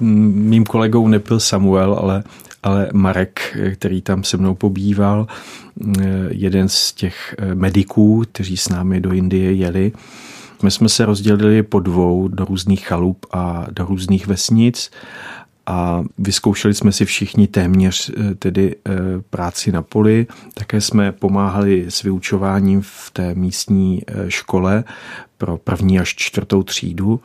mým 0.00 0.64
kolegou 0.64 1.08
nebyl 1.08 1.40
Samuel, 1.40 1.94
ale 2.00 2.24
ale 2.62 2.88
Marek, 2.92 3.58
který 3.74 4.02
tam 4.02 4.24
se 4.24 4.36
mnou 4.36 4.54
pobýval, 4.54 5.26
jeden 6.30 6.68
z 6.68 6.92
těch 6.92 7.34
mediků, 7.54 8.24
kteří 8.32 8.56
s 8.56 8.68
námi 8.68 9.00
do 9.00 9.12
Indie 9.12 9.52
jeli, 9.52 9.92
my 10.62 10.70
jsme 10.70 10.88
se 10.88 11.06
rozdělili 11.06 11.62
po 11.62 11.80
dvou 11.80 12.28
do 12.28 12.44
různých 12.44 12.86
chalup 12.86 13.26
a 13.32 13.66
do 13.70 13.84
různých 13.84 14.26
vesnic 14.26 14.90
a 15.66 16.02
vyzkoušeli 16.18 16.74
jsme 16.74 16.92
si 16.92 17.04
všichni 17.04 17.46
téměř 17.46 18.10
eh, 18.10 18.34
tedy 18.34 18.76
eh, 18.76 18.92
práci 19.30 19.72
na 19.72 19.82
poli. 19.82 20.26
Také 20.54 20.80
jsme 20.80 21.12
pomáhali 21.12 21.86
s 21.88 22.02
vyučováním 22.02 22.80
v 22.82 23.10
té 23.12 23.34
místní 23.34 24.02
eh, 24.06 24.30
škole 24.30 24.84
pro 25.38 25.56
první 25.56 26.00
až 26.00 26.14
čtvrtou 26.14 26.62
třídu 26.62 27.20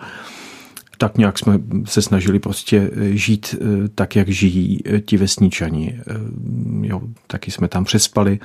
tak 0.97 1.17
nějak 1.17 1.39
jsme 1.39 1.59
se 1.85 2.01
snažili 2.01 2.39
prostě 2.39 2.91
žít 3.09 3.55
tak, 3.95 4.15
jak 4.15 4.29
žijí 4.29 4.79
ti 5.05 5.17
vesničani. 5.17 5.99
Jo, 6.81 7.01
taky 7.27 7.51
jsme 7.51 7.67
tam 7.67 7.83
přespali 7.83 8.39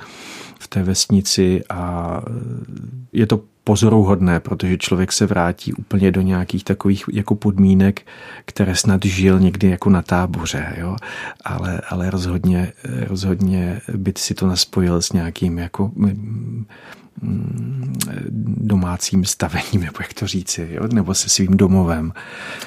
v 0.59 0.67
té 0.67 0.83
vesnici 0.83 1.63
a 1.69 2.21
je 3.13 3.27
to 3.27 3.41
pozoruhodné, 3.65 4.39
protože 4.39 4.77
člověk 4.77 5.11
se 5.11 5.25
vrátí 5.25 5.73
úplně 5.73 6.11
do 6.11 6.21
nějakých 6.21 6.63
takových 6.63 7.03
jako 7.13 7.35
podmínek, 7.35 8.07
které 8.45 8.75
snad 8.75 9.05
žil 9.05 9.39
někdy 9.39 9.69
jako 9.69 9.89
na 9.89 10.01
táboře, 10.01 10.75
jo? 10.77 10.95
Ale, 11.45 11.81
ale 11.89 12.09
rozhodně, 12.09 12.73
rozhodně 13.07 13.81
by 13.97 14.13
si 14.17 14.33
to 14.33 14.47
naspojil 14.47 15.01
s 15.01 15.13
nějakým 15.13 15.57
jako 15.57 15.91
domácím 18.57 19.25
stavením, 19.25 19.81
nebo 19.81 19.97
jak 20.01 20.13
to 20.13 20.27
říci, 20.27 20.69
jo? 20.71 20.87
nebo 20.93 21.13
se 21.13 21.29
svým 21.29 21.57
domovem. 21.57 22.13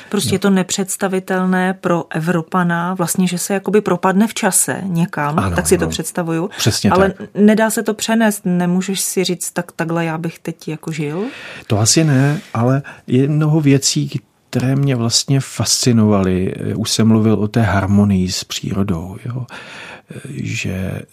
Prostě 0.09 0.35
je 0.35 0.39
to 0.39 0.51
nepředstavitelné 0.51 1.75
pro 1.75 2.05
Evropana, 2.11 2.95
vlastně, 2.95 3.27
že 3.27 3.39
se 3.39 3.55
jakoby 3.55 3.81
propadne 3.81 4.27
v 4.27 4.35
čase 4.35 4.81
někam, 4.83 5.39
ano, 5.39 5.57
tak 5.57 5.67
si 5.67 5.77
ano. 5.77 5.87
to 5.87 5.91
představuju. 5.91 6.51
Přesně 6.57 6.91
Ale 6.91 7.11
tak. 7.11 7.29
nedá 7.35 7.71
se 7.71 7.83
to 7.83 7.95
přenést, 7.95 8.43
nemůžeš 8.45 9.01
si 9.01 9.25
říct, 9.25 9.51
tak 9.51 9.73
takhle 9.73 10.05
já 10.05 10.19
bych 10.19 10.39
teď 10.39 10.69
jako 10.69 10.93
žil? 10.93 11.25
To 11.67 11.79
asi 11.79 12.05
ne, 12.05 12.41
ale 12.55 12.83
je 13.07 13.29
mnoho 13.29 13.61
věcí, 13.61 14.21
které 14.51 14.77
mě 14.77 14.97
vlastně 14.97 15.41
fascinovaly. 15.41 16.55
Už 16.77 16.91
jsem 16.91 17.09
mluvil 17.09 17.35
o 17.35 17.49
té 17.49 17.63
harmonii 17.63 18.33
s 18.33 18.45
přírodou. 18.45 19.17
Jo 19.25 19.47
že 20.29 20.71
eh, 20.71 21.05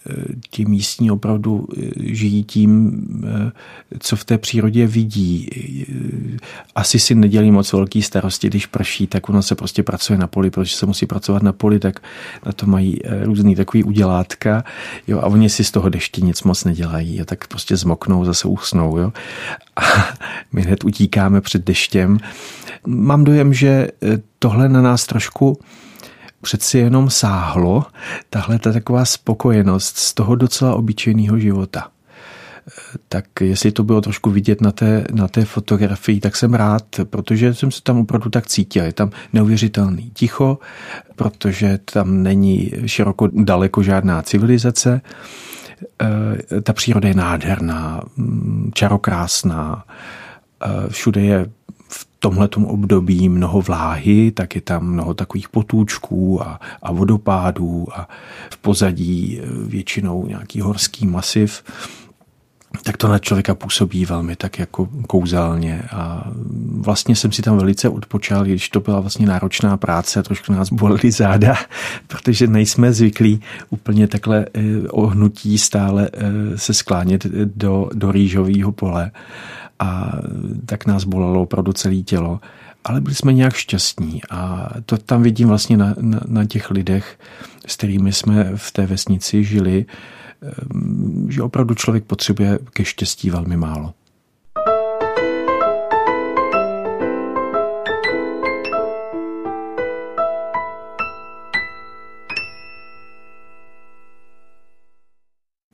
ti 0.50 0.64
místní 0.64 1.10
opravdu 1.10 1.68
eh, 1.76 1.90
žijí 1.96 2.44
tím, 2.44 3.02
eh, 3.26 3.52
co 3.98 4.16
v 4.16 4.24
té 4.24 4.38
přírodě 4.38 4.86
vidí. 4.86 5.48
Asi 6.74 6.98
si 6.98 7.14
nedělí 7.14 7.50
moc 7.50 7.72
velký 7.72 8.02
starosti, 8.02 8.48
když 8.48 8.66
prší, 8.66 9.06
tak 9.06 9.28
ono 9.28 9.42
se 9.42 9.54
prostě 9.54 9.82
pracuje 9.82 10.18
na 10.18 10.26
poli, 10.26 10.50
protože 10.50 10.76
se 10.76 10.86
musí 10.86 11.06
pracovat 11.06 11.42
na 11.42 11.52
poli, 11.52 11.78
tak 11.78 12.00
na 12.46 12.52
to 12.52 12.66
mají 12.66 12.98
různý 13.22 13.54
takový 13.54 13.84
udělátka 13.84 14.64
jo, 15.06 15.18
a 15.18 15.26
oni 15.26 15.50
si 15.50 15.64
z 15.64 15.70
toho 15.70 15.88
dešti 15.88 16.22
nic 16.22 16.42
moc 16.42 16.64
nedělají, 16.64 17.16
jo, 17.16 17.24
tak 17.24 17.46
prostě 17.46 17.76
zmoknou, 17.76 18.24
zase 18.24 18.48
usnou. 18.48 18.98
Jo. 18.98 19.12
A 19.76 19.82
my 20.52 20.62
hned 20.62 20.84
utíkáme 20.84 21.40
před 21.40 21.64
deštěm. 21.64 22.18
Mám 22.86 23.24
dojem, 23.24 23.54
že 23.54 23.88
tohle 24.38 24.68
na 24.68 24.82
nás 24.82 25.06
trošku 25.06 25.58
přeci 26.46 26.78
jenom 26.78 27.10
sáhlo 27.10 27.84
tahle 28.30 28.58
ta 28.58 28.72
taková 28.72 29.04
spokojenost 29.04 29.96
z 29.96 30.14
toho 30.14 30.34
docela 30.34 30.74
obyčejného 30.74 31.38
života. 31.38 31.88
Tak 33.08 33.24
jestli 33.40 33.72
to 33.72 33.82
bylo 33.84 34.00
trošku 34.00 34.30
vidět 34.30 34.60
na 34.60 34.72
té, 34.72 35.04
na 35.12 35.28
té 35.28 35.44
fotografii, 35.44 36.20
tak 36.20 36.36
jsem 36.36 36.54
rád, 36.54 36.84
protože 37.04 37.54
jsem 37.54 37.70
se 37.70 37.82
tam 37.82 37.98
opravdu 37.98 38.30
tak 38.30 38.46
cítil. 38.46 38.84
Je 38.84 38.92
tam 38.92 39.10
neuvěřitelný 39.32 40.10
ticho, 40.14 40.58
protože 41.16 41.78
tam 41.92 42.22
není 42.22 42.70
široko 42.86 43.28
daleko 43.32 43.82
žádná 43.82 44.22
civilizace. 44.22 45.00
E, 46.02 46.60
ta 46.60 46.72
příroda 46.72 47.08
je 47.08 47.14
nádherná, 47.14 48.02
čarokrásná, 48.74 49.84
e, 50.62 50.90
všude 50.90 51.20
je 51.20 51.46
tomhletom 52.18 52.64
období 52.64 53.28
mnoho 53.28 53.60
vláhy, 53.60 54.30
tak 54.30 54.54
je 54.54 54.60
tam 54.60 54.86
mnoho 54.86 55.14
takových 55.14 55.48
potůčků 55.48 56.42
a, 56.42 56.60
a 56.82 56.92
vodopádů 56.92 57.86
a 57.94 58.08
v 58.50 58.56
pozadí 58.56 59.40
e, 59.40 59.46
většinou 59.68 60.26
nějaký 60.26 60.60
horský 60.60 61.06
masiv. 61.06 61.62
Tak 62.82 62.96
to 62.96 63.08
na 63.08 63.18
člověka 63.18 63.54
působí 63.54 64.04
velmi 64.04 64.36
tak 64.36 64.58
jako 64.58 64.88
kouzelně 65.06 65.82
a 65.92 66.30
vlastně 66.70 67.16
jsem 67.16 67.32
si 67.32 67.42
tam 67.42 67.56
velice 67.58 67.88
odpočal, 67.88 68.44
když 68.44 68.68
to 68.68 68.80
byla 68.80 69.00
vlastně 69.00 69.26
náročná 69.26 69.76
práce, 69.76 70.22
trošku 70.22 70.52
nás 70.52 70.72
bolely 70.72 71.10
záda, 71.10 71.54
protože 72.06 72.46
nejsme 72.46 72.92
zvyklí 72.92 73.40
úplně 73.70 74.08
takhle 74.08 74.46
e, 74.54 74.88
ohnutí 74.88 75.58
stále 75.58 76.10
e, 76.12 76.58
se 76.58 76.74
sklánět 76.74 77.26
do, 77.44 77.88
do 77.94 78.12
rýžového 78.12 78.72
pole 78.72 79.10
a 79.78 80.12
tak 80.66 80.86
nás 80.86 81.04
bolelo 81.04 81.42
opravdu 81.42 81.72
celé 81.72 81.96
tělo. 81.96 82.40
Ale 82.84 83.00
byli 83.00 83.14
jsme 83.14 83.32
nějak 83.32 83.54
šťastní 83.54 84.20
a 84.30 84.68
to 84.86 84.98
tam 84.98 85.22
vidím 85.22 85.48
vlastně 85.48 85.76
na, 85.76 85.94
na, 86.00 86.20
na 86.26 86.44
těch 86.44 86.70
lidech, 86.70 87.18
s 87.66 87.76
kterými 87.76 88.12
jsme 88.12 88.52
v 88.56 88.70
té 88.70 88.86
vesnici 88.86 89.44
žili, 89.44 89.86
ehm, 90.42 91.26
že 91.30 91.42
opravdu 91.42 91.74
člověk 91.74 92.04
potřebuje 92.04 92.58
ke 92.72 92.84
štěstí 92.84 93.30
velmi 93.30 93.56
málo. 93.56 93.94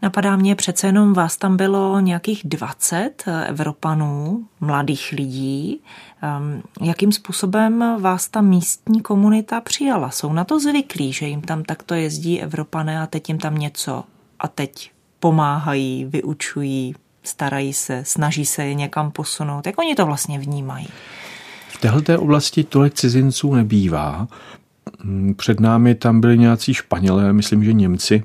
Napadá 0.03 0.37
mě 0.37 0.55
přece 0.55 0.87
jenom, 0.87 1.13
vás 1.13 1.37
tam 1.37 1.57
bylo 1.57 2.01
nějakých 2.01 2.43
20 2.45 3.23
eh, 3.27 3.47
Evropanů, 3.47 4.45
mladých 4.61 5.15
lidí. 5.17 5.81
Ehm, 6.23 6.63
jakým 6.81 7.13
způsobem 7.13 7.85
vás 8.01 8.29
ta 8.29 8.41
místní 8.41 9.01
komunita 9.01 9.61
přijala? 9.61 10.11
Jsou 10.11 10.33
na 10.33 10.45
to 10.45 10.61
zvyklí, 10.61 11.13
že 11.13 11.27
jim 11.27 11.41
tam 11.41 11.63
takto 11.63 11.95
jezdí 11.95 12.41
Evropané 12.41 13.01
a 13.01 13.07
teď 13.07 13.29
jim 13.29 13.39
tam 13.39 13.59
něco 13.59 14.05
a 14.41 14.49
teď 14.49 14.91
pomáhají, 15.21 16.05
vyučují, 16.05 16.95
starají 17.23 17.73
se, 17.73 18.03
snaží 18.07 18.47
se 18.47 18.65
je 18.65 18.75
někam 18.75 19.11
posunout. 19.11 19.67
Jak 19.67 19.79
oni 19.79 19.95
to 19.95 20.07
vlastně 20.07 20.39
vnímají? 20.39 20.89
V 21.69 21.81
této 21.81 22.23
oblasti 22.23 22.65
tolik 22.65 22.95
cizinců 22.95 23.55
nebývá. 23.55 24.29
Mm, 25.05 25.35
před 25.35 25.61
námi 25.61 25.95
tam 25.95 26.21
byli 26.21 26.39
nějací 26.39 26.75
Španělé, 26.75 27.33
myslím, 27.33 27.65
že 27.65 27.73
Němci, 27.73 28.23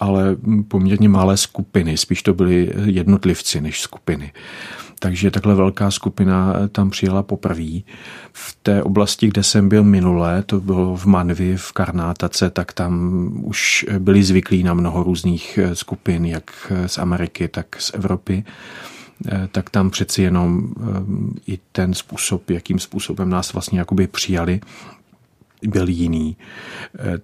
ale 0.00 0.36
poměrně 0.68 1.08
malé 1.08 1.36
skupiny, 1.36 1.96
spíš 1.96 2.22
to 2.22 2.34
byly 2.34 2.72
jednotlivci 2.84 3.60
než 3.60 3.80
skupiny. 3.80 4.32
Takže 4.98 5.30
takhle 5.30 5.54
velká 5.54 5.90
skupina 5.90 6.54
tam 6.72 6.90
přijela 6.90 7.22
poprvé. 7.22 7.80
V 8.32 8.56
té 8.62 8.82
oblasti, 8.82 9.28
kde 9.28 9.42
jsem 9.42 9.68
byl 9.68 9.84
minulé, 9.84 10.42
to 10.42 10.60
bylo 10.60 10.96
v 10.96 11.06
Manvi, 11.06 11.56
v 11.56 11.72
Karnátace, 11.72 12.50
tak 12.50 12.72
tam 12.72 13.30
už 13.44 13.86
byli 13.98 14.22
zvyklí 14.22 14.62
na 14.62 14.74
mnoho 14.74 15.02
různých 15.02 15.58
skupin, 15.72 16.24
jak 16.24 16.72
z 16.86 16.98
Ameriky, 16.98 17.48
tak 17.48 17.66
z 17.78 17.94
Evropy 17.94 18.44
tak 19.52 19.70
tam 19.70 19.90
přeci 19.90 20.22
jenom 20.22 20.68
eh, 20.80 21.52
i 21.52 21.58
ten 21.72 21.94
způsob, 21.94 22.50
jakým 22.50 22.78
způsobem 22.78 23.30
nás 23.30 23.52
vlastně 23.52 23.78
jakoby 23.78 24.06
přijali, 24.06 24.60
byl 25.68 25.88
jiný. 25.88 26.36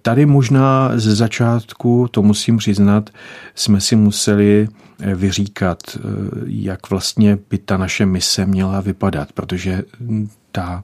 Tady 0.01 0.25
možná 0.25 0.91
ze 0.95 1.15
začátku, 1.15 2.07
to 2.11 2.21
musím 2.21 2.57
přiznat, 2.57 3.09
jsme 3.55 3.81
si 3.81 3.95
museli 3.95 4.67
vyříkat, 5.15 5.77
jak 6.45 6.89
vlastně 6.89 7.37
by 7.49 7.57
ta 7.57 7.77
naše 7.77 8.05
mise 8.05 8.45
měla 8.45 8.81
vypadat, 8.81 9.31
protože 9.31 9.83
ta 10.51 10.83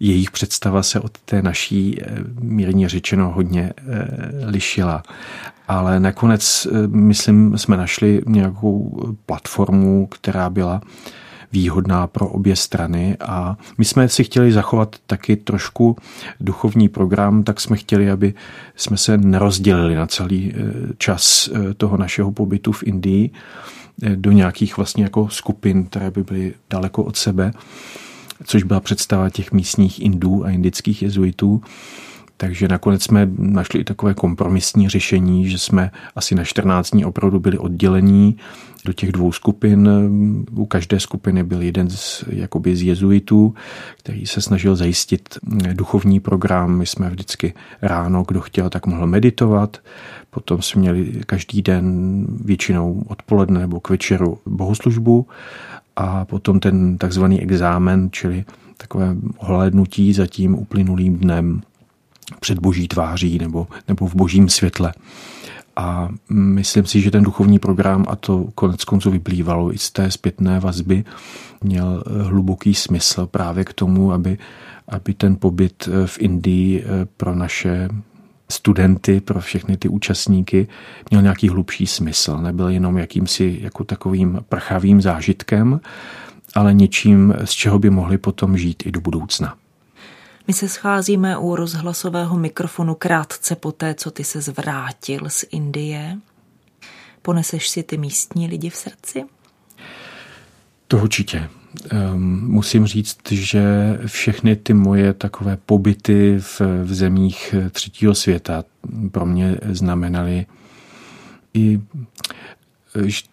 jejich 0.00 0.30
představa 0.30 0.82
se 0.82 1.00
od 1.00 1.18
té 1.18 1.42
naší 1.42 2.00
mírně 2.40 2.88
řečeno 2.88 3.32
hodně 3.32 3.72
lišila. 4.44 5.02
Ale 5.68 6.00
nakonec, 6.00 6.66
myslím, 6.86 7.58
jsme 7.58 7.76
našli 7.76 8.22
nějakou 8.26 9.02
platformu, 9.26 10.06
která 10.06 10.50
byla 10.50 10.80
výhodná 11.54 12.06
pro 12.06 12.28
obě 12.28 12.56
strany 12.56 13.16
a 13.20 13.56
my 13.78 13.84
jsme 13.84 14.08
si 14.08 14.24
chtěli 14.24 14.52
zachovat 14.52 14.96
taky 15.06 15.36
trošku 15.36 15.96
duchovní 16.40 16.88
program, 16.88 17.42
tak 17.42 17.60
jsme 17.60 17.76
chtěli, 17.76 18.10
aby 18.10 18.34
jsme 18.76 18.96
se 18.96 19.18
nerozdělili 19.18 19.94
na 19.94 20.06
celý 20.06 20.52
eh, 20.52 20.62
čas 20.98 21.48
eh, 21.48 21.74
toho 21.74 21.96
našeho 21.96 22.32
pobytu 22.32 22.72
v 22.72 22.82
Indii 22.82 23.30
eh, 23.30 24.16
do 24.16 24.32
nějakých 24.32 24.76
vlastně 24.76 25.04
jako 25.04 25.28
skupin, 25.28 25.84
které 25.84 26.10
by 26.10 26.22
byly 26.24 26.54
daleko 26.70 27.04
od 27.04 27.16
sebe, 27.16 27.52
což 28.44 28.62
byla 28.62 28.80
představa 28.80 29.30
těch 29.30 29.52
místních 29.52 30.02
Indů 30.02 30.44
a 30.44 30.50
indických 30.50 31.02
jezuitů. 31.02 31.62
Takže 32.36 32.68
nakonec 32.68 33.02
jsme 33.02 33.30
našli 33.38 33.80
i 33.80 33.84
takové 33.84 34.14
kompromisní 34.14 34.88
řešení, 34.88 35.50
že 35.50 35.58
jsme 35.58 35.90
asi 36.16 36.34
na 36.34 36.44
14 36.44 36.90
dní 36.90 37.04
opravdu 37.04 37.40
byli 37.40 37.58
oddělení 37.58 38.36
do 38.84 38.92
těch 38.92 39.12
dvou 39.12 39.32
skupin. 39.32 39.88
U 40.56 40.66
každé 40.66 41.00
skupiny 41.00 41.42
byl 41.42 41.62
jeden 41.62 41.90
z, 41.90 42.24
jakoby 42.28 42.76
z 42.76 42.82
jezuitů, 42.82 43.54
který 43.98 44.26
se 44.26 44.40
snažil 44.40 44.76
zajistit 44.76 45.38
duchovní 45.72 46.20
program. 46.20 46.78
My 46.78 46.86
jsme 46.86 47.10
vždycky 47.10 47.54
ráno, 47.82 48.24
kdo 48.28 48.40
chtěl, 48.40 48.70
tak 48.70 48.86
mohl 48.86 49.06
meditovat. 49.06 49.76
Potom 50.30 50.62
jsme 50.62 50.80
měli 50.80 51.20
každý 51.26 51.62
den 51.62 52.26
většinou 52.44 53.02
odpoledne 53.08 53.60
nebo 53.60 53.80
k 53.80 53.90
večeru 53.90 54.38
bohoslužbu 54.46 55.26
a 55.96 56.24
potom 56.24 56.60
ten 56.60 56.98
takzvaný 56.98 57.42
exámen, 57.42 58.08
čili 58.12 58.44
takové 58.76 59.16
ohlédnutí 59.36 60.12
za 60.12 60.26
tím 60.26 60.54
uplynulým 60.54 61.18
dnem 61.18 61.62
před 62.40 62.58
boží 62.58 62.88
tváří 62.88 63.38
nebo, 63.38 63.66
nebo 63.88 64.06
v 64.06 64.14
božím 64.14 64.48
světle. 64.48 64.92
A 65.76 66.08
myslím 66.30 66.86
si, 66.86 67.00
že 67.00 67.10
ten 67.10 67.22
duchovní 67.22 67.58
program, 67.58 68.04
a 68.08 68.16
to 68.16 68.48
konec 68.54 68.84
konců 68.84 69.10
vyplývalo 69.10 69.74
i 69.74 69.78
z 69.78 69.90
té 69.90 70.10
zpětné 70.10 70.60
vazby, 70.60 71.04
měl 71.62 72.04
hluboký 72.22 72.74
smysl 72.74 73.26
právě 73.26 73.64
k 73.64 73.72
tomu, 73.72 74.12
aby, 74.12 74.38
aby 74.88 75.14
ten 75.14 75.36
pobyt 75.36 75.88
v 76.06 76.18
Indii 76.18 76.84
pro 77.16 77.34
naše 77.34 77.88
studenty, 78.50 79.20
pro 79.20 79.40
všechny 79.40 79.76
ty 79.76 79.88
účastníky 79.88 80.68
měl 81.10 81.22
nějaký 81.22 81.48
hlubší 81.48 81.86
smysl. 81.86 82.38
Nebyl 82.38 82.68
jenom 82.68 82.98
jakýmsi 82.98 83.58
jako 83.62 83.84
takovým 83.84 84.38
prchavým 84.48 85.00
zážitkem, 85.00 85.80
ale 86.54 86.74
něčím, 86.74 87.34
z 87.44 87.50
čeho 87.50 87.78
by 87.78 87.90
mohli 87.90 88.18
potom 88.18 88.56
žít 88.56 88.82
i 88.86 88.90
do 88.90 89.00
budoucna. 89.00 89.54
My 90.46 90.52
se 90.52 90.68
scházíme 90.68 91.38
u 91.38 91.56
rozhlasového 91.56 92.36
mikrofonu 92.36 92.94
krátce 92.94 93.56
po 93.56 93.72
té, 93.72 93.94
co 93.94 94.10
ty 94.10 94.24
se 94.24 94.40
zvrátil 94.40 95.20
z 95.28 95.44
Indie. 95.50 96.18
Poneseš 97.22 97.68
si 97.68 97.82
ty 97.82 97.98
místní 97.98 98.46
lidi 98.46 98.70
v 98.70 98.76
srdci? 98.76 99.24
To 100.88 100.98
určitě. 100.98 101.50
Um, 101.92 102.48
musím 102.48 102.86
říct, 102.86 103.18
že 103.30 103.64
všechny 104.06 104.56
ty 104.56 104.74
moje 104.74 105.12
takové 105.12 105.56
pobyty 105.56 106.38
v, 106.38 106.60
v 106.84 106.94
zemích 106.94 107.54
třetího 107.70 108.14
světa 108.14 108.64
pro 109.10 109.26
mě 109.26 109.56
znamenaly 109.62 110.46
i 111.54 111.80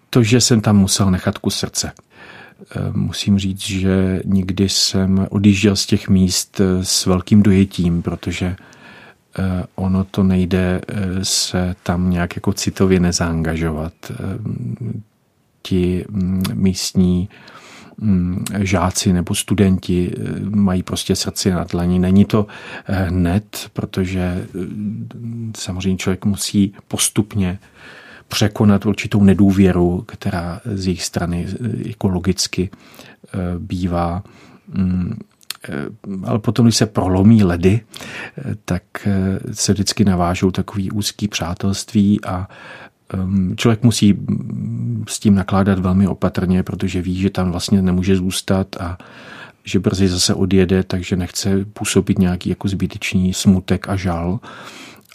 to, 0.10 0.24
že 0.24 0.42
jsem 0.42 0.62
tam 0.62 0.78
musel 0.78 1.12
nechat 1.12 1.38
kus 1.38 1.56
srdce. 1.56 1.92
Um, 2.94 3.02
musím 3.02 3.40
říct, 3.40 3.62
že 3.62 4.22
nikdy 4.26 4.70
jsem 4.70 5.28
odjížděl 5.30 5.76
z 5.76 5.86
těch 5.86 6.10
míst 6.10 6.62
s 6.82 7.06
velkým 7.06 7.44
dojetím, 7.44 8.02
protože 8.02 8.56
uh, 9.40 9.46
ono 9.76 10.04
to 10.04 10.24
nejde 10.24 10.82
se 11.24 11.76
tam 11.84 12.10
nějak 12.10 12.36
jako 12.36 12.54
citově 12.54 13.00
nezaangažovat. 13.00 13.94
Ti 15.62 16.06
mm, 16.10 16.44
místní 16.54 17.30
Mm, 18.04 18.44
žáci 18.60 19.14
nebo 19.14 19.36
studenti 19.36 20.12
eh, 20.14 20.40
mají 20.50 20.84
prostě 20.84 21.16
srdci 21.16 21.52
na 21.52 21.64
dlaní. 21.64 22.00
Není 22.00 22.26
to 22.26 22.48
eh, 22.88 23.04
hned, 23.04 23.70
protože 23.74 24.22
eh, 24.22 24.48
samozřejmě 25.56 25.98
člověk 25.98 26.26
musí 26.26 26.74
postupně 26.88 27.60
překonat 28.32 28.86
určitou 28.86 29.24
nedůvěru, 29.24 30.04
která 30.08 30.62
z 30.66 30.88
jejich 30.88 31.04
strany 31.04 31.48
ekologicky 31.90 32.70
bývá. 33.58 34.24
Mm, 34.74 35.20
ale 36.24 36.40
potom, 36.40 36.66
když 36.66 36.76
se 36.76 36.86
prolomí 36.86 37.44
ledy, 37.44 37.82
tak 38.66 38.84
se 39.52 39.74
vždycky 39.74 40.06
navážou 40.06 40.52
takový 40.52 40.92
úzký 40.92 41.28
přátelství 41.28 42.20
a 42.26 42.48
Ehm, 43.14 43.54
člověk 43.58 43.84
musí 43.84 44.18
s 45.08 45.20
tím 45.20 45.36
nakládat 45.36 45.80
velmi 45.80 46.08
opatrně, 46.08 46.64
protože 46.64 47.02
ví, 47.02 47.16
že 47.16 47.30
tam 47.30 47.52
vlastně 47.52 47.82
nemůže 47.82 48.16
zůstat 48.16 48.68
a 48.80 48.98
že 49.64 49.80
brzy 49.80 50.08
zase 50.08 50.34
odjede, 50.34 50.84
takže 50.84 51.16
nechce 51.16 51.66
působit 51.66 52.20
nějaký 52.20 52.50
jako 52.50 52.68
zbytečný 52.68 53.34
smutek 53.34 53.90
a 53.90 53.96
žal. 53.96 54.40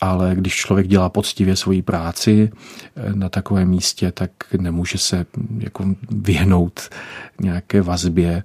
Ale 0.00 0.34
když 0.34 0.54
člověk 0.54 0.88
dělá 0.88 1.08
poctivě 1.08 1.56
svoji 1.56 1.82
práci 1.82 2.50
eh, 2.96 3.12
na 3.14 3.28
takovém 3.28 3.68
místě, 3.68 4.12
tak 4.12 4.30
nemůže 4.58 4.98
se 4.98 5.26
jako 5.58 5.84
vyhnout 6.10 6.80
nějaké 7.40 7.82
vazbě, 7.82 8.42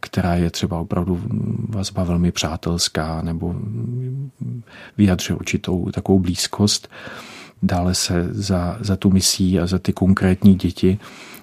která 0.00 0.34
je 0.34 0.50
třeba 0.50 0.78
opravdu 0.78 1.20
vazba 1.68 2.04
velmi 2.04 2.32
přátelská 2.32 3.22
nebo 3.22 3.54
vyjadřuje 4.96 5.36
určitou 5.36 5.90
takovou 5.90 6.18
blízkost 6.18 6.88
dále 7.62 7.94
se 7.94 8.28
za, 8.30 8.76
za 8.80 8.96
tu 8.96 9.10
misí 9.10 9.60
a 9.60 9.66
za 9.66 9.78
ty 9.78 9.92
konkrétní 9.92 10.54
děti, 10.54 10.98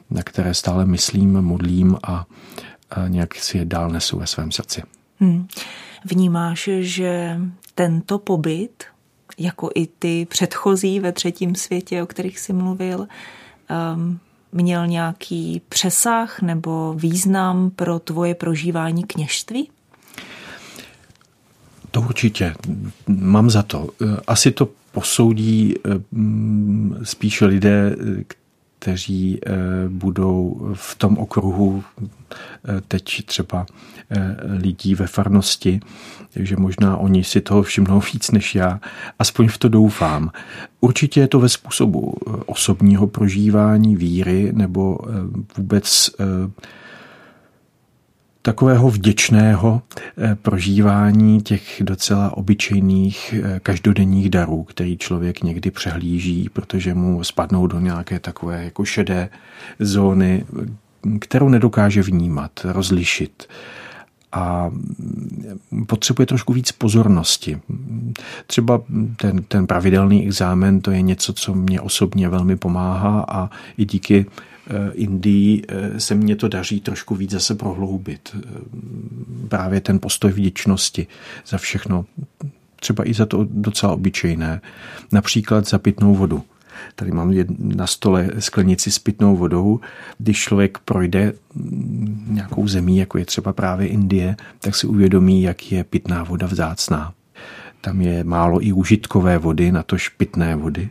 na 0.09 0.23
které 0.23 0.53
stále 0.53 0.85
myslím, 0.85 1.41
modlím 1.41 1.97
a, 2.03 2.25
a 2.91 3.07
nějak 3.07 3.35
si 3.35 3.57
je 3.57 3.65
dál 3.65 3.89
nesu 3.89 4.19
ve 4.19 4.27
svém 4.27 4.51
srdci. 4.51 4.83
Hmm. 5.19 5.47
Vnímáš, 6.05 6.69
že 6.79 7.39
tento 7.75 8.19
pobyt, 8.19 8.83
jako 9.37 9.69
i 9.75 9.87
ty 9.99 10.27
předchozí 10.29 10.99
ve 10.99 11.11
třetím 11.11 11.55
světě, 11.55 12.03
o 12.03 12.05
kterých 12.05 12.39
jsi 12.39 12.53
mluvil, 12.53 13.07
um, 13.95 14.19
měl 14.51 14.87
nějaký 14.87 15.61
přesah 15.69 16.41
nebo 16.41 16.93
význam 16.93 17.69
pro 17.69 17.99
tvoje 17.99 18.35
prožívání 18.35 19.03
kněžství? 19.03 19.69
To 21.91 22.01
určitě. 22.01 22.53
Mám 23.07 23.49
za 23.49 23.63
to. 23.63 23.89
Asi 24.27 24.51
to 24.51 24.69
posoudí 24.91 25.75
mm, 26.11 26.99
spíše 27.03 27.45
lidé, 27.45 27.95
kteří 28.87 29.39
eh, 29.45 29.51
budou 29.89 30.69
v 30.73 30.95
tom 30.95 31.17
okruhu 31.17 31.83
eh, 31.99 32.81
teď 32.87 33.25
třeba 33.25 33.65
lidí 34.59 34.95
ve 34.95 35.07
farnosti, 35.07 35.79
takže 36.33 36.55
možná 36.55 36.97
oni 36.97 37.23
si 37.23 37.41
toho 37.41 37.63
všimnou 37.63 38.01
víc 38.13 38.31
než 38.31 38.55
já, 38.55 38.79
aspoň 39.19 39.47
v 39.47 39.57
to 39.57 39.69
doufám. 39.69 40.31
Určitě 40.79 41.19
je 41.19 41.27
to 41.27 41.39
ve 41.39 41.49
způsobu 41.49 42.13
osobního 42.45 43.07
prožívání 43.07 43.95
víry 43.95 44.51
nebo 44.53 44.97
vůbec 45.57 46.09
takového 48.47 48.89
vděčného 48.89 49.81
eh, 50.17 50.35
prožívání 50.41 51.41
těch 51.41 51.81
docela 51.83 52.37
obyčejných 52.37 53.33
eh, 53.33 53.59
každodenních 53.59 54.29
darů, 54.29 54.63
který 54.63 54.97
člověk 54.97 55.43
někdy 55.43 55.71
přehlíží, 55.71 56.49
protože 56.53 56.93
mu 56.93 57.23
spadnou 57.23 57.67
do 57.67 57.79
nějaké 57.79 58.19
takové 58.19 58.63
jako 58.63 58.85
šedé 58.85 59.29
zóny, 59.79 60.45
kterou 61.19 61.49
nedokáže 61.49 62.01
vnímat, 62.01 62.51
rozlišit 62.63 63.47
a 64.31 64.71
potřebuje 65.87 66.25
trošku 66.25 66.53
víc 66.53 66.71
pozornosti. 66.71 67.59
Třeba 68.47 68.81
ten, 69.17 69.43
ten 69.43 69.67
pravidelný 69.67 70.25
exámen, 70.25 70.81
to 70.81 70.91
je 70.91 71.01
něco, 71.01 71.33
co 71.33 71.53
mě 71.53 71.81
osobně 71.81 72.29
velmi 72.29 72.55
pomáhá 72.55 73.25
a 73.27 73.49
i 73.77 73.85
díky 73.85 74.25
Indii 74.93 75.63
eh, 75.67 75.99
se 75.99 76.15
mně 76.15 76.35
to 76.35 76.47
daří 76.47 76.81
trošku 76.81 77.15
víc 77.15 77.31
zase 77.31 77.55
prohloubit. 77.55 78.35
Eh, 78.35 78.49
právě 79.47 79.81
ten 79.81 79.99
postoj 79.99 80.31
vděčnosti 80.31 81.07
za 81.47 81.57
všechno, 81.57 82.05
třeba 82.75 83.09
i 83.09 83.13
za 83.13 83.25
to 83.25 83.47
docela 83.51 83.93
obyčejné. 83.93 84.61
Například 85.11 85.67
za 85.67 85.79
pitnou 85.79 86.15
vodu. 86.15 86.43
Tady 86.95 87.11
mám 87.11 87.33
na 87.57 87.87
stole 87.87 88.29
sklenici 88.39 88.91
s 88.91 88.99
pitnou 88.99 89.35
vodou. 89.35 89.79
Když 90.17 90.39
člověk 90.39 90.77
projde 90.77 91.33
mm, 91.55 92.25
nějakou 92.29 92.67
zemí, 92.67 92.97
jako 92.97 93.17
je 93.17 93.25
třeba 93.25 93.53
právě 93.53 93.87
Indie, 93.87 94.35
tak 94.59 94.75
si 94.75 94.87
uvědomí, 94.87 95.41
jak 95.41 95.71
je 95.71 95.83
pitná 95.83 96.23
voda 96.23 96.47
vzácná. 96.47 97.13
Tam 97.81 98.01
je 98.01 98.23
málo 98.23 98.65
i 98.65 98.71
užitkové 98.71 99.37
vody, 99.37 99.71
na 99.71 99.83
to 99.83 99.97
pitné 100.17 100.55
vody 100.55 100.89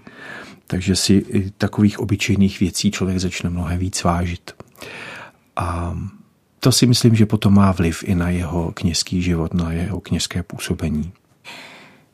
takže 0.66 0.96
si 0.96 1.12
i 1.12 1.50
takových 1.50 1.98
obyčejných 1.98 2.60
věcí 2.60 2.90
člověk 2.90 3.18
začne 3.18 3.50
mnohem 3.50 3.78
víc 3.78 4.02
vážit. 4.02 4.52
A 5.56 5.98
to 6.60 6.72
si 6.72 6.86
myslím, 6.86 7.14
že 7.14 7.26
potom 7.26 7.54
má 7.54 7.72
vliv 7.72 8.04
i 8.04 8.14
na 8.14 8.30
jeho 8.30 8.72
kněžský 8.72 9.22
život, 9.22 9.54
na 9.54 9.72
jeho 9.72 10.00
kněžské 10.00 10.42
působení. 10.42 11.12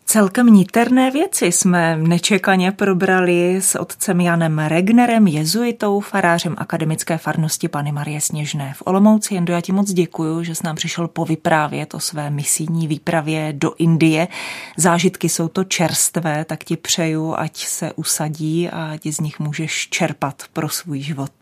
Celkem 0.04 0.46
niterné 0.46 1.10
věci 1.10 1.46
jsme 1.46 1.96
nečekaně 1.96 2.72
probrali 2.72 3.56
s 3.62 3.78
otcem 3.78 4.20
Janem 4.20 4.58
Regnerem, 4.58 5.26
jezuitou, 5.26 6.00
farářem 6.00 6.54
akademické 6.58 7.18
farnosti 7.18 7.68
Pany 7.68 7.92
Marie 7.92 8.20
Sněžné 8.20 8.74
v 8.76 8.82
Olomouci. 8.86 9.34
Jendo, 9.34 9.52
já 9.52 9.60
ti 9.60 9.72
moc 9.72 9.92
děkuju, 9.92 10.42
že 10.42 10.54
jsi 10.54 10.62
nám 10.64 10.76
přišel 10.76 11.08
povyprávět 11.08 11.94
o 11.94 12.00
své 12.00 12.30
misijní 12.30 12.88
výpravě 12.88 13.52
do 13.52 13.74
Indie. 13.78 14.28
Zážitky 14.76 15.28
jsou 15.28 15.48
to 15.48 15.64
čerstvé, 15.64 16.44
tak 16.44 16.64
ti 16.64 16.76
přeju, 16.76 17.34
ať 17.38 17.56
se 17.56 17.92
usadí 17.92 18.68
a 18.68 18.92
ať 18.92 19.06
z 19.06 19.20
nich 19.20 19.40
můžeš 19.40 19.88
čerpat 19.88 20.42
pro 20.52 20.68
svůj 20.68 21.00
život. 21.00 21.32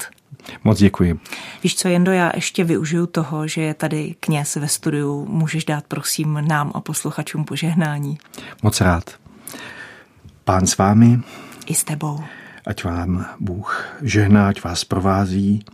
Moc 0.65 0.79
děkuji. 0.79 1.21
Víš 1.63 1.77
co, 1.77 1.89
Jendo, 1.89 2.13
já 2.13 2.33
ještě 2.35 2.65
využiju 2.65 3.07
toho, 3.07 3.49
že 3.49 3.61
je 3.61 3.75
tady 3.75 4.15
kněz 4.21 4.57
ve 4.57 4.69
studiu. 4.69 5.27
Můžeš 5.29 5.65
dát, 5.65 5.85
prosím, 5.89 6.45
nám 6.49 6.73
a 6.75 6.81
posluchačům 6.81 7.45
požehnání. 7.45 8.19
Moc 8.63 8.81
rád. 8.81 9.11
Pán 10.45 10.67
s 10.67 10.77
vámi. 10.77 11.21
I 11.67 11.75
s 11.75 11.85
tebou. 11.85 12.25
Ať 12.67 12.85
vám 12.85 13.27
Bůh 13.41 13.89
žehná, 14.03 14.49
ať 14.49 14.65
vás 14.65 14.85
provází 14.85 15.65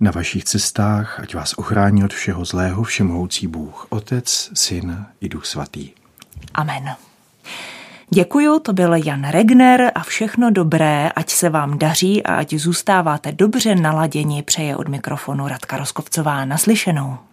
na 0.00 0.10
vašich 0.10 0.44
cestách, 0.44 1.20
ať 1.20 1.34
vás 1.34 1.54
ochrání 1.56 2.04
od 2.04 2.12
všeho 2.12 2.44
zlého, 2.44 2.82
všemohoucí 2.82 3.46
Bůh, 3.46 3.86
Otec, 3.88 4.50
Syn 4.54 5.06
i 5.20 5.28
Duch 5.28 5.46
Svatý. 5.46 5.90
Amen. 6.54 6.84
Děkuju, 8.14 8.58
to 8.58 8.72
byl 8.72 8.94
Jan 8.94 9.30
Regner 9.30 9.92
a 9.94 10.02
všechno 10.02 10.50
dobré, 10.50 11.10
ať 11.16 11.30
se 11.30 11.50
vám 11.50 11.78
daří 11.78 12.22
a 12.22 12.34
ať 12.34 12.54
zůstáváte 12.54 13.32
dobře 13.32 13.74
naladěni, 13.74 14.42
přeje 14.42 14.76
od 14.76 14.88
mikrofonu 14.88 15.48
Radka 15.48 15.76
Roskovcová 15.76 16.44
naslyšenou. 16.44 17.29